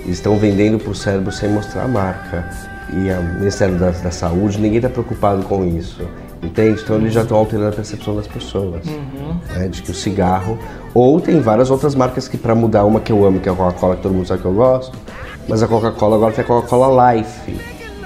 estão 0.07 0.37
vendendo 0.37 0.79
para 0.79 0.91
o 0.91 0.95
cérebro 0.95 1.31
sem 1.31 1.49
mostrar 1.49 1.83
a 1.83 1.87
marca. 1.87 2.49
E 2.91 3.11
o 3.11 3.39
Ministério 3.39 3.77
da, 3.77 3.91
da 3.91 4.11
Saúde, 4.11 4.59
ninguém 4.59 4.77
está 4.77 4.89
preocupado 4.89 5.43
com 5.43 5.65
isso. 5.65 6.01
Entende? 6.41 6.81
Então 6.81 6.95
eles 6.95 7.13
já 7.13 7.21
estão 7.21 7.37
alterando 7.37 7.69
a 7.69 7.71
percepção 7.71 8.15
das 8.15 8.27
pessoas. 8.27 8.85
Uhum. 8.87 9.37
Né, 9.55 9.67
de 9.67 9.83
que 9.83 9.91
o 9.91 9.93
cigarro. 9.93 10.57
Ou 10.93 11.21
tem 11.21 11.39
várias 11.39 11.69
outras 11.69 11.93
marcas 11.93 12.27
que, 12.27 12.37
para 12.37 12.55
mudar, 12.55 12.83
uma 12.83 12.99
que 12.99 13.11
eu 13.11 13.23
amo, 13.23 13.39
que 13.39 13.47
é 13.47 13.51
a 13.51 13.55
Coca-Cola, 13.55 13.95
que 13.95 14.01
todo 14.01 14.13
mundo 14.13 14.27
sabe 14.27 14.41
que 14.41 14.47
eu 14.47 14.53
gosto. 14.53 14.97
Mas 15.47 15.61
a 15.61 15.67
Coca-Cola 15.67 16.15
agora 16.15 16.33
tem 16.33 16.43
a 16.43 16.47
Coca-Cola 16.47 17.13
Life, 17.13 17.51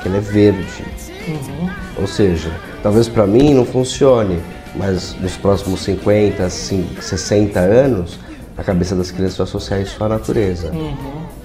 que 0.02 0.08
ela 0.08 0.18
é 0.18 0.20
verde. 0.20 0.86
Uhum. 1.28 1.70
Ou 2.02 2.08
seja, 2.08 2.52
talvez 2.84 3.08
para 3.08 3.26
mim 3.26 3.54
não 3.54 3.66
funcione, 3.66 4.40
mas 4.78 5.16
nos 5.20 5.38
próximos 5.38 5.82
50, 5.82 6.50
60 6.50 7.60
anos, 7.60 8.20
a 8.58 8.64
cabeça 8.64 8.96
das 8.96 9.12
crianças 9.12 9.38
vai 9.38 9.46
associar 9.46 9.82
isso 9.82 10.02
à 10.04 10.10
natureza. 10.10 10.72
Uhum. 10.72 10.96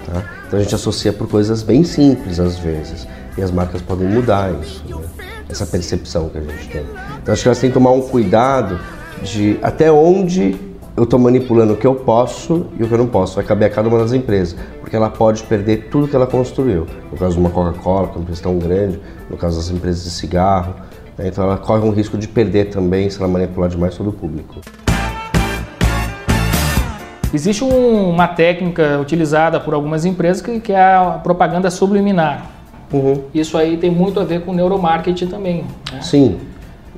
Tá? 0.05 0.23
Então 0.47 0.59
a 0.59 0.63
gente 0.63 0.75
associa 0.75 1.13
por 1.13 1.27
coisas 1.27 1.63
bem 1.63 1.83
simples 1.83 2.39
às 2.39 2.57
vezes. 2.57 3.07
E 3.37 3.41
as 3.41 3.51
marcas 3.51 3.81
podem 3.81 4.07
mudar 4.07 4.53
isso, 4.61 4.83
né? 4.87 4.97
essa 5.49 5.65
percepção 5.65 6.29
que 6.29 6.37
a 6.37 6.41
gente 6.41 6.69
tem. 6.69 6.85
Então 7.21 7.33
acho 7.33 7.41
que 7.41 7.47
elas 7.47 7.59
têm 7.59 7.69
que 7.69 7.73
tomar 7.73 7.91
um 7.91 8.01
cuidado 8.01 8.79
de 9.23 9.57
até 9.61 9.91
onde 9.91 10.57
eu 10.95 11.03
estou 11.03 11.19
manipulando 11.19 11.73
o 11.73 11.77
que 11.77 11.87
eu 11.87 11.95
posso 11.95 12.67
e 12.77 12.83
o 12.83 12.87
que 12.87 12.93
eu 12.93 12.97
não 12.97 13.07
posso. 13.07 13.35
Vai 13.35 13.45
caber 13.45 13.67
a 13.67 13.73
cada 13.73 13.87
uma 13.87 13.97
das 13.97 14.11
empresas, 14.11 14.57
porque 14.79 14.95
ela 14.95 15.09
pode 15.09 15.43
perder 15.43 15.87
tudo 15.89 16.07
que 16.07 16.15
ela 16.15 16.27
construiu. 16.27 16.85
No 17.11 17.17
caso 17.17 17.35
de 17.35 17.39
uma 17.39 17.49
Coca-Cola, 17.49 18.07
que 18.07 18.13
é 18.13 18.17
uma 18.17 18.23
empresa 18.23 18.43
tão 18.43 18.59
grande, 18.59 18.99
no 19.29 19.37
caso 19.37 19.57
das 19.57 19.69
empresas 19.69 20.03
de 20.03 20.09
cigarro. 20.09 20.75
Né? 21.21 21.27
Então 21.27 21.43
ela 21.43 21.57
corre 21.57 21.85
um 21.85 21.91
risco 21.91 22.17
de 22.17 22.27
perder 22.27 22.65
também 22.65 23.09
se 23.09 23.19
ela 23.19 23.27
manipular 23.27 23.69
demais 23.69 23.95
todo 23.95 24.09
o 24.09 24.13
público. 24.13 24.59
Existe 27.33 27.63
um, 27.63 28.09
uma 28.09 28.27
técnica 28.27 28.99
utilizada 28.99 29.59
por 29.59 29.73
algumas 29.73 30.03
empresas 30.03 30.41
que, 30.41 30.59
que 30.59 30.73
é 30.73 30.95
a 30.95 31.19
propaganda 31.23 31.69
subliminar. 31.69 32.45
Uhum. 32.91 33.23
Isso 33.33 33.57
aí 33.57 33.77
tem 33.77 33.89
muito 33.89 34.19
a 34.19 34.25
ver 34.25 34.41
com 34.41 34.53
neuromarketing 34.53 35.27
também. 35.27 35.63
Né? 35.93 36.01
Sim, 36.01 36.39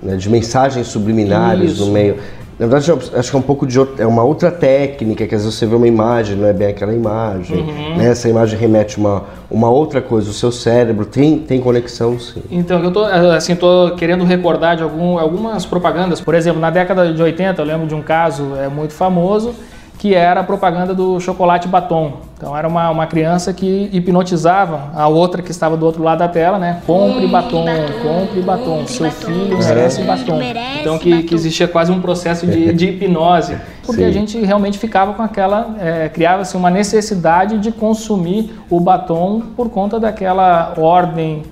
né? 0.01 0.15
de 0.15 0.27
mensagens 0.29 0.88
subliminares 0.88 1.73
Isso. 1.73 1.86
no 1.86 1.91
meio. 1.91 2.17
Na 2.63 2.69
verdade, 2.69 2.93
acho 3.13 3.30
que 3.30 3.36
é 3.36 3.39
um 3.39 3.43
pouco 3.43 3.67
de 3.67 3.78
é 3.97 4.08
uma 4.08 4.23
outra 4.23 4.49
técnica, 4.49 5.28
que 5.28 5.36
às 5.36 5.43
vezes 5.43 5.58
você 5.58 5.65
vê 5.65 5.76
uma 5.76 5.88
imagem, 5.88 6.38
não 6.38 6.47
é 6.47 6.54
bem 6.54 6.69
aquela 6.69 6.93
imagem. 6.93 7.58
Uhum. 7.58 7.97
Né? 7.97 8.08
Essa 8.08 8.30
imagem 8.30 8.58
remete 8.58 8.97
uma 8.97 9.23
uma 9.52 9.69
outra 9.69 10.02
coisa, 10.02 10.32
o 10.32 10.34
seu 10.34 10.52
cérebro 10.52 11.06
tem, 11.06 11.38
tem 11.38 11.62
conexão, 11.62 12.17
sim. 12.19 12.41
Então, 12.49 12.84
eu 12.84 12.91
tô, 12.91 13.04
assim, 13.04 13.56
tô 13.56 13.91
querendo 13.95 14.23
recordar 14.23 14.76
de 14.76 14.82
algum, 14.82 15.19
algumas 15.19 15.63
propagandas. 15.63 16.19
Por 16.19 16.34
exemplo, 16.34 16.60
na 16.60 16.71
década 16.71 17.13
de 17.13 17.21
80, 17.21 17.62
eu 17.62 17.65
lembro 17.65 17.86
de 17.86 17.93
um 17.93 18.02
caso 18.02 18.56
é, 18.56 18.67
muito 18.67 18.93
famoso, 18.93 19.54
que 19.99 20.15
era 20.15 20.39
a 20.39 20.43
propaganda 20.43 20.93
do 20.93 21.19
chocolate 21.19 21.67
batom. 21.67 22.13
Então 22.43 22.58
era 22.58 22.67
uma, 22.67 22.89
uma 22.89 23.08
criança 23.08 23.53
que 23.53 23.89
hipnotizava 23.93 24.91
a 24.93 25.08
outra 25.08 25.41
que 25.41 25.49
estava 25.49 25.77
do 25.77 25.86
outro 25.86 26.03
lado 26.03 26.19
da 26.19 26.27
tela, 26.27 26.60
né? 26.60 26.82
Compre 26.86 27.25
batom, 27.25 27.65
compre 28.03 28.41
batom, 28.41 28.86
seu 28.86 29.10
filho 29.10 29.58
merece 29.58 30.01
batom. 30.01 30.41
Então 30.82 30.97
que, 30.97 31.23
que 31.23 31.34
existia 31.34 31.69
quase 31.69 31.89
um 31.89 32.01
processo 32.01 32.45
de, 32.45 32.73
de 32.73 32.89
hipnose, 32.89 33.56
porque 33.86 34.01
Sim. 34.01 34.08
a 34.10 34.12
gente 34.12 34.38
realmente 34.41 34.77
ficava 34.77 35.13
com 35.13 35.21
aquela, 35.21 35.73
é, 35.79 36.10
criava-se 36.10 36.58
uma 36.58 36.69
necessidade 36.69 37.60
de 37.60 37.71
consumir 37.71 38.53
o 38.69 38.77
batom 38.77 39.39
por 39.56 39.69
conta 39.69 39.97
daquela 39.97 40.73
ordem 40.75 41.43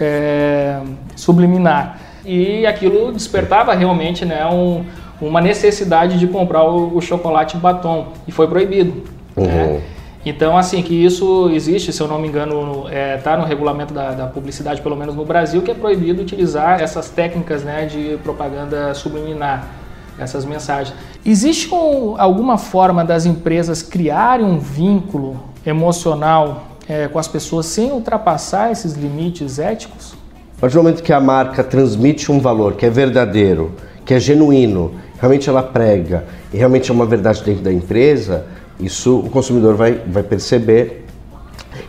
é, 0.00 0.80
subliminar. 1.14 1.98
E 2.24 2.66
aquilo 2.66 3.12
despertava 3.12 3.74
realmente 3.74 4.24
né, 4.24 4.46
um, 4.46 4.82
uma 5.20 5.42
necessidade 5.42 6.18
de 6.18 6.26
comprar 6.26 6.64
o, 6.64 6.96
o 6.96 7.02
chocolate 7.02 7.54
batom 7.58 8.06
e 8.26 8.32
foi 8.32 8.48
proibido. 8.48 9.04
Uhum. 9.36 9.46
Né? 9.46 9.82
Então, 10.28 10.58
assim, 10.58 10.82
que 10.82 10.94
isso 10.94 11.48
existe, 11.54 11.90
se 11.90 12.02
eu 12.02 12.06
não 12.06 12.18
me 12.18 12.28
engano, 12.28 12.82
está 12.86 12.94
é, 12.94 13.16
tá 13.16 13.34
no 13.34 13.46
regulamento 13.46 13.94
da, 13.94 14.10
da, 14.10 14.26
publicidade, 14.26 14.82
pelo 14.82 14.94
menos 14.94 15.14
no 15.14 15.24
Brasil, 15.24 15.62
que 15.62 15.70
é 15.70 15.74
proibido 15.74 16.20
utilizar 16.20 16.82
essas 16.82 17.08
técnicas 17.08 17.64
né, 17.64 17.86
de 17.86 18.18
propaganda 18.22 18.92
subliminar, 18.92 19.66
essas 20.18 20.44
mensagens. 20.44 20.94
Existe 21.24 21.72
um, 21.74 22.14
alguma 22.20 22.58
forma 22.58 23.02
das 23.02 23.24
empresas 23.24 23.80
criarem 23.80 24.44
um 24.44 24.58
vínculo 24.58 25.42
emocional 25.64 26.76
é, 26.86 27.08
com 27.08 27.18
as 27.18 27.26
pessoas 27.26 27.64
sem 27.64 27.90
ultrapassar 27.90 28.70
esses 28.70 28.92
limites 28.92 29.58
éticos? 29.58 30.14
A 30.58 30.60
partir 30.60 30.74
do 30.76 30.82
momento 30.82 31.02
que 31.02 31.12
a 31.12 31.20
marca 31.20 31.64
transmite 31.64 32.30
um 32.30 32.38
valor 32.38 32.74
que 32.74 32.84
é 32.84 32.90
verdadeiro, 32.90 33.72
que 34.04 34.12
é 34.12 34.20
genuíno, 34.20 34.92
realmente 35.18 35.48
ela 35.48 35.62
prega 35.62 36.26
e 36.52 36.58
realmente 36.58 36.90
é 36.90 36.92
uma 36.92 37.06
verdade 37.06 37.42
dentro 37.42 37.62
da 37.62 37.72
empresa, 37.72 38.44
isso 38.80 39.18
o 39.18 39.30
consumidor 39.30 39.74
vai, 39.74 39.94
vai 39.94 40.22
perceber. 40.22 41.04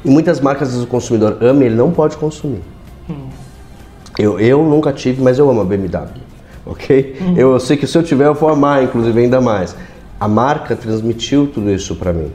E 0.03 0.09
muitas 0.09 0.39
marcas, 0.39 0.75
o 0.75 0.87
consumidor 0.87 1.37
ama 1.41 1.63
ele 1.63 1.75
não 1.75 1.91
pode 1.91 2.17
consumir. 2.17 2.61
Hum. 3.09 3.27
Eu, 4.17 4.39
eu 4.39 4.63
nunca 4.63 4.91
tive, 4.91 5.21
mas 5.21 5.39
eu 5.39 5.49
amo 5.49 5.61
a 5.61 5.65
BMW. 5.65 6.09
Ok? 6.65 7.17
Hum. 7.21 7.33
Eu, 7.37 7.53
eu 7.53 7.59
sei 7.59 7.77
que 7.77 7.87
se 7.87 7.97
eu 7.97 8.03
tiver, 8.03 8.25
eu 8.25 8.33
vou 8.33 8.49
amar, 8.49 8.83
inclusive, 8.83 9.19
ainda 9.19 9.39
mais. 9.39 9.75
A 10.19 10.27
marca 10.27 10.75
transmitiu 10.75 11.47
tudo 11.47 11.71
isso 11.71 11.95
para 11.95 12.11
mim. 12.11 12.31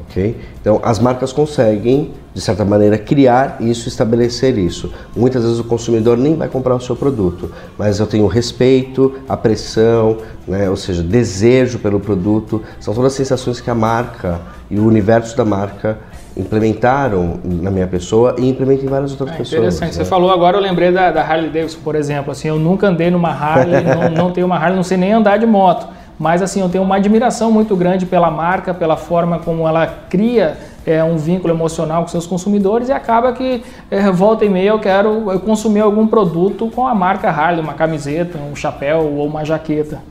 Ok? 0.00 0.36
Então, 0.60 0.80
as 0.82 0.98
marcas 0.98 1.32
conseguem 1.32 2.12
de 2.34 2.40
certa 2.40 2.64
maneira, 2.64 2.98
criar 2.98 3.58
isso, 3.60 3.88
estabelecer 3.88 4.58
isso. 4.58 4.92
Muitas 5.16 5.44
vezes 5.44 5.60
o 5.60 5.64
consumidor 5.64 6.18
nem 6.18 6.34
vai 6.34 6.48
comprar 6.48 6.74
o 6.74 6.80
seu 6.80 6.96
produto, 6.96 7.50
mas 7.78 8.00
eu 8.00 8.06
tenho 8.06 8.26
respeito, 8.26 9.14
apreensão, 9.28 10.18
né, 10.46 10.68
ou 10.68 10.76
seja, 10.76 11.00
desejo 11.00 11.78
pelo 11.78 12.00
produto. 12.00 12.60
São 12.80 12.92
todas 12.92 13.12
as 13.12 13.16
sensações 13.16 13.60
que 13.60 13.70
a 13.70 13.74
marca 13.74 14.40
e 14.68 14.78
o 14.80 14.84
universo 14.84 15.36
da 15.36 15.44
marca 15.44 15.98
implementaram 16.36 17.38
na 17.44 17.70
minha 17.70 17.86
pessoa 17.86 18.34
e 18.36 18.48
implementam 18.48 18.86
em 18.86 18.88
várias 18.88 19.12
outras 19.12 19.30
é, 19.30 19.36
pessoas. 19.36 19.58
Interessante. 19.60 19.96
Né? 19.96 20.04
Você 20.04 20.04
falou 20.04 20.32
agora, 20.32 20.56
eu 20.56 20.60
lembrei 20.60 20.90
da, 20.90 21.12
da, 21.12 21.22
Harley 21.22 21.50
Davidson, 21.50 21.78
por 21.84 21.94
exemplo. 21.94 22.32
Assim, 22.32 22.48
eu 22.48 22.58
nunca 22.58 22.88
andei 22.88 23.10
numa 23.10 23.30
Harley, 23.30 23.80
não, 23.84 24.24
não 24.24 24.30
tenho 24.32 24.46
uma 24.46 24.56
Harley, 24.56 24.74
não 24.74 24.82
sei 24.82 24.96
nem 24.96 25.12
andar 25.12 25.38
de 25.38 25.46
moto. 25.46 25.86
Mas 26.18 26.42
assim, 26.42 26.60
eu 26.60 26.68
tenho 26.68 26.82
uma 26.82 26.96
admiração 26.96 27.50
muito 27.50 27.76
grande 27.76 28.06
pela 28.06 28.30
marca, 28.30 28.72
pela 28.72 28.96
forma 28.96 29.38
como 29.38 29.66
ela 29.66 29.86
cria 30.08 30.56
é, 30.86 31.02
um 31.02 31.16
vínculo 31.16 31.52
emocional 31.52 32.02
com 32.02 32.08
seus 32.08 32.26
consumidores 32.26 32.88
e 32.88 32.92
acaba 32.92 33.32
que 33.32 33.62
é, 33.90 34.10
volta 34.10 34.44
e 34.44 34.48
meia 34.48 34.70
eu 34.70 34.78
quero 34.78 35.40
consumir 35.44 35.80
algum 35.80 36.06
produto 36.06 36.70
com 36.74 36.86
a 36.86 36.94
marca 36.94 37.28
Harley, 37.30 37.60
uma 37.60 37.74
camiseta, 37.74 38.38
um 38.38 38.54
chapéu 38.54 39.00
ou 39.00 39.26
uma 39.26 39.44
jaqueta. 39.44 40.02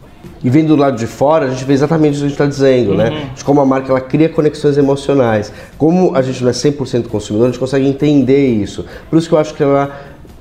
E 0.43 0.49
vendo 0.49 0.67
do 0.67 0.75
lado 0.75 0.97
de 0.97 1.07
fora, 1.07 1.45
a 1.45 1.49
gente 1.49 1.63
vê 1.63 1.73
exatamente 1.73 2.15
o 2.15 2.19
que 2.19 2.25
a 2.25 2.27
gente 2.27 2.31
está 2.33 2.45
dizendo, 2.45 2.93
né? 2.95 3.09
uhum. 3.09 3.15
né? 3.15 3.29
De 3.33 3.45
como 3.45 3.61
a 3.61 3.65
marca 3.65 3.91
ela 3.91 4.01
cria 4.01 4.27
conexões 4.27 4.77
emocionais. 4.77 5.53
Como 5.77 6.15
a 6.15 6.21
gente 6.21 6.43
não 6.43 6.49
é 6.49 6.53
100% 6.53 7.07
consumidor, 7.07 7.47
a 7.47 7.51
gente 7.51 7.59
consegue 7.59 7.87
entender 7.87 8.45
isso. 8.47 8.85
Por 9.09 9.17
isso 9.17 9.29
que 9.29 9.35
eu 9.35 9.39
acho 9.39 9.53
que 9.53 9.63
ela 9.63 9.91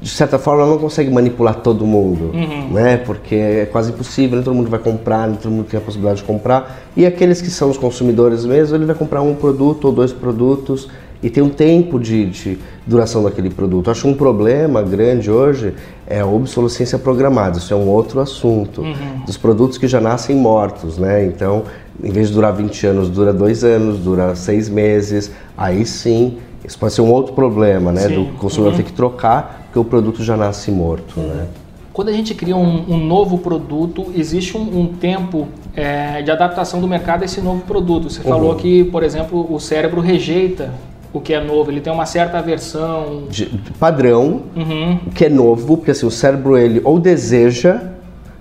de 0.03 0.09
certa 0.09 0.37
forma, 0.37 0.63
ela 0.63 0.73
não 0.73 0.79
consegue 0.79 1.09
manipular 1.13 1.55
todo 1.61 1.87
mundo, 1.87 2.33
uhum. 2.35 2.73
né? 2.73 2.97
Porque 2.97 3.37
é 3.37 3.67
quase 3.71 3.93
impossível, 3.93 4.35
nem 4.35 4.45
todo 4.45 4.53
mundo 4.53 4.69
vai 4.69 4.81
comprar, 4.81 5.29
nem 5.29 5.37
todo 5.37 5.53
mundo 5.53 5.67
tem 5.67 5.79
a 5.79 5.81
possibilidade 5.81 6.19
de 6.19 6.27
comprar. 6.27 6.83
E 6.97 7.07
aqueles 7.07 7.41
que 7.41 7.49
são 7.49 7.71
os 7.71 7.79
consumidores 7.79 8.45
mesmo, 8.45 8.77
ele 8.77 8.85
vai 8.85 8.97
comprar 8.97 9.23
um 9.23 9.37
produto 9.37 9.85
ou 9.85 9.93
dois 9.93 10.13
produtos 10.13 10.89
e 11.23 11.31
tem 11.31 11.41
um 11.41 11.49
tempo 11.49 12.01
de, 12.01 12.27
de 12.27 12.59
duração 12.85 13.23
daquele 13.23 13.49
produto. 13.49 13.93
Acho 13.93 14.09
um 14.09 14.15
problema 14.15 14.83
grande 14.83 15.31
hoje 15.31 15.73
é 16.05 16.19
a 16.19 16.27
obsolescência 16.27 16.99
programada. 16.99 17.59
Isso 17.59 17.73
é 17.73 17.77
um 17.77 17.87
outro 17.87 18.19
assunto. 18.19 18.81
Uhum. 18.81 19.25
Dos 19.25 19.37
produtos 19.37 19.79
que 19.79 19.87
já 19.87 20.01
nascem 20.01 20.35
mortos, 20.35 20.99
né? 20.99 21.25
Então, 21.25 21.63
em 22.03 22.11
vez 22.11 22.27
de 22.27 22.35
durar 22.35 22.53
20 22.53 22.87
anos, 22.89 23.09
dura 23.09 23.33
dois 23.33 23.63
anos, 23.63 24.01
dura 24.01 24.35
seis 24.35 24.69
meses. 24.69 25.31
Aí 25.57 25.87
sim, 25.87 26.39
isso 26.65 26.77
pode 26.77 26.93
ser 26.93 27.03
um 27.03 27.13
outro 27.13 27.35
problema, 27.35 27.93
né? 27.93 28.09
Sim. 28.09 28.15
Do 28.17 28.33
consumidor 28.39 28.73
uhum. 28.73 28.79
ter 28.79 28.85
que 28.85 28.93
trocar 28.93 29.62
porque 29.73 29.79
o 29.79 29.85
produto 29.85 30.23
já 30.23 30.37
nasce 30.37 30.71
morto, 30.71 31.19
né? 31.19 31.47
Quando 31.95 32.09
a 32.09 32.13
gente 32.13 32.35
cria 32.35 32.55
um, 32.55 32.93
um 32.93 32.99
novo 32.99 33.39
produto, 33.39 34.13
existe 34.15 34.57
um, 34.57 34.61
um 34.61 34.87
tempo 34.87 35.49
é, 35.75 36.21
de 36.21 36.31
adaptação 36.31 36.79
do 36.79 36.87
mercado 36.87 37.23
a 37.23 37.25
esse 37.25 37.41
novo 37.41 37.63
produto. 37.63 38.11
Você 38.11 38.21
uhum. 38.21 38.29
falou 38.29 38.55
que, 38.55 38.85
por 38.85 39.03
exemplo, 39.03 39.47
o 39.51 39.59
cérebro 39.59 40.01
rejeita 40.03 40.71
o 41.11 41.21
que 41.21 41.33
é 41.33 41.43
novo, 41.43 41.71
ele 41.71 41.81
tem 41.81 41.93
uma 41.93 42.07
certa 42.07 42.39
aversão. 42.39 43.25
De, 43.31 43.47
padrão, 43.79 44.43
uhum. 44.55 44.99
que 45.15 45.27
é 45.27 45.29
novo, 45.29 45.79
porque 45.79 45.91
assim, 45.91 46.07
o 46.07 46.11
cérebro 46.11 46.57
ele 46.57 46.81
ou 46.85 46.99
deseja, 46.99 47.75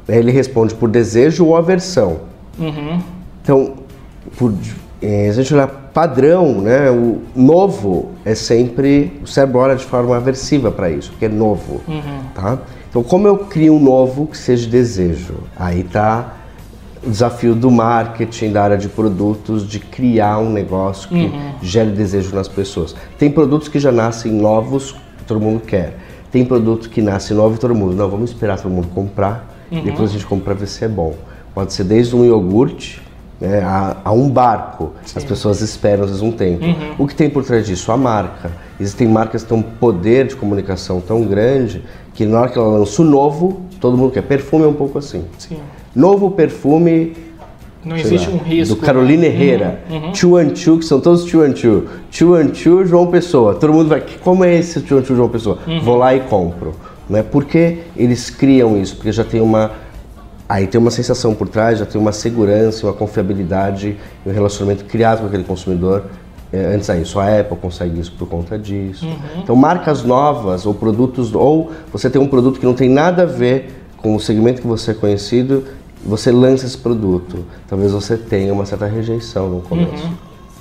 né, 0.08 0.18
ele 0.18 0.32
responde 0.32 0.74
por 0.74 0.90
desejo 0.90 1.46
ou 1.46 1.56
aversão. 1.56 2.22
Uhum. 2.60 3.00
Então, 3.42 3.74
por, 4.38 4.54
é, 5.02 5.30
a 5.30 5.34
gente 5.34 5.54
olhar 5.54 5.81
padrão, 5.94 6.62
né, 6.62 6.90
o 6.90 7.22
novo 7.36 8.12
é 8.24 8.34
sempre 8.34 9.20
o 9.24 9.28
cérebro 9.28 9.60
olha 9.60 9.76
de 9.76 9.84
forma 9.84 10.16
aversiva 10.16 10.72
para 10.72 10.90
isso, 10.90 11.12
porque 11.12 11.26
é 11.26 11.30
novo, 11.30 11.82
uhum. 11.88 12.20
tá? 12.34 12.60
Então, 12.90 13.04
como 13.04 13.28
eu 13.28 13.38
crio 13.38 13.76
um 13.76 13.80
novo 13.80 14.28
que 14.28 14.38
seja 14.38 14.70
desejo? 14.70 15.36
Aí 15.58 15.84
tá 15.84 16.36
o 17.04 17.10
desafio 17.10 17.56
do 17.56 17.72
marketing, 17.72 18.52
da 18.52 18.64
área 18.64 18.78
de 18.78 18.88
produtos, 18.88 19.68
de 19.68 19.80
criar 19.80 20.40
um 20.40 20.52
negócio 20.52 21.10
que 21.10 21.16
uhum. 21.16 21.54
gere 21.62 21.92
desejo 21.92 22.36
nas 22.36 22.48
pessoas. 22.48 22.96
Tem 23.18 23.32
produtos 23.32 23.68
que 23.68 23.80
já 23.80 23.92
nascem 23.92 24.32
novos, 24.32 24.92
que 25.18 25.24
todo 25.26 25.40
mundo 25.40 25.62
quer. 25.62 25.98
Tem 26.32 26.46
produto 26.46 26.90
que 26.90 27.02
nasce 27.02 27.34
novo 27.34 27.56
e 27.56 27.58
todo 27.58 27.74
mundo, 27.74 27.96
não, 27.96 28.10
vamos 28.10 28.30
esperar 28.30 28.60
todo 28.60 28.72
mundo 28.72 28.88
comprar, 28.94 29.50
uhum. 29.72 29.84
depois 29.84 30.12
a 30.12 30.14
gente 30.14 30.26
compra 30.26 30.54
para 30.54 30.54
ver 30.54 30.68
se 30.68 30.86
é 30.86 30.88
bom. 30.88 31.16
Pode 31.54 31.74
ser 31.74 31.84
desde 31.84 32.16
um 32.16 32.24
iogurte 32.24 33.02
né, 33.42 33.62
a, 33.64 33.98
a, 34.06 34.12
um 34.12 34.30
barco. 34.30 34.94
Sim. 35.04 35.18
As 35.18 35.24
pessoas 35.24 35.62
esperam 35.62 36.04
às 36.04 36.12
vezes 36.12 36.22
um 36.22 36.32
tempo. 36.32 36.64
Uhum. 36.64 36.96
O 37.00 37.08
que 37.08 37.16
tem 37.16 37.28
por 37.28 37.44
trás 37.44 37.66
disso? 37.66 37.92
A 37.92 37.98
marca. 37.98 38.52
Existem 38.80 39.08
marcas 39.08 39.42
que 39.42 39.50
têm 39.50 39.58
um 39.58 39.64
poder 39.64 40.28
de 40.28 40.36
comunicação 40.36 41.02
tão 41.02 41.24
grande 41.24 41.84
que 42.14 42.26
na 42.26 42.42
hora 42.42 42.50
que 42.50 42.58
ela 42.58 42.78
lança 42.78 43.02
o 43.02 43.06
novo, 43.06 43.62
todo 43.80 43.98
mundo 43.98 44.12
quer. 44.12 44.22
Perfume 44.22 44.66
é 44.66 44.68
um 44.68 44.74
pouco 44.74 45.00
assim. 45.00 45.26
Sim. 45.40 45.58
Novo 45.96 46.30
perfume. 46.32 47.14
Não 47.84 47.98
existe 47.98 48.30
lá, 48.30 48.36
um 48.36 48.38
risco. 48.38 48.76
Do 48.76 48.82
Carolina 48.82 49.24
né? 49.24 49.30
Herrera. 49.30 49.80
Uhum. 49.90 50.14
Uhum. 50.36 50.56
Chu 50.56 50.78
que 50.78 50.86
são 50.86 51.02
todos 51.02 51.26
Chu 51.26 51.42
and 51.42 51.56
Chu. 51.56 51.86
Chu 52.12 52.36
and 52.36 52.54
Chu, 52.54 52.86
João 52.86 53.08
Pessoa. 53.08 53.56
Todo 53.56 53.74
mundo 53.74 53.90
vai. 53.90 54.04
Como 54.24 54.44
é 54.44 54.56
esse 54.56 54.86
Chu 54.86 55.00
and 55.00 55.06
Chu, 55.06 55.16
João 55.16 55.30
Pessoa? 55.30 55.58
Uhum. 55.66 55.82
Vou 55.82 55.98
lá 55.98 56.14
e 56.14 56.20
compro. 56.20 56.76
Né? 57.10 57.24
Por 57.24 57.46
que 57.46 57.80
eles 57.98 58.30
criam 58.30 58.80
isso? 58.80 58.98
Porque 58.98 59.12
já 59.12 59.24
tem 59.24 59.42
uma 59.42 59.72
Aí 60.52 60.68
tem 60.68 60.82
uma 60.82 60.92
sensação 60.92 61.34
por 61.34 61.48
trás, 61.48 61.80
já 61.80 61.86
tem 61.86 62.00
uma 62.00 62.12
segurança, 62.12 62.86
uma 62.86 62.92
confiabilidade 62.92 63.96
e 64.26 64.30
um 64.30 64.34
relacionamento 64.34 64.84
criado 64.84 65.22
com 65.22 65.28
aquele 65.28 65.46
consumidor. 65.46 66.08
É, 66.52 66.76
antes 66.76 66.90
aí, 66.90 67.06
só 67.06 67.22
a 67.22 67.40
Apple 67.40 67.56
consegue 67.56 67.98
isso 67.98 68.12
por 68.12 68.28
conta 68.28 68.60
disso. 68.60 69.06
Uhum. 69.06 69.16
Então, 69.42 69.56
marcas 69.56 70.04
novas 70.04 70.66
ou 70.66 70.74
produtos, 70.74 71.34
ou 71.34 71.72
você 71.90 72.10
tem 72.10 72.22
um 72.22 72.28
produto 72.28 72.60
que 72.60 72.66
não 72.66 72.74
tem 72.74 72.90
nada 72.90 73.24
a 73.24 73.26
ver 73.26 73.86
com 73.96 74.14
o 74.14 74.20
segmento 74.20 74.60
que 74.60 74.68
você 74.68 74.92
é 74.92 74.94
conhecido, 74.94 75.64
você 76.06 76.34
lança 76.34 76.66
esse 76.66 76.78
produto. 76.78 77.46
Talvez 77.66 77.94
você 77.94 78.18
tenha 78.18 78.52
uma 78.52 78.66
certa 78.66 78.88
rejeição 78.88 79.50
no 79.50 79.62
começo. 79.62 80.04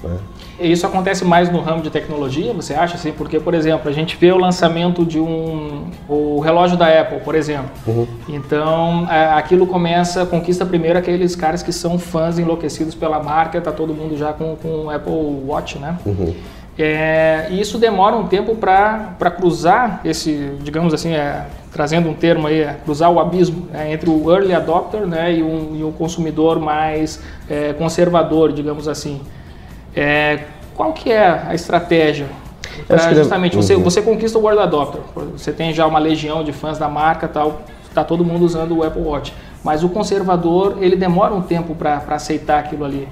Uhum. 0.04 0.08
Né? 0.08 0.18
Isso 0.60 0.86
acontece 0.86 1.24
mais 1.24 1.50
no 1.50 1.60
ramo 1.60 1.82
de 1.82 1.90
tecnologia, 1.90 2.52
você 2.52 2.74
acha 2.74 2.96
assim? 2.96 3.12
Porque, 3.12 3.40
por 3.40 3.54
exemplo, 3.54 3.88
a 3.88 3.92
gente 3.92 4.16
vê 4.16 4.30
o 4.30 4.36
lançamento 4.36 5.04
de 5.04 5.18
um 5.18 5.84
o 6.08 6.40
relógio 6.40 6.76
da 6.76 6.86
Apple, 7.00 7.20
por 7.20 7.34
exemplo. 7.34 7.70
Uhum. 7.86 8.06
Então, 8.28 9.08
é, 9.10 9.32
aquilo 9.32 9.66
começa, 9.66 10.26
conquista 10.26 10.66
primeiro 10.66 10.98
aqueles 10.98 11.34
caras 11.34 11.62
que 11.62 11.72
são 11.72 11.98
fãs 11.98 12.38
enlouquecidos 12.38 12.94
pela 12.94 13.22
marca, 13.22 13.60
tá 13.60 13.72
todo 13.72 13.94
mundo 13.94 14.16
já 14.16 14.32
com 14.32 14.56
o 14.64 14.90
Apple 14.90 15.42
Watch, 15.46 15.78
né? 15.78 15.96
Uhum. 16.04 16.34
É, 16.78 17.48
e 17.50 17.60
isso 17.60 17.76
demora 17.76 18.16
um 18.16 18.26
tempo 18.26 18.54
para 18.54 19.30
cruzar 19.30 20.00
esse, 20.02 20.52
digamos 20.62 20.94
assim, 20.94 21.12
é, 21.12 21.44
trazendo 21.70 22.08
um 22.08 22.14
termo 22.14 22.46
aí, 22.46 22.62
é, 22.62 22.76
cruzar 22.84 23.10
o 23.10 23.20
abismo 23.20 23.66
né, 23.70 23.92
entre 23.92 24.08
o 24.08 24.32
early 24.32 24.54
adopter 24.54 25.06
né, 25.06 25.34
e, 25.34 25.42
um, 25.42 25.76
e 25.76 25.84
o 25.84 25.92
consumidor 25.92 26.58
mais 26.58 27.20
é, 27.48 27.74
conservador, 27.74 28.50
digamos 28.52 28.88
assim. 28.88 29.20
É, 29.94 30.40
qual 30.74 30.92
que 30.92 31.10
é 31.10 31.42
a 31.46 31.54
estratégia? 31.54 32.26
Pra 32.86 33.12
justamente, 33.12 33.56
você, 33.56 33.74
uhum. 33.74 33.82
você 33.82 34.00
conquista 34.00 34.38
o 34.38 34.42
World 34.42 34.62
Adopter, 34.62 35.00
você 35.32 35.52
tem 35.52 35.72
já 35.72 35.86
uma 35.86 35.98
legião 35.98 36.42
de 36.42 36.52
fãs 36.52 36.78
da 36.78 36.88
marca 36.88 37.28
tal, 37.28 37.62
está 37.86 38.02
todo 38.02 38.24
mundo 38.24 38.44
usando 38.44 38.76
o 38.76 38.82
Apple 38.82 39.02
Watch. 39.02 39.34
Mas 39.62 39.84
o 39.84 39.88
conservador, 39.88 40.78
ele 40.80 40.96
demora 40.96 41.34
um 41.34 41.42
tempo 41.42 41.74
para 41.74 42.02
aceitar 42.08 42.60
aquilo 42.60 42.84
ali, 42.84 43.06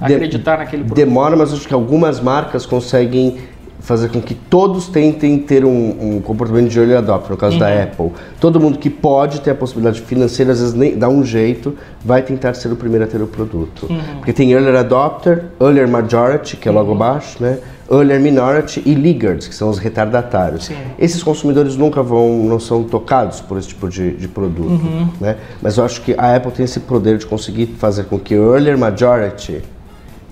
acreditar 0.00 0.56
de, 0.56 0.58
naquele 0.58 0.84
produto. 0.84 0.96
Demora, 0.96 1.36
mas 1.36 1.52
acho 1.52 1.66
que 1.66 1.72
algumas 1.72 2.20
marcas 2.20 2.66
conseguem 2.66 3.38
fazer 3.80 4.08
com 4.08 4.20
que 4.20 4.34
todos 4.34 4.88
tentem 4.88 5.38
ter 5.38 5.64
um, 5.64 6.16
um 6.16 6.20
comportamento 6.20 6.68
de 6.68 6.78
early 6.78 6.94
adopter, 6.94 7.30
no 7.30 7.36
caso 7.36 7.54
uhum. 7.54 7.60
da 7.60 7.82
Apple. 7.82 8.10
Todo 8.40 8.58
mundo 8.58 8.78
que 8.78 8.90
pode 8.90 9.40
ter 9.40 9.50
a 9.50 9.54
possibilidade 9.54 10.00
financeira, 10.00 10.52
às 10.52 10.60
vezes 10.60 10.74
nem 10.74 10.96
dá 10.96 11.08
um 11.08 11.24
jeito, 11.24 11.76
vai 12.04 12.22
tentar 12.22 12.54
ser 12.54 12.72
o 12.72 12.76
primeiro 12.76 13.04
a 13.04 13.08
ter 13.08 13.20
o 13.20 13.26
produto. 13.26 13.86
Uhum. 13.88 14.16
Porque 14.16 14.32
tem 14.32 14.52
early 14.52 14.76
adopter, 14.76 15.44
early 15.60 15.86
majority, 15.86 16.56
que 16.56 16.68
é 16.68 16.72
logo 16.72 16.90
uhum. 16.90 16.96
abaixo, 16.96 17.42
né? 17.42 17.58
Early 17.88 18.18
minority 18.18 18.82
e 18.84 18.96
laggards, 18.96 19.46
que 19.46 19.54
são 19.54 19.68
os 19.68 19.78
retardatários. 19.78 20.64
Sim. 20.64 20.74
Esses 20.98 21.22
consumidores 21.22 21.76
nunca 21.76 22.02
vão, 22.02 22.42
não 22.44 22.58
são 22.58 22.82
tocados 22.82 23.40
por 23.40 23.56
esse 23.58 23.68
tipo 23.68 23.88
de, 23.88 24.10
de 24.16 24.26
produto, 24.26 24.82
uhum. 24.84 25.08
né? 25.20 25.36
Mas 25.62 25.76
eu 25.76 25.84
acho 25.84 26.00
que 26.02 26.12
a 26.18 26.34
Apple 26.34 26.50
tem 26.50 26.64
esse 26.64 26.80
poder 26.80 27.18
de 27.18 27.26
conseguir 27.26 27.66
fazer 27.78 28.04
com 28.06 28.18
que 28.18 28.34
early 28.34 28.76
majority 28.76 29.62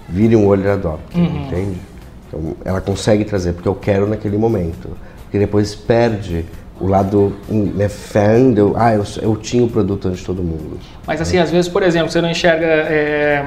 vire 0.09 0.34
um 0.34 0.51
early 0.53 0.68
adopter, 0.68 1.20
uhum. 1.20 1.47
entende? 1.47 1.93
Então, 2.35 2.57
ela 2.64 2.80
consegue 2.80 3.24
trazer 3.24 3.53
porque 3.53 3.68
eu 3.68 3.74
quero 3.74 4.09
naquele 4.09 4.37
momento. 4.37 4.91
Porque 5.22 5.39
depois 5.39 5.74
perde 5.74 6.45
o 6.80 6.87
lado 6.89 7.32
né, 7.49 7.89
fã, 7.89 8.53
eu, 8.57 8.74
ah, 8.76 8.93
eu, 8.93 9.05
eu 9.22 9.37
tinha 9.37 9.62
o 9.62 9.68
produto 9.68 10.09
antes 10.09 10.20
de 10.20 10.26
todo 10.26 10.43
mundo. 10.43 10.78
Mas 11.07 11.20
assim, 11.20 11.37
é. 11.37 11.41
às 11.41 11.51
vezes, 11.51 11.68
por 11.68 11.82
exemplo, 11.82 12.11
você 12.11 12.20
não 12.20 12.30
enxerga. 12.30 12.66
É, 12.66 13.45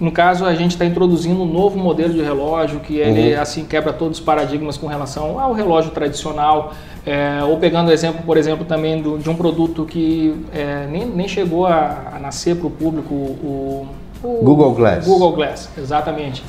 no 0.00 0.10
caso, 0.10 0.44
a 0.44 0.54
gente 0.56 0.72
está 0.72 0.84
introduzindo 0.84 1.40
um 1.40 1.46
novo 1.46 1.78
modelo 1.78 2.12
de 2.12 2.20
relógio 2.20 2.80
que 2.80 2.96
ele 2.96 3.32
uhum. 3.32 3.40
assim 3.40 3.64
quebra 3.64 3.92
todos 3.92 4.18
os 4.18 4.24
paradigmas 4.24 4.76
com 4.76 4.88
relação 4.88 5.38
ao 5.38 5.52
relógio 5.52 5.92
tradicional. 5.92 6.74
É, 7.06 7.44
ou 7.44 7.58
pegando 7.58 7.90
o 7.90 7.92
exemplo, 7.92 8.22
por 8.24 8.36
exemplo, 8.36 8.64
também 8.64 9.00
do, 9.00 9.18
de 9.18 9.30
um 9.30 9.36
produto 9.36 9.84
que 9.84 10.44
é, 10.52 10.88
nem, 10.90 11.06
nem 11.06 11.28
chegou 11.28 11.64
a, 11.66 12.12
a 12.16 12.18
nascer 12.18 12.56
para 12.56 12.66
o 12.66 12.70
público, 12.70 13.14
o, 13.14 13.86
o 14.22 14.40
Google 14.42 14.74
Glass. 14.74 15.06
Google 15.06 15.32
Glass, 15.32 15.70
exatamente 15.78 16.42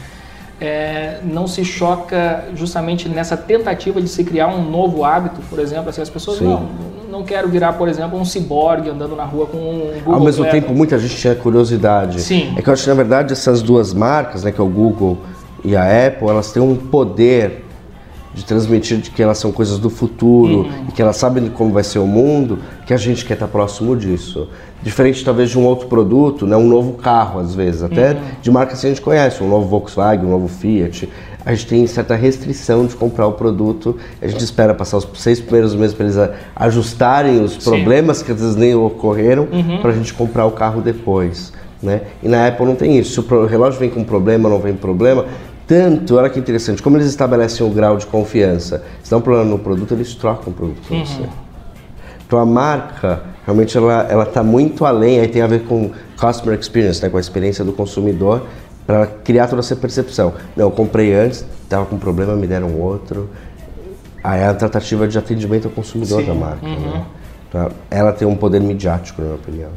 é, 0.60 1.20
não 1.24 1.48
se 1.48 1.66
choca 1.66 2.46
justamente 2.56 3.10
nessa 3.10 3.36
tentativa 3.36 4.02
de 4.02 4.08
se 4.08 4.24
criar 4.24 4.48
um 4.48 4.70
novo 4.70 5.04
hábito, 5.04 5.42
por 5.50 5.60
exemplo, 5.60 5.90
assim, 5.90 6.02
as 6.02 6.10
pessoas 6.10 6.38
Sim. 6.38 6.46
não, 6.46 6.70
não 7.12 7.24
quero 7.24 7.50
virar, 7.50 7.74
por 7.74 7.90
exemplo, 7.90 8.18
um 8.18 8.26
ciborgue 8.26 8.90
andando 8.90 9.16
na 9.16 9.26
rua 9.26 9.48
com 9.48 9.58
um 9.58 9.92
Google 10.00 10.14
Ao 10.14 10.20
mesmo 10.22 10.46
tempo, 10.46 10.74
muita 10.74 10.98
gente 10.98 11.16
tinha 11.16 11.36
curiosidade. 11.36 12.22
Sim. 12.22 12.54
É 12.58 12.62
que 12.62 12.70
eu 12.70 12.74
acho 12.74 12.84
que, 12.84 12.90
na 12.90 12.96
verdade, 12.96 13.34
essas 13.34 13.62
duas 13.62 13.94
marcas, 13.94 14.44
né, 14.44 14.52
que 14.52 14.62
é 14.62 14.64
o 14.64 14.68
Google 14.68 15.18
e 15.64 15.76
a 15.76 16.08
Apple, 16.08 16.30
elas 16.30 16.52
têm 16.52 16.62
um 16.62 16.76
poder 16.76 17.65
de 18.36 18.44
transmitir 18.44 18.98
de 18.98 19.10
que 19.10 19.24
elas 19.24 19.38
são 19.38 19.50
coisas 19.50 19.80
do 19.80 19.90
futuro 19.90 20.64
uhum. 20.64 20.86
e 20.90 20.92
que 20.92 21.02
elas 21.02 21.16
sabem 21.16 21.48
como 21.50 21.72
vai 21.72 21.86
ser 21.86 22.00
o 22.00 22.06
mundo, 22.06 22.60
que 22.86 22.94
a 22.94 22.98
gente 22.98 23.24
quer 23.24 23.36
estar 23.36 23.48
próximo 23.48 23.96
disso. 23.96 24.50
Diferente 24.84 25.24
talvez 25.24 25.50
de 25.50 25.58
um 25.58 25.66
outro 25.66 25.88
produto, 25.88 26.46
né, 26.46 26.56
um 26.58 26.68
novo 26.68 26.94
carro 26.94 27.40
às 27.40 27.56
vezes, 27.56 27.82
até 27.82 28.12
uhum. 28.12 28.20
de 28.42 28.52
marcas 28.52 28.82
que 28.82 28.88
a 28.88 28.90
gente 28.90 29.02
conhece, 29.02 29.42
um 29.42 29.48
novo 29.48 29.68
Volkswagen, 29.68 30.26
um 30.26 30.32
novo 30.32 30.50
Fiat. 30.50 31.10
A 31.46 31.54
gente 31.54 31.68
tem 31.68 31.88
certa 31.88 32.14
restrição 32.16 32.86
de 32.86 32.96
comprar 32.96 33.26
o 33.26 33.34
produto, 33.34 33.98
a 34.22 34.28
gente 34.28 34.44
espera 34.44 34.74
passar 34.74 34.98
os 34.98 35.08
seis 35.16 35.40
primeiros 35.40 35.74
meses 35.74 35.96
para 35.96 36.06
eles 36.06 36.18
ajustarem 36.56 37.42
os 37.42 37.56
problemas 37.56 38.18
Sim. 38.18 38.26
que 38.26 38.32
às 38.34 38.42
vezes 38.42 38.56
nem 38.58 38.76
ocorreram 38.76 39.48
uhum. 39.50 39.78
para 39.80 39.92
a 39.92 39.94
gente 39.94 40.14
comprar 40.14 40.46
o 40.46 40.52
carro 40.52 40.82
depois. 40.82 41.54
Né? 41.82 42.02
E 42.22 42.28
na 42.28 42.48
Apple 42.48 42.66
não 42.66 42.76
tem 42.76 42.98
isso. 42.98 43.22
Se 43.22 43.34
o 43.34 43.46
relógio 43.46 43.80
vem 43.80 43.90
com 43.90 44.04
problema 44.04 44.50
não 44.50 44.60
vem 44.60 44.74
problema, 44.74 45.26
tanto, 45.68 46.16
olha 46.16 46.30
que 46.30 46.40
interessante, 46.40 46.82
como 46.82 46.98
eles 46.98 47.08
estabelecem 47.08 47.66
o 47.66 47.70
grau 47.70 47.98
de 47.98 48.06
confiança, 48.06 48.84
se 49.04 49.10
dá 49.10 49.18
um 49.18 49.22
problema 49.22 49.50
no 49.50 49.60
produto, 49.60 49.94
eles 49.94 50.14
trocam 50.14 50.52
o 50.52 50.56
produto 50.56 50.82
para 50.88 50.98
uhum. 50.98 51.06
você. 51.06 51.30
Então 52.28 52.40
a 52.40 52.46
marca, 52.46 53.24
realmente, 53.46 53.78
ela 53.78 54.24
está 54.24 54.44
muito 54.44 54.86
além, 54.86 55.20
aí 55.20 55.28
tem 55.28 55.42
a 55.42 55.48
ver 55.48 55.64
com 55.64 55.92
customer 56.20 56.60
experience, 56.60 57.02
né, 57.02 57.10
com 57.10 57.18
a 57.18 57.20
experiência 57.20 57.64
do 57.64 57.74
consumidor, 57.74 58.44
para 58.86 59.08
criar 59.08 59.48
toda 59.48 59.62
essa 59.62 59.76
percepção. 59.76 60.34
Não, 60.56 60.66
eu 60.66 60.72
comprei 60.72 61.14
antes, 61.14 61.46
estava 61.64 61.86
com 61.86 61.98
problema, 61.98 62.36
me 62.36 62.48
deram 62.48 62.80
outro. 62.80 63.30
Aí 64.24 64.42
é 64.42 64.46
a 64.48 64.54
tratativa 64.54 65.08
de 65.08 65.18
atendimento 65.18 65.68
ao 65.68 65.72
consumidor 65.72 66.22
Sim. 66.22 66.28
da 66.28 66.34
marca. 66.34 66.66
Uhum. 66.66 66.92
Né? 66.92 67.06
Então, 67.50 67.72
ela 67.90 68.12
tem 68.12 68.28
um 68.28 68.36
poder 68.36 68.60
midiático, 68.60 69.22
na 69.22 69.28
minha 69.28 69.40
opinião. 69.40 69.70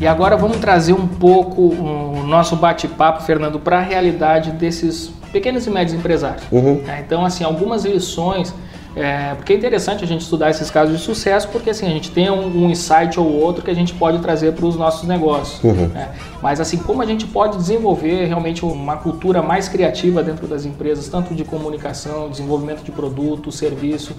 E 0.00 0.06
agora 0.06 0.36
vamos 0.36 0.58
trazer 0.58 0.92
um 0.92 1.06
pouco 1.08 1.62
o 1.62 2.17
nosso 2.28 2.54
bate-papo, 2.56 3.22
Fernando, 3.22 3.58
para 3.58 3.78
a 3.78 3.82
realidade 3.82 4.52
desses 4.52 5.10
pequenos 5.32 5.66
e 5.66 5.70
médios 5.70 5.98
empresários. 5.98 6.44
Uhum. 6.50 6.82
É, 6.86 7.00
então, 7.00 7.24
assim, 7.24 7.44
algumas 7.44 7.84
lições 7.84 8.54
é, 8.98 9.34
porque 9.36 9.52
é 9.52 9.56
interessante 9.56 10.02
a 10.02 10.06
gente 10.06 10.22
estudar 10.22 10.50
esses 10.50 10.70
casos 10.70 10.98
de 10.98 11.02
sucesso, 11.02 11.48
porque 11.48 11.70
assim, 11.70 11.86
a 11.86 11.90
gente 11.90 12.10
tem 12.10 12.28
um, 12.30 12.64
um 12.64 12.68
insight 12.70 13.18
ou 13.20 13.32
outro 13.32 13.62
que 13.62 13.70
a 13.70 13.74
gente 13.74 13.94
pode 13.94 14.18
trazer 14.18 14.52
para 14.54 14.66
os 14.66 14.76
nossos 14.76 15.06
negócios. 15.06 15.62
Uhum. 15.62 15.86
Né? 15.88 16.08
Mas 16.42 16.60
assim, 16.60 16.78
como 16.78 17.00
a 17.00 17.06
gente 17.06 17.24
pode 17.26 17.56
desenvolver 17.56 18.24
realmente 18.24 18.64
uma 18.64 18.96
cultura 18.96 19.40
mais 19.40 19.68
criativa 19.68 20.20
dentro 20.20 20.48
das 20.48 20.64
empresas, 20.64 21.06
tanto 21.08 21.32
de 21.32 21.44
comunicação, 21.44 22.28
desenvolvimento 22.28 22.82
de 22.82 22.90
produto, 22.90 23.52
serviço, 23.52 24.16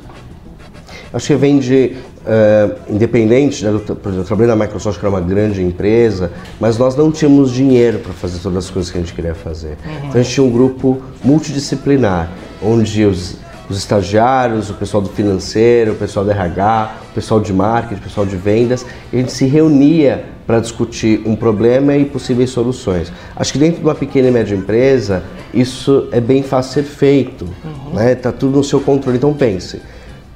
Acho 1.11 1.27
que 1.27 1.35
vem 1.35 1.57
de, 1.57 1.95
uh, 2.19 2.93
independente, 2.93 3.65
né, 3.65 3.71
do, 3.71 3.79
por 3.79 4.09
exemplo, 4.09 4.19
eu 4.19 4.23
trabalhei 4.23 4.55
na 4.55 4.55
Microsoft, 4.55 4.99
que 4.99 5.05
era 5.05 5.13
uma 5.13 5.21
grande 5.21 5.61
empresa, 5.61 6.31
mas 6.59 6.77
nós 6.77 6.95
não 6.95 7.11
tínhamos 7.11 7.51
dinheiro 7.51 7.99
para 7.99 8.13
fazer 8.13 8.39
todas 8.39 8.65
as 8.65 8.69
coisas 8.69 8.91
que 8.91 8.97
a 8.97 9.01
gente 9.01 9.13
queria 9.13 9.33
fazer. 9.33 9.77
Uhum. 9.85 9.97
Então 9.97 10.21
a 10.21 10.23
gente 10.23 10.33
tinha 10.33 10.45
um 10.45 10.51
grupo 10.51 11.01
multidisciplinar, 11.23 12.29
onde 12.61 13.05
os, 13.05 13.37
os 13.67 13.77
estagiários, 13.77 14.69
o 14.69 14.75
pessoal 14.75 15.01
do 15.01 15.09
financeiro, 15.09 15.93
o 15.93 15.95
pessoal 15.95 16.23
do 16.23 16.31
RH, 16.31 16.95
o 17.09 17.13
pessoal 17.15 17.39
de 17.39 17.53
marketing, 17.53 18.01
o 18.01 18.03
pessoal 18.03 18.25
de 18.25 18.35
vendas, 18.35 18.85
a 19.11 19.15
gente 19.15 19.31
se 19.31 19.45
reunia 19.45 20.25
para 20.45 20.59
discutir 20.59 21.21
um 21.25 21.35
problema 21.35 21.95
e 21.95 22.05
possíveis 22.05 22.49
soluções. 22.49 23.11
Acho 23.35 23.53
que 23.53 23.59
dentro 23.59 23.81
de 23.81 23.85
uma 23.85 23.93
pequena 23.93 24.29
e 24.29 24.31
média 24.31 24.55
empresa, 24.55 25.23
isso 25.53 26.07
é 26.11 26.19
bem 26.19 26.41
fácil 26.41 26.73
ser 26.73 26.89
feito, 26.89 27.45
uhum. 27.63 27.93
né? 27.93 28.15
Tá 28.15 28.31
tudo 28.31 28.57
no 28.57 28.63
seu 28.63 28.79
controle. 28.79 29.17
Então 29.17 29.31
pense, 29.31 29.79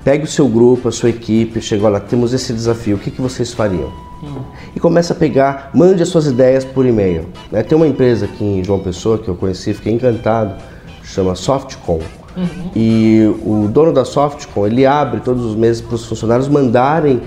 Pegue 0.04 0.26
o 0.26 0.28
seu 0.28 0.48
grupo, 0.48 0.90
a 0.90 0.92
sua 0.92 1.10
equipe, 1.10 1.62
chega, 1.62 1.86
olha, 1.86 2.00
temos 2.00 2.34
esse 2.34 2.54
desafio, 2.54 2.98
o 2.98 3.00
que, 3.00 3.10
que 3.10 3.22
vocês 3.22 3.54
fariam? 3.54 3.92
Hum. 4.22 4.42
E 4.76 4.80
começa 4.80 5.14
a 5.14 5.16
pegar, 5.16 5.72
mande 5.74 6.04
as 6.04 6.10
suas 6.10 6.26
ideias 6.26 6.66
por 6.66 6.86
e-mail. 6.86 7.26
Né? 7.52 7.64
Tem 7.64 7.76
uma 7.76 7.88
empresa 7.88 8.26
aqui 8.26 8.44
em 8.44 8.64
João 8.64 8.80
Pessoa 8.80 9.18
que 9.18 9.28
eu 9.28 9.36
conheci, 9.36 9.74
fiquei 9.74 9.94
encantado, 9.94 10.56
chama 11.04 11.36
Softcom. 11.36 12.00
Uhum. 12.36 12.72
E 12.76 13.32
o 13.46 13.68
dono 13.68 13.94
da 13.94 14.04
Softcom, 14.04 14.66
ele 14.66 14.86
abre 14.86 15.20
todos 15.22 15.46
os 15.46 15.56
meses 15.56 15.82
para 15.82 15.96
os 15.96 16.06
funcionários 16.06 16.48
mandarem 16.48 17.22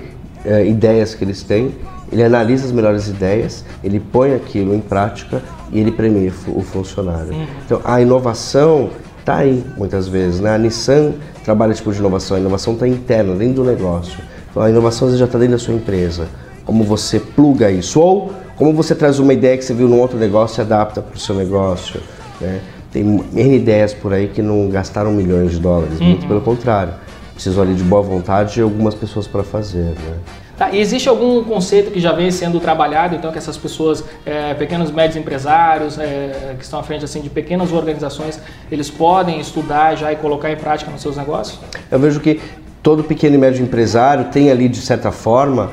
é, 0.45 0.65
ideias 0.67 1.15
que 1.15 1.23
eles 1.23 1.43
têm, 1.43 1.73
ele 2.11 2.23
analisa 2.23 2.65
as 2.65 2.71
melhores 2.71 3.07
ideias, 3.07 3.65
ele 3.83 3.99
põe 3.99 4.33
aquilo 4.33 4.73
em 4.73 4.79
prática 4.79 5.41
e 5.71 5.79
ele 5.79 5.91
premia 5.91 6.31
o 6.47 6.61
funcionário. 6.61 7.33
Uhum. 7.33 7.47
Então 7.65 7.81
a 7.83 8.01
inovação 8.01 8.89
está 9.27 9.35
aí 9.39 9.61
muitas 9.75 10.07
vezes. 10.07 10.39
Né? 10.39 10.55
A 10.55 10.57
Nissan 10.57 11.11
trabalha 11.43 11.73
tipo 11.73 11.91
de 11.91 11.99
inovação, 11.99 12.37
a 12.37 12.39
inovação 12.39 12.73
está 12.73 12.87
interna, 12.87 13.35
dentro 13.35 13.55
do 13.55 13.63
negócio. 13.65 14.17
Então, 14.49 14.63
a 14.63 14.69
inovação 14.69 15.15
já 15.15 15.25
está 15.25 15.37
dentro 15.37 15.53
da 15.53 15.59
sua 15.59 15.73
empresa. 15.73 16.27
Como 16.63 16.83
você 16.85 17.19
pluga 17.19 17.69
isso, 17.69 17.99
ou 17.99 18.31
como 18.55 18.73
você 18.73 18.95
traz 18.95 19.19
uma 19.19 19.33
ideia 19.33 19.57
que 19.57 19.65
você 19.65 19.73
viu 19.73 19.89
num 19.89 19.99
outro 19.99 20.17
negócio 20.17 20.61
e 20.61 20.63
adapta 20.63 21.01
para 21.01 21.15
o 21.15 21.19
seu 21.19 21.35
negócio. 21.35 22.01
Né? 22.39 22.61
Tem 22.91 23.03
N 23.03 23.55
ideias 23.55 23.93
por 23.93 24.13
aí 24.13 24.29
que 24.29 24.41
não 24.41 24.69
gastaram 24.69 25.11
milhões 25.11 25.51
de 25.51 25.59
dólares, 25.59 25.99
uhum. 25.99 26.07
muito 26.07 26.25
pelo 26.25 26.41
contrário. 26.41 26.93
Precisam 27.33 27.61
ali 27.61 27.75
de 27.75 27.83
boa 27.83 28.01
vontade 28.01 28.59
e 28.59 28.63
algumas 28.63 28.95
pessoas 28.95 29.27
para 29.27 29.43
fazer. 29.43 29.91
Né? 29.91 30.17
Tá, 30.57 30.71
e 30.71 30.79
existe 30.79 31.07
algum 31.07 31.43
conceito 31.43 31.91
que 31.91 31.99
já 31.99 32.11
vem 32.11 32.31
sendo 32.31 32.59
trabalhado, 32.59 33.15
então, 33.15 33.31
que 33.31 33.37
essas 33.37 33.55
pessoas, 33.55 34.03
é, 34.25 34.55
pequenos 34.55 34.89
médios 34.89 35.15
empresários, 35.15 35.99
é, 35.99 36.55
que 36.57 36.63
estão 36.63 36.79
à 36.79 36.83
frente 36.83 37.05
assim, 37.05 37.21
de 37.21 37.29
pequenas 37.29 37.71
organizações, 37.71 38.39
eles 38.71 38.89
podem 38.89 39.39
estudar 39.39 39.95
já 39.95 40.11
e 40.11 40.15
colocar 40.15 40.51
em 40.51 40.55
prática 40.55 40.89
nos 40.89 41.01
seus 41.01 41.15
negócios? 41.15 41.59
Eu 41.91 41.99
vejo 41.99 42.19
que 42.19 42.41
todo 42.81 43.03
pequeno 43.03 43.35
e 43.35 43.37
médio 43.37 43.63
empresário 43.63 44.25
tem 44.31 44.49
ali, 44.49 44.67
de 44.67 44.81
certa 44.81 45.11
forma, 45.11 45.69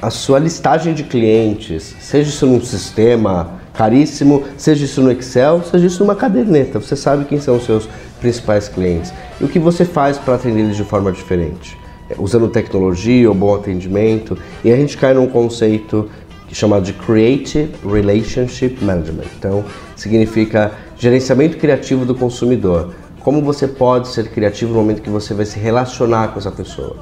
a 0.00 0.10
sua 0.10 0.38
listagem 0.38 0.92
de 0.92 1.04
clientes, 1.04 1.96
seja 1.98 2.28
isso 2.28 2.46
num 2.46 2.60
sistema 2.60 3.62
caríssimo, 3.72 4.44
seja 4.58 4.84
isso 4.84 5.00
no 5.00 5.10
Excel, 5.10 5.62
seja 5.62 5.86
isso 5.86 6.04
numa 6.04 6.14
caderneta. 6.14 6.78
Você 6.78 6.96
sabe 6.96 7.24
quem 7.24 7.40
são 7.40 7.56
os 7.56 7.64
seus 7.64 7.88
principais 8.20 8.68
clientes 8.68 9.10
e 9.40 9.44
o 9.44 9.48
que 9.48 9.58
você 9.58 9.86
faz 9.86 10.18
para 10.18 10.34
atender 10.34 10.60
eles 10.60 10.76
de 10.76 10.84
forma 10.84 11.10
diferente 11.10 11.80
usando 12.18 12.48
tecnologia 12.48 13.28
ou 13.28 13.34
bom 13.34 13.54
atendimento, 13.54 14.36
e 14.64 14.72
a 14.72 14.76
gente 14.76 14.96
cai 14.96 15.14
num 15.14 15.26
conceito 15.26 16.08
chamado 16.52 16.84
de 16.84 16.92
Creative 16.92 17.70
Relationship 17.84 18.76
Management. 18.82 19.24
Então, 19.38 19.64
significa 19.96 20.72
gerenciamento 20.96 21.56
criativo 21.56 22.04
do 22.04 22.14
consumidor. 22.14 22.94
Como 23.20 23.40
você 23.40 23.66
pode 23.66 24.08
ser 24.08 24.28
criativo 24.28 24.72
no 24.72 24.80
momento 24.80 25.00
que 25.00 25.10
você 25.10 25.32
vai 25.32 25.46
se 25.46 25.58
relacionar 25.58 26.28
com 26.28 26.38
essa 26.38 26.50
pessoa. 26.50 26.96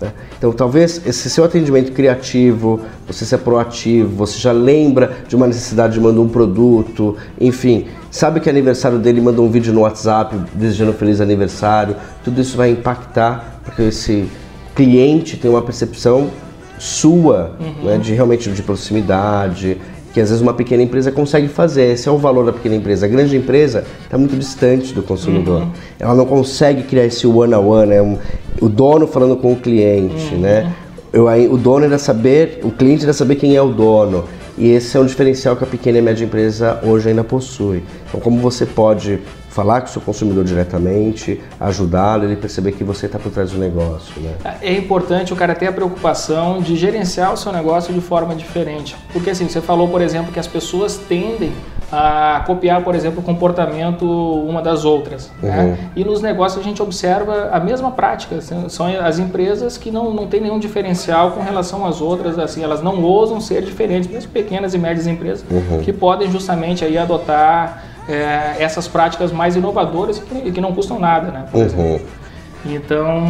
Né? 0.00 0.12
Então, 0.36 0.52
talvez 0.52 1.00
esse 1.06 1.30
seu 1.30 1.44
atendimento 1.44 1.92
criativo, 1.92 2.80
você 3.06 3.24
ser 3.24 3.38
proativo, 3.38 4.14
você 4.14 4.38
já 4.38 4.52
lembra 4.52 5.18
de 5.26 5.34
uma 5.34 5.46
necessidade 5.46 5.94
de 5.94 6.00
mandar 6.00 6.20
um 6.20 6.28
produto, 6.28 7.16
enfim, 7.40 7.86
sabe 8.10 8.40
que 8.40 8.48
é 8.48 8.52
aniversário 8.52 8.98
dele, 8.98 9.20
manda 9.20 9.40
um 9.40 9.50
vídeo 9.50 9.72
no 9.72 9.80
WhatsApp 9.80 10.36
desejando 10.54 10.92
feliz 10.92 11.20
aniversário, 11.20 11.96
tudo 12.24 12.40
isso 12.40 12.56
vai 12.56 12.70
impactar, 12.70 13.60
porque 13.64 13.82
esse 13.82 14.28
cliente 14.74 15.36
tem 15.36 15.50
uma 15.50 15.62
percepção 15.62 16.30
sua, 16.78 17.56
uhum. 17.60 17.84
né, 17.84 17.98
de 17.98 18.12
realmente 18.12 18.50
de 18.50 18.62
proximidade, 18.62 19.78
que 20.12 20.20
às 20.20 20.28
vezes 20.28 20.42
uma 20.42 20.52
pequena 20.52 20.82
empresa 20.82 21.10
consegue 21.10 21.48
fazer. 21.48 21.92
Esse 21.92 22.08
é 22.08 22.12
o 22.12 22.18
valor 22.18 22.44
da 22.44 22.52
pequena 22.52 22.74
empresa. 22.74 23.06
A 23.06 23.08
grande 23.08 23.36
empresa 23.36 23.84
está 24.04 24.18
muito 24.18 24.36
distante 24.36 24.92
do 24.92 25.02
consumidor. 25.02 25.62
Uhum. 25.62 25.70
Ela 25.98 26.14
não 26.14 26.26
consegue 26.26 26.82
criar 26.82 27.06
esse 27.06 27.26
one 27.26 27.54
on 27.54 27.66
one, 27.66 27.86
né? 27.88 28.02
Um, 28.02 28.18
o 28.60 28.68
dono 28.68 29.06
falando 29.06 29.36
com 29.36 29.52
o 29.52 29.56
cliente, 29.56 30.34
uhum. 30.34 30.40
né? 30.40 30.72
Eu, 31.12 31.26
o 31.26 31.58
dono 31.58 31.84
era 31.84 31.98
saber, 31.98 32.60
o 32.62 32.70
cliente 32.70 33.04
era 33.04 33.12
saber 33.12 33.36
quem 33.36 33.54
é 33.54 33.62
o 33.62 33.68
dono. 33.68 34.24
E 34.58 34.70
esse 34.70 34.96
é 34.96 35.00
um 35.00 35.06
diferencial 35.06 35.56
que 35.56 35.64
a 35.64 35.66
pequena 35.66 35.98
e 35.98 36.02
média 36.02 36.24
empresa 36.24 36.78
hoje 36.82 37.08
ainda 37.08 37.24
possui. 37.24 37.82
Então, 38.08 38.20
como 38.20 38.38
você 38.38 38.66
pode 38.66 39.18
falar 39.52 39.82
com 39.82 39.86
o 39.86 39.90
seu 39.90 40.00
consumidor 40.00 40.44
diretamente, 40.44 41.38
ajudá-lo, 41.60 42.24
ele 42.24 42.36
perceber 42.36 42.72
que 42.72 42.82
você 42.82 43.04
está 43.04 43.18
por 43.18 43.30
trás 43.30 43.50
do 43.50 43.58
negócio. 43.58 44.20
Né? 44.20 44.34
É 44.62 44.72
importante 44.72 45.32
o 45.32 45.36
cara 45.36 45.54
ter 45.54 45.66
a 45.66 45.72
preocupação 45.72 46.60
de 46.60 46.74
gerenciar 46.74 47.32
o 47.32 47.36
seu 47.36 47.52
negócio 47.52 47.92
de 47.92 48.00
forma 48.00 48.34
diferente. 48.34 48.96
Porque 49.12 49.28
assim, 49.28 49.46
você 49.46 49.60
falou, 49.60 49.88
por 49.88 50.00
exemplo, 50.00 50.32
que 50.32 50.40
as 50.40 50.46
pessoas 50.46 50.96
tendem 50.96 51.52
a 51.92 52.42
copiar, 52.46 52.82
por 52.82 52.94
exemplo, 52.94 53.20
o 53.20 53.22
comportamento 53.22 54.06
uma 54.06 54.62
das 54.62 54.86
outras. 54.86 55.30
Né? 55.42 55.50
Uhum. 55.50 55.66
Né? 55.72 55.78
E 55.94 56.02
nos 56.02 56.22
negócios 56.22 56.58
a 56.58 56.66
gente 56.66 56.82
observa 56.82 57.50
a 57.52 57.60
mesma 57.60 57.90
prática. 57.90 58.36
Assim, 58.36 58.70
são 58.70 58.86
as 58.86 59.18
empresas 59.18 59.76
que 59.76 59.90
não, 59.90 60.14
não 60.14 60.26
têm 60.26 60.40
nenhum 60.40 60.58
diferencial 60.58 61.32
com 61.32 61.42
relação 61.42 61.84
às 61.84 62.00
outras, 62.00 62.38
assim, 62.38 62.64
elas 62.64 62.82
não 62.82 63.02
ousam 63.02 63.38
ser 63.38 63.60
diferentes, 63.60 64.10
mesmo 64.10 64.30
pequenas 64.32 64.72
e 64.72 64.78
médias 64.78 65.06
empresas, 65.06 65.44
uhum. 65.50 65.80
que 65.82 65.92
podem 65.92 66.30
justamente 66.30 66.82
aí 66.82 66.96
adotar 66.96 67.91
é, 68.08 68.56
essas 68.58 68.88
práticas 68.88 69.32
mais 69.32 69.56
inovadoras 69.56 70.18
e 70.18 70.20
que, 70.22 70.52
que, 70.52 70.60
não 70.60 70.72
custam 70.72 70.98
nada, 70.98 71.30
né? 71.30 71.44
Uhum. 71.52 72.00
Então, 72.64 73.22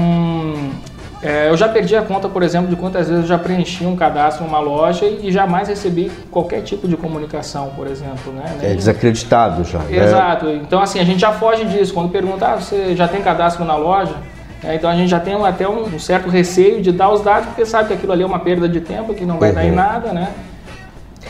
é, 1.22 1.48
eu 1.48 1.56
já 1.56 1.68
perdi 1.68 1.94
a 1.94 2.02
conta, 2.02 2.28
por 2.28 2.42
exemplo, 2.42 2.68
de 2.68 2.76
quantas 2.76 3.08
vezes 3.08 3.22
eu 3.22 3.28
já 3.28 3.38
preenchi 3.38 3.86
um 3.86 3.94
cadastro 3.94 4.44
numa 4.44 4.58
loja 4.58 5.06
e, 5.06 5.30
jamais 5.30 5.68
recebi 5.68 6.10
qualquer 6.30 6.62
tipo 6.62 6.88
de 6.88 6.96
comunicação, 6.96 7.70
por 7.76 7.86
exemplo. 7.86 8.32
Né? 8.32 8.44
É 8.62 8.74
desacreditado 8.74 9.62
já. 9.64 9.78
Né? 9.78 10.04
Exato. 10.04 10.48
Então, 10.50 10.82
assim, 10.82 10.98
a 10.98 11.04
gente 11.04 11.20
já 11.20 11.32
foge 11.32 11.64
disso. 11.64 11.94
Quando 11.94 12.10
pergunta, 12.10 12.46
ah, 12.46 12.56
você 12.56 12.96
já 12.96 13.06
tem 13.06 13.22
cadastro 13.22 13.64
na 13.64 13.76
loja? 13.76 14.16
É, 14.64 14.76
então 14.76 14.88
a 14.88 14.94
gente 14.94 15.08
já 15.08 15.18
tem 15.18 15.34
até 15.44 15.68
um, 15.68 15.98
certo 15.98 16.28
receio 16.28 16.80
de 16.80 16.92
dar 16.92 17.10
os 17.10 17.20
dados, 17.20 17.46
porque 17.46 17.66
sabe 17.66 17.88
que 17.88 17.94
aquilo 17.94 18.12
ali 18.12 18.22
é 18.22 18.26
uma 18.26 18.38
perda 18.38 18.68
de 18.68 18.80
tempo, 18.80 19.12
que 19.12 19.24
não 19.24 19.38
vai 19.38 19.48
uhum. 19.48 19.54
dar 19.54 19.64
em 19.64 19.70
uhum. 19.70 19.76
nada, 19.76 20.12
né? 20.12 20.28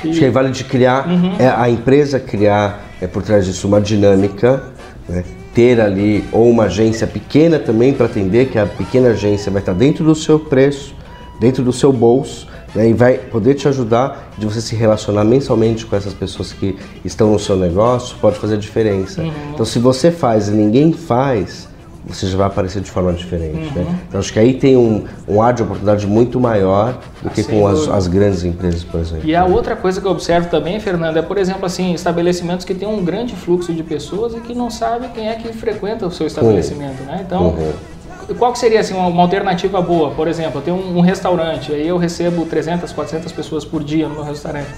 E... 0.05 0.11
Acho 0.11 0.19
que 0.19 0.31
vale 0.31 0.51
de 0.51 0.65
criar, 0.65 1.09
uhum. 1.09 1.37
é 1.39 1.49
a 1.49 1.69
empresa 1.69 2.19
criar 2.19 2.89
é 3.01 3.07
por 3.07 3.23
trás 3.23 3.47
disso 3.47 3.67
uma 3.67 3.81
dinâmica 3.81 4.63
Né? 5.09 5.25
Ter 5.55 5.81
ali 5.81 6.25
ou 6.33 6.49
uma 6.49 6.65
agência 6.65 7.07
pequena 7.07 7.59
também 7.59 7.93
para 7.93 8.07
atender, 8.07 8.49
que 8.49 8.59
a 8.59 8.67
pequena 8.67 9.11
agência 9.11 9.51
vai 9.53 9.61
estar 9.61 9.75
dentro 9.75 10.05
do 10.05 10.15
seu 10.15 10.39
preço, 10.39 10.95
dentro 11.39 11.63
do 11.63 11.73
seu 11.73 11.93
bolso, 11.93 12.47
né? 12.75 12.89
e 12.89 12.95
vai 12.95 13.19
poder 13.19 13.55
te 13.55 13.69
ajudar 13.69 14.33
de 14.39 14.47
você 14.47 14.61
se 14.63 14.75
relacionar 14.75 15.25
mensalmente 15.25 15.85
com 15.85 15.95
essas 15.95 16.15
pessoas 16.15 16.53
que 16.53 16.77
estão 17.05 17.33
no 17.33 17.39
seu 17.39 17.57
negócio, 17.57 18.17
pode 18.19 18.39
fazer 18.39 18.55
a 18.55 18.59
diferença. 18.59 19.23
Uhum. 19.23 19.33
Então, 19.53 19.67
se 19.67 19.79
você 19.79 20.11
faz 20.11 20.49
e 20.49 20.53
ninguém 20.53 20.93
faz, 20.93 21.69
você 22.05 22.27
já 22.27 22.37
vai 22.37 22.47
aparecer 22.47 22.83
de 22.83 22.91
forma 22.91 23.13
diferente. 23.13 23.57
Né? 23.57 23.71
Uhum. 23.77 23.85
Né? 23.85 23.99
Então 24.09 24.21
acho 24.21 24.33
que 24.33 24.39
aí 24.39 24.55
tem 24.55 24.77
um, 24.77 25.05
um 25.29 25.41
ar 25.41 25.53
de 25.53 25.63
oportunidade 25.63 26.07
muito 26.07 26.41
maior 26.41 26.99
do 27.23 27.31
que 27.31 27.45
com 27.45 27.67
as, 27.67 27.89
as, 27.89 28.07
grandes 28.07 28.45
empresas, 28.45 28.83
por 28.83 29.01
exemplo. 29.01 29.29
E 29.29 29.37
a 29.37 29.45
outra 29.45 29.77
coisa 29.77 30.01
que 30.01 30.07
eu 30.07 30.11
observo 30.11 30.49
também, 30.49 30.81
Fernando, 30.81 31.17
é, 31.17 31.23
por 31.23 31.39
exemplo, 31.39 31.65
assim, 31.65 31.95
estabelecimentos 31.95 32.65
que 32.65 32.75
têm 32.75 32.89
um 32.89 33.05
grande 33.05 33.35
fluxo 33.35 33.73
de 33.73 33.83
pessoas 33.83 34.35
e 34.35 34.41
que 34.41 34.55
não 34.55 34.71
sabem 34.71 35.11
quem 35.11 35.29
é 35.29 35.35
que 35.35 35.53
frequenta 35.53 36.07
o 36.07 36.11
seu 36.11 36.27
estabelecimento. 36.27 37.01
Uhum. 37.01 37.07
Né? 37.07 37.23
Então, 37.25 37.43
uhum. 37.49 38.35
qual 38.37 38.53
que 38.53 38.59
seria 38.59 38.81
assim, 38.81 38.95
uma, 38.95 39.07
uma, 39.07 39.23
alternativa 39.23 39.81
boa? 39.81 40.11
Por 40.11 40.27
exemplo, 40.27 40.59
eu 40.59 40.63
tenho 40.63 40.77
um, 40.77 40.99
um 40.99 41.01
restaurante, 41.01 41.73
aí 41.73 41.87
eu 41.87 41.99
recebo 41.99 42.45
300, 42.47 42.93
400 42.93 43.31
pessoas 43.33 43.65
por 43.65 43.85
dia 43.85 44.09
no 44.09 44.15
meu 44.15 44.25
restaurante 44.25 44.69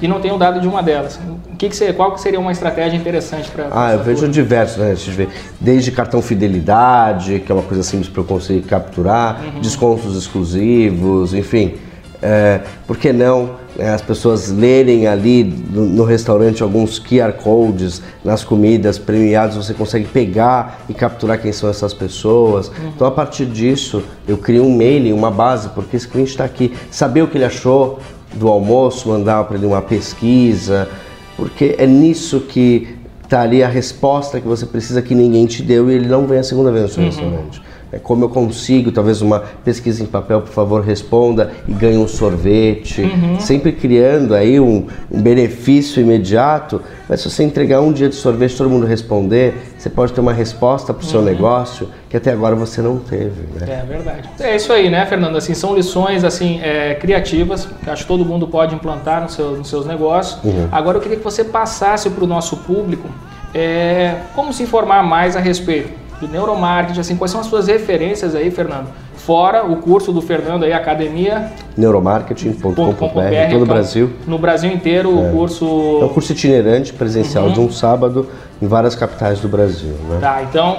e 0.00 0.08
não 0.08 0.20
tenho 0.20 0.38
dado 0.38 0.60
de 0.60 0.68
uma 0.68 0.82
delas. 0.82 1.18
O 1.52 1.56
que, 1.56 1.68
que 1.68 1.76
seria, 1.76 1.94
qual 1.94 2.12
que 2.12 2.20
seria 2.20 2.38
uma 2.38 2.52
estratégia 2.52 2.96
interessante 2.96 3.50
para. 3.50 3.68
Ah, 3.70 3.92
eu 3.92 4.02
vejo 4.02 4.28
diversos, 4.28 4.78
né? 4.78 5.26
Desde 5.60 5.90
cartão 5.90 6.22
fidelidade, 6.22 7.40
que 7.40 7.50
é 7.50 7.54
uma 7.54 7.64
coisa 7.64 7.82
simples 7.82 8.08
para 8.08 8.22
eu 8.22 8.26
conseguir 8.26 8.62
capturar, 8.62 9.42
uhum. 9.42 9.60
descontos 9.60 10.16
exclusivos, 10.16 11.34
enfim. 11.34 11.74
É, 12.20 12.62
por 12.84 12.96
que 12.96 13.12
não 13.12 13.50
né, 13.78 13.90
as 13.90 14.02
pessoas 14.02 14.50
lerem 14.50 15.06
ali 15.06 15.44
no, 15.44 15.84
no, 15.84 16.02
restaurante 16.02 16.64
alguns 16.64 16.98
QR 16.98 17.32
codes 17.32 18.02
nas 18.24 18.42
comidas 18.42 18.98
premiados, 18.98 19.56
você 19.56 19.72
consegue 19.72 20.06
pegar 20.06 20.80
e 20.88 20.94
capturar 20.94 21.40
quem 21.40 21.52
são 21.52 21.70
essas 21.70 21.94
pessoas. 21.94 22.68
Uhum. 22.68 22.88
Então, 22.88 23.06
a 23.06 23.10
partir 23.12 23.46
disso, 23.46 24.02
eu 24.26 24.36
crio 24.36 24.64
um 24.64 24.76
mailing, 24.76 25.12
uma 25.12 25.30
base, 25.30 25.68
porque 25.68 25.96
esse 25.96 26.08
cliente 26.08 26.30
está 26.30 26.44
aqui, 26.44 26.72
saber 26.90 27.22
o 27.22 27.28
que 27.28 27.38
ele 27.38 27.44
achou, 27.44 28.00
do 28.34 28.48
almoço, 28.48 29.08
mandar 29.08 29.44
para 29.44 29.56
ele 29.56 29.66
uma 29.66 29.82
pesquisa, 29.82 30.88
porque 31.36 31.74
é 31.78 31.86
nisso 31.86 32.40
que 32.40 32.96
está 33.22 33.42
ali 33.42 33.62
a 33.62 33.68
resposta 33.68 34.40
que 34.40 34.48
você 34.48 34.64
precisa 34.64 35.02
que 35.02 35.14
ninguém 35.14 35.46
te 35.46 35.62
deu 35.62 35.90
e 35.90 35.94
ele 35.94 36.08
não 36.08 36.26
vem 36.26 36.38
a 36.38 36.42
segunda 36.42 36.72
vez 36.72 36.84
no 36.84 36.88
seu 36.88 37.02
uhum. 37.02 37.08
restaurante. 37.08 37.62
É 37.90 37.98
como 37.98 38.24
eu 38.24 38.28
consigo, 38.28 38.92
talvez 38.92 39.22
uma 39.22 39.40
pesquisa 39.64 40.02
em 40.02 40.06
papel, 40.06 40.42
por 40.42 40.52
favor, 40.52 40.82
responda 40.82 41.52
e 41.66 41.72
ganhe 41.72 41.96
um 41.96 42.06
sorvete. 42.06 43.00
Uhum. 43.00 43.40
Sempre 43.40 43.72
criando 43.72 44.34
aí 44.34 44.60
um, 44.60 44.86
um, 45.10 45.22
benefício 45.22 46.02
imediato. 46.02 46.82
Mas 47.08 47.22
se 47.22 47.30
você 47.30 47.42
entregar 47.42 47.80
um 47.80 47.90
dia 47.90 48.10
de 48.10 48.14
sorvete 48.14 48.56
todo 48.56 48.68
mundo 48.68 48.84
responder, 48.84 49.54
você 49.78 49.88
pode 49.88 50.12
ter 50.12 50.20
uma 50.20 50.34
resposta 50.34 50.92
para 50.92 51.02
o 51.02 51.06
seu 51.06 51.20
uhum. 51.20 51.24
negócio 51.24 51.88
que 52.10 52.16
até 52.16 52.30
agora 52.30 52.54
você 52.54 52.82
não 52.82 52.98
teve. 52.98 53.42
Né? 53.54 53.82
É 53.82 53.86
verdade. 53.86 54.28
É 54.38 54.54
isso 54.54 54.70
aí, 54.70 54.90
né, 54.90 55.06
Fernando? 55.06 55.36
Assim, 55.36 55.54
são 55.54 55.74
lições 55.74 56.24
assim 56.24 56.60
é, 56.62 56.94
criativas 56.94 57.66
que 57.82 57.88
acho 57.88 58.02
que 58.02 58.08
todo 58.08 58.22
mundo 58.22 58.46
pode 58.48 58.74
implantar 58.74 59.22
no 59.22 59.30
seu, 59.30 59.52
nos 59.52 59.68
seus 59.68 59.86
negócios. 59.86 60.42
Uhum. 60.44 60.68
Agora 60.70 60.98
eu 60.98 61.00
queria 61.00 61.16
que 61.16 61.24
você 61.24 61.42
passasse 61.42 62.10
para 62.10 62.24
o 62.24 62.26
nosso 62.26 62.58
público 62.58 63.08
é, 63.54 64.16
como 64.34 64.52
se 64.52 64.62
informar 64.62 65.02
mais 65.02 65.34
a 65.36 65.40
respeito 65.40 66.07
do 66.20 66.28
neuromarketing, 66.28 67.00
assim, 67.00 67.16
quais 67.16 67.30
são 67.30 67.40
as 67.40 67.46
suas 67.46 67.68
referências 67.68 68.34
aí, 68.34 68.50
Fernando? 68.50 68.88
Fora 69.16 69.64
o 69.64 69.76
curso 69.76 70.12
do 70.12 70.22
Fernando 70.22 70.64
aí, 70.64 70.72
academia 70.72 71.52
neuromarketing.com.br, 71.76 73.50
todo 73.50 73.62
o 73.62 73.66
Brasil. 73.66 74.10
No 74.26 74.38
Brasil 74.38 74.72
inteiro 74.72 75.10
é. 75.10 75.28
o 75.28 75.32
curso. 75.32 75.66
É 76.00 76.04
um 76.04 76.08
curso 76.08 76.32
itinerante 76.32 76.92
presencial 76.92 77.46
uhum. 77.46 77.52
de 77.52 77.60
um 77.60 77.70
sábado 77.70 78.28
em 78.60 78.66
várias 78.66 78.94
capitais 78.94 79.40
do 79.40 79.48
Brasil. 79.48 79.94
Né? 80.08 80.18
Tá, 80.20 80.42
então 80.42 80.78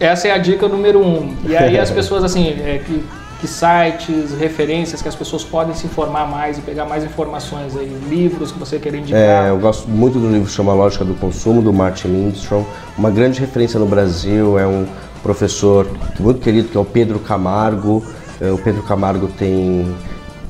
essa 0.00 0.28
é 0.28 0.30
a 0.32 0.38
dica 0.38 0.66
número 0.68 1.00
um. 1.00 1.34
E 1.46 1.56
aí 1.56 1.76
as 1.78 1.90
pessoas 1.90 2.24
assim 2.24 2.48
é, 2.48 2.80
que 2.84 3.04
que 3.42 3.48
sites, 3.48 4.38
referências 4.38 5.02
que 5.02 5.08
as 5.08 5.16
pessoas 5.16 5.42
podem 5.42 5.74
se 5.74 5.84
informar 5.84 6.30
mais 6.30 6.58
e 6.58 6.60
pegar 6.60 6.84
mais 6.84 7.02
informações 7.02 7.76
aí, 7.76 7.88
livros 8.08 8.52
que 8.52 8.58
você 8.58 8.78
quer 8.78 8.94
indicar? 8.94 9.20
É, 9.20 9.50
eu 9.50 9.58
gosto 9.58 9.90
muito 9.90 10.16
do 10.20 10.30
livro 10.30 10.46
que 10.46 10.52
chama 10.52 10.72
Lógica 10.72 11.04
do 11.04 11.14
Consumo, 11.14 11.60
do 11.60 11.72
Martin 11.72 12.06
Lindstrom. 12.06 12.64
Uma 12.96 13.10
grande 13.10 13.40
referência 13.40 13.80
no 13.80 13.86
Brasil 13.86 14.56
é 14.60 14.64
um 14.64 14.86
professor 15.24 15.88
muito 16.20 16.38
querido 16.38 16.68
que 16.68 16.76
é 16.76 16.80
o 16.80 16.84
Pedro 16.84 17.18
Camargo. 17.18 18.04
É, 18.40 18.48
o 18.52 18.58
Pedro 18.58 18.84
Camargo 18.84 19.26
tem 19.26 19.92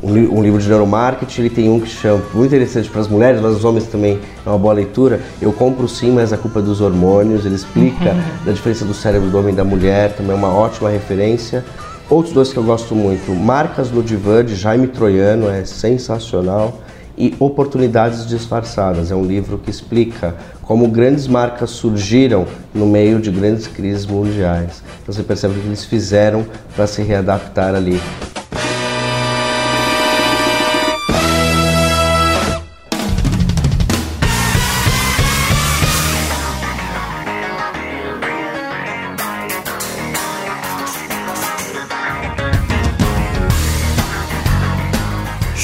um, 0.03 0.43
livro 0.43 0.61
de 0.61 0.68
neuromarketing, 0.68 1.40
ele 1.40 1.51
tem 1.51 1.70
um 1.70 1.80
que 1.80 1.88
chama, 1.88 2.22
muito 2.34 2.55
interessante 2.55 2.90
para 2.90 3.01
as 3.01 3.09
mulheres, 3.09 3.40
mas 3.40 3.57
os 3.57 3.64
homens 3.64 3.86
também 3.86 4.20
é 4.45 4.49
uma 4.51 4.59
boa 4.59 4.74
leitura. 4.74 5.18
Eu 5.40 5.51
compro 5.51 5.88
sim, 5.88 6.11
mas 6.11 6.30
a 6.30 6.36
culpa 6.36 6.59
é 6.59 6.62
dos 6.62 6.82
hormônios. 6.82 7.47
Ele 7.47 7.55
explica 7.55 8.14
a 8.47 8.51
diferença 8.51 8.84
do 8.84 8.93
cérebro 8.93 9.30
do 9.30 9.38
homem 9.38 9.55
e 9.55 9.57
da 9.57 9.64
mulher, 9.64 10.14
também 10.14 10.32
é 10.32 10.34
uma 10.34 10.53
ótima 10.53 10.90
referência. 10.90 11.64
Outros 12.11 12.34
dois 12.34 12.53
que 12.53 12.59
eu 12.59 12.62
gosto 12.62 12.94
muito, 12.94 13.32
Marcas 13.34 13.90
no 13.90 14.03
Divã, 14.03 14.44
de 14.44 14.55
Jaime 14.55 14.88
Troiano, 14.88 15.48
é 15.48 15.64
sensacional. 15.64 16.78
E 17.16 17.34
Oportunidades 17.38 18.26
Disfarçadas, 18.26 19.11
é 19.11 19.14
um 19.14 19.24
livro 19.24 19.59
que 19.59 19.70
explica 19.70 20.34
como 20.62 20.88
grandes 20.88 21.26
marcas 21.26 21.70
surgiram 21.70 22.46
no 22.74 22.86
meio 22.86 23.20
de 23.20 23.30
grandes 23.30 23.66
crises 23.66 24.07
mundiais. 24.07 24.82
Então 25.03 25.14
você 25.14 25.22
percebe 25.22 25.59
o 25.59 25.61
que 25.61 25.66
eles 25.66 25.84
fizeram 25.84 26.46
para 26.74 26.86
se 26.86 27.03
readaptar 27.03 27.74
ali. 27.74 28.00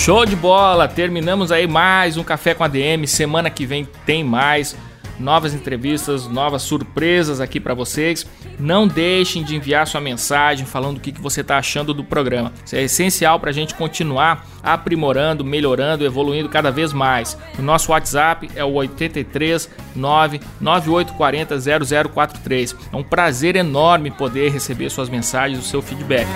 Show 0.09 0.25
de 0.25 0.35
bola! 0.35 0.89
Terminamos 0.89 1.53
aí 1.53 1.67
mais 1.67 2.17
um 2.17 2.25
Café 2.25 2.55
com 2.55 2.65
a 2.65 2.67
DM. 2.67 3.07
Semana 3.07 3.51
que 3.51 3.67
vem 3.67 3.87
tem 4.07 4.25
mais 4.25 4.75
novas 5.21 5.53
entrevistas, 5.53 6.27
novas 6.27 6.63
surpresas 6.63 7.43
aqui 7.43 7.61
para 7.61 7.75
vocês. 7.75 8.27
Não 8.59 8.89
deixem 8.89 9.45
de 9.45 9.55
enviar 9.55 9.87
sua 9.87 10.01
mensagem 10.01 10.65
falando 10.65 10.97
o 10.97 11.01
que, 11.01 11.13
você 11.21 11.43
está 11.43 11.59
achando 11.59 11.93
do 11.93 12.03
programa. 12.03 12.55
Isso 12.65 12.75
é 12.75 12.85
essencial 12.85 13.39
para 13.39 13.51
a 13.51 13.53
gente 13.53 13.75
continuar 13.75 14.47
aprimorando, 14.63 15.45
melhorando, 15.45 16.07
evoluindo 16.07 16.49
cada 16.49 16.71
vez 16.71 16.91
mais. 16.91 17.37
O 17.59 17.63
nosso 17.63 17.93
WhatsApp 17.93 18.51
é 18.57 18.65
o 18.65 18.73
83 18.73 19.69
99840 19.95 22.09
0043. 22.09 22.77
É 22.91 22.97
um 22.97 23.05
prazer 23.05 23.57
enorme 23.57 24.11
poder 24.11 24.53
receber 24.53 24.89
suas 24.89 25.11
mensagens, 25.11 25.59
o 25.59 25.69
seu 25.69 25.83
feedback. 25.83 26.27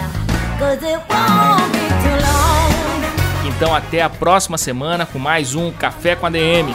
Então 3.62 3.76
até 3.76 4.02
a 4.02 4.10
próxima 4.10 4.58
semana 4.58 5.06
com 5.06 5.20
mais 5.20 5.54
um 5.54 5.70
Café 5.70 6.16
com 6.16 6.26
a 6.26 6.30
DM. 6.30 6.74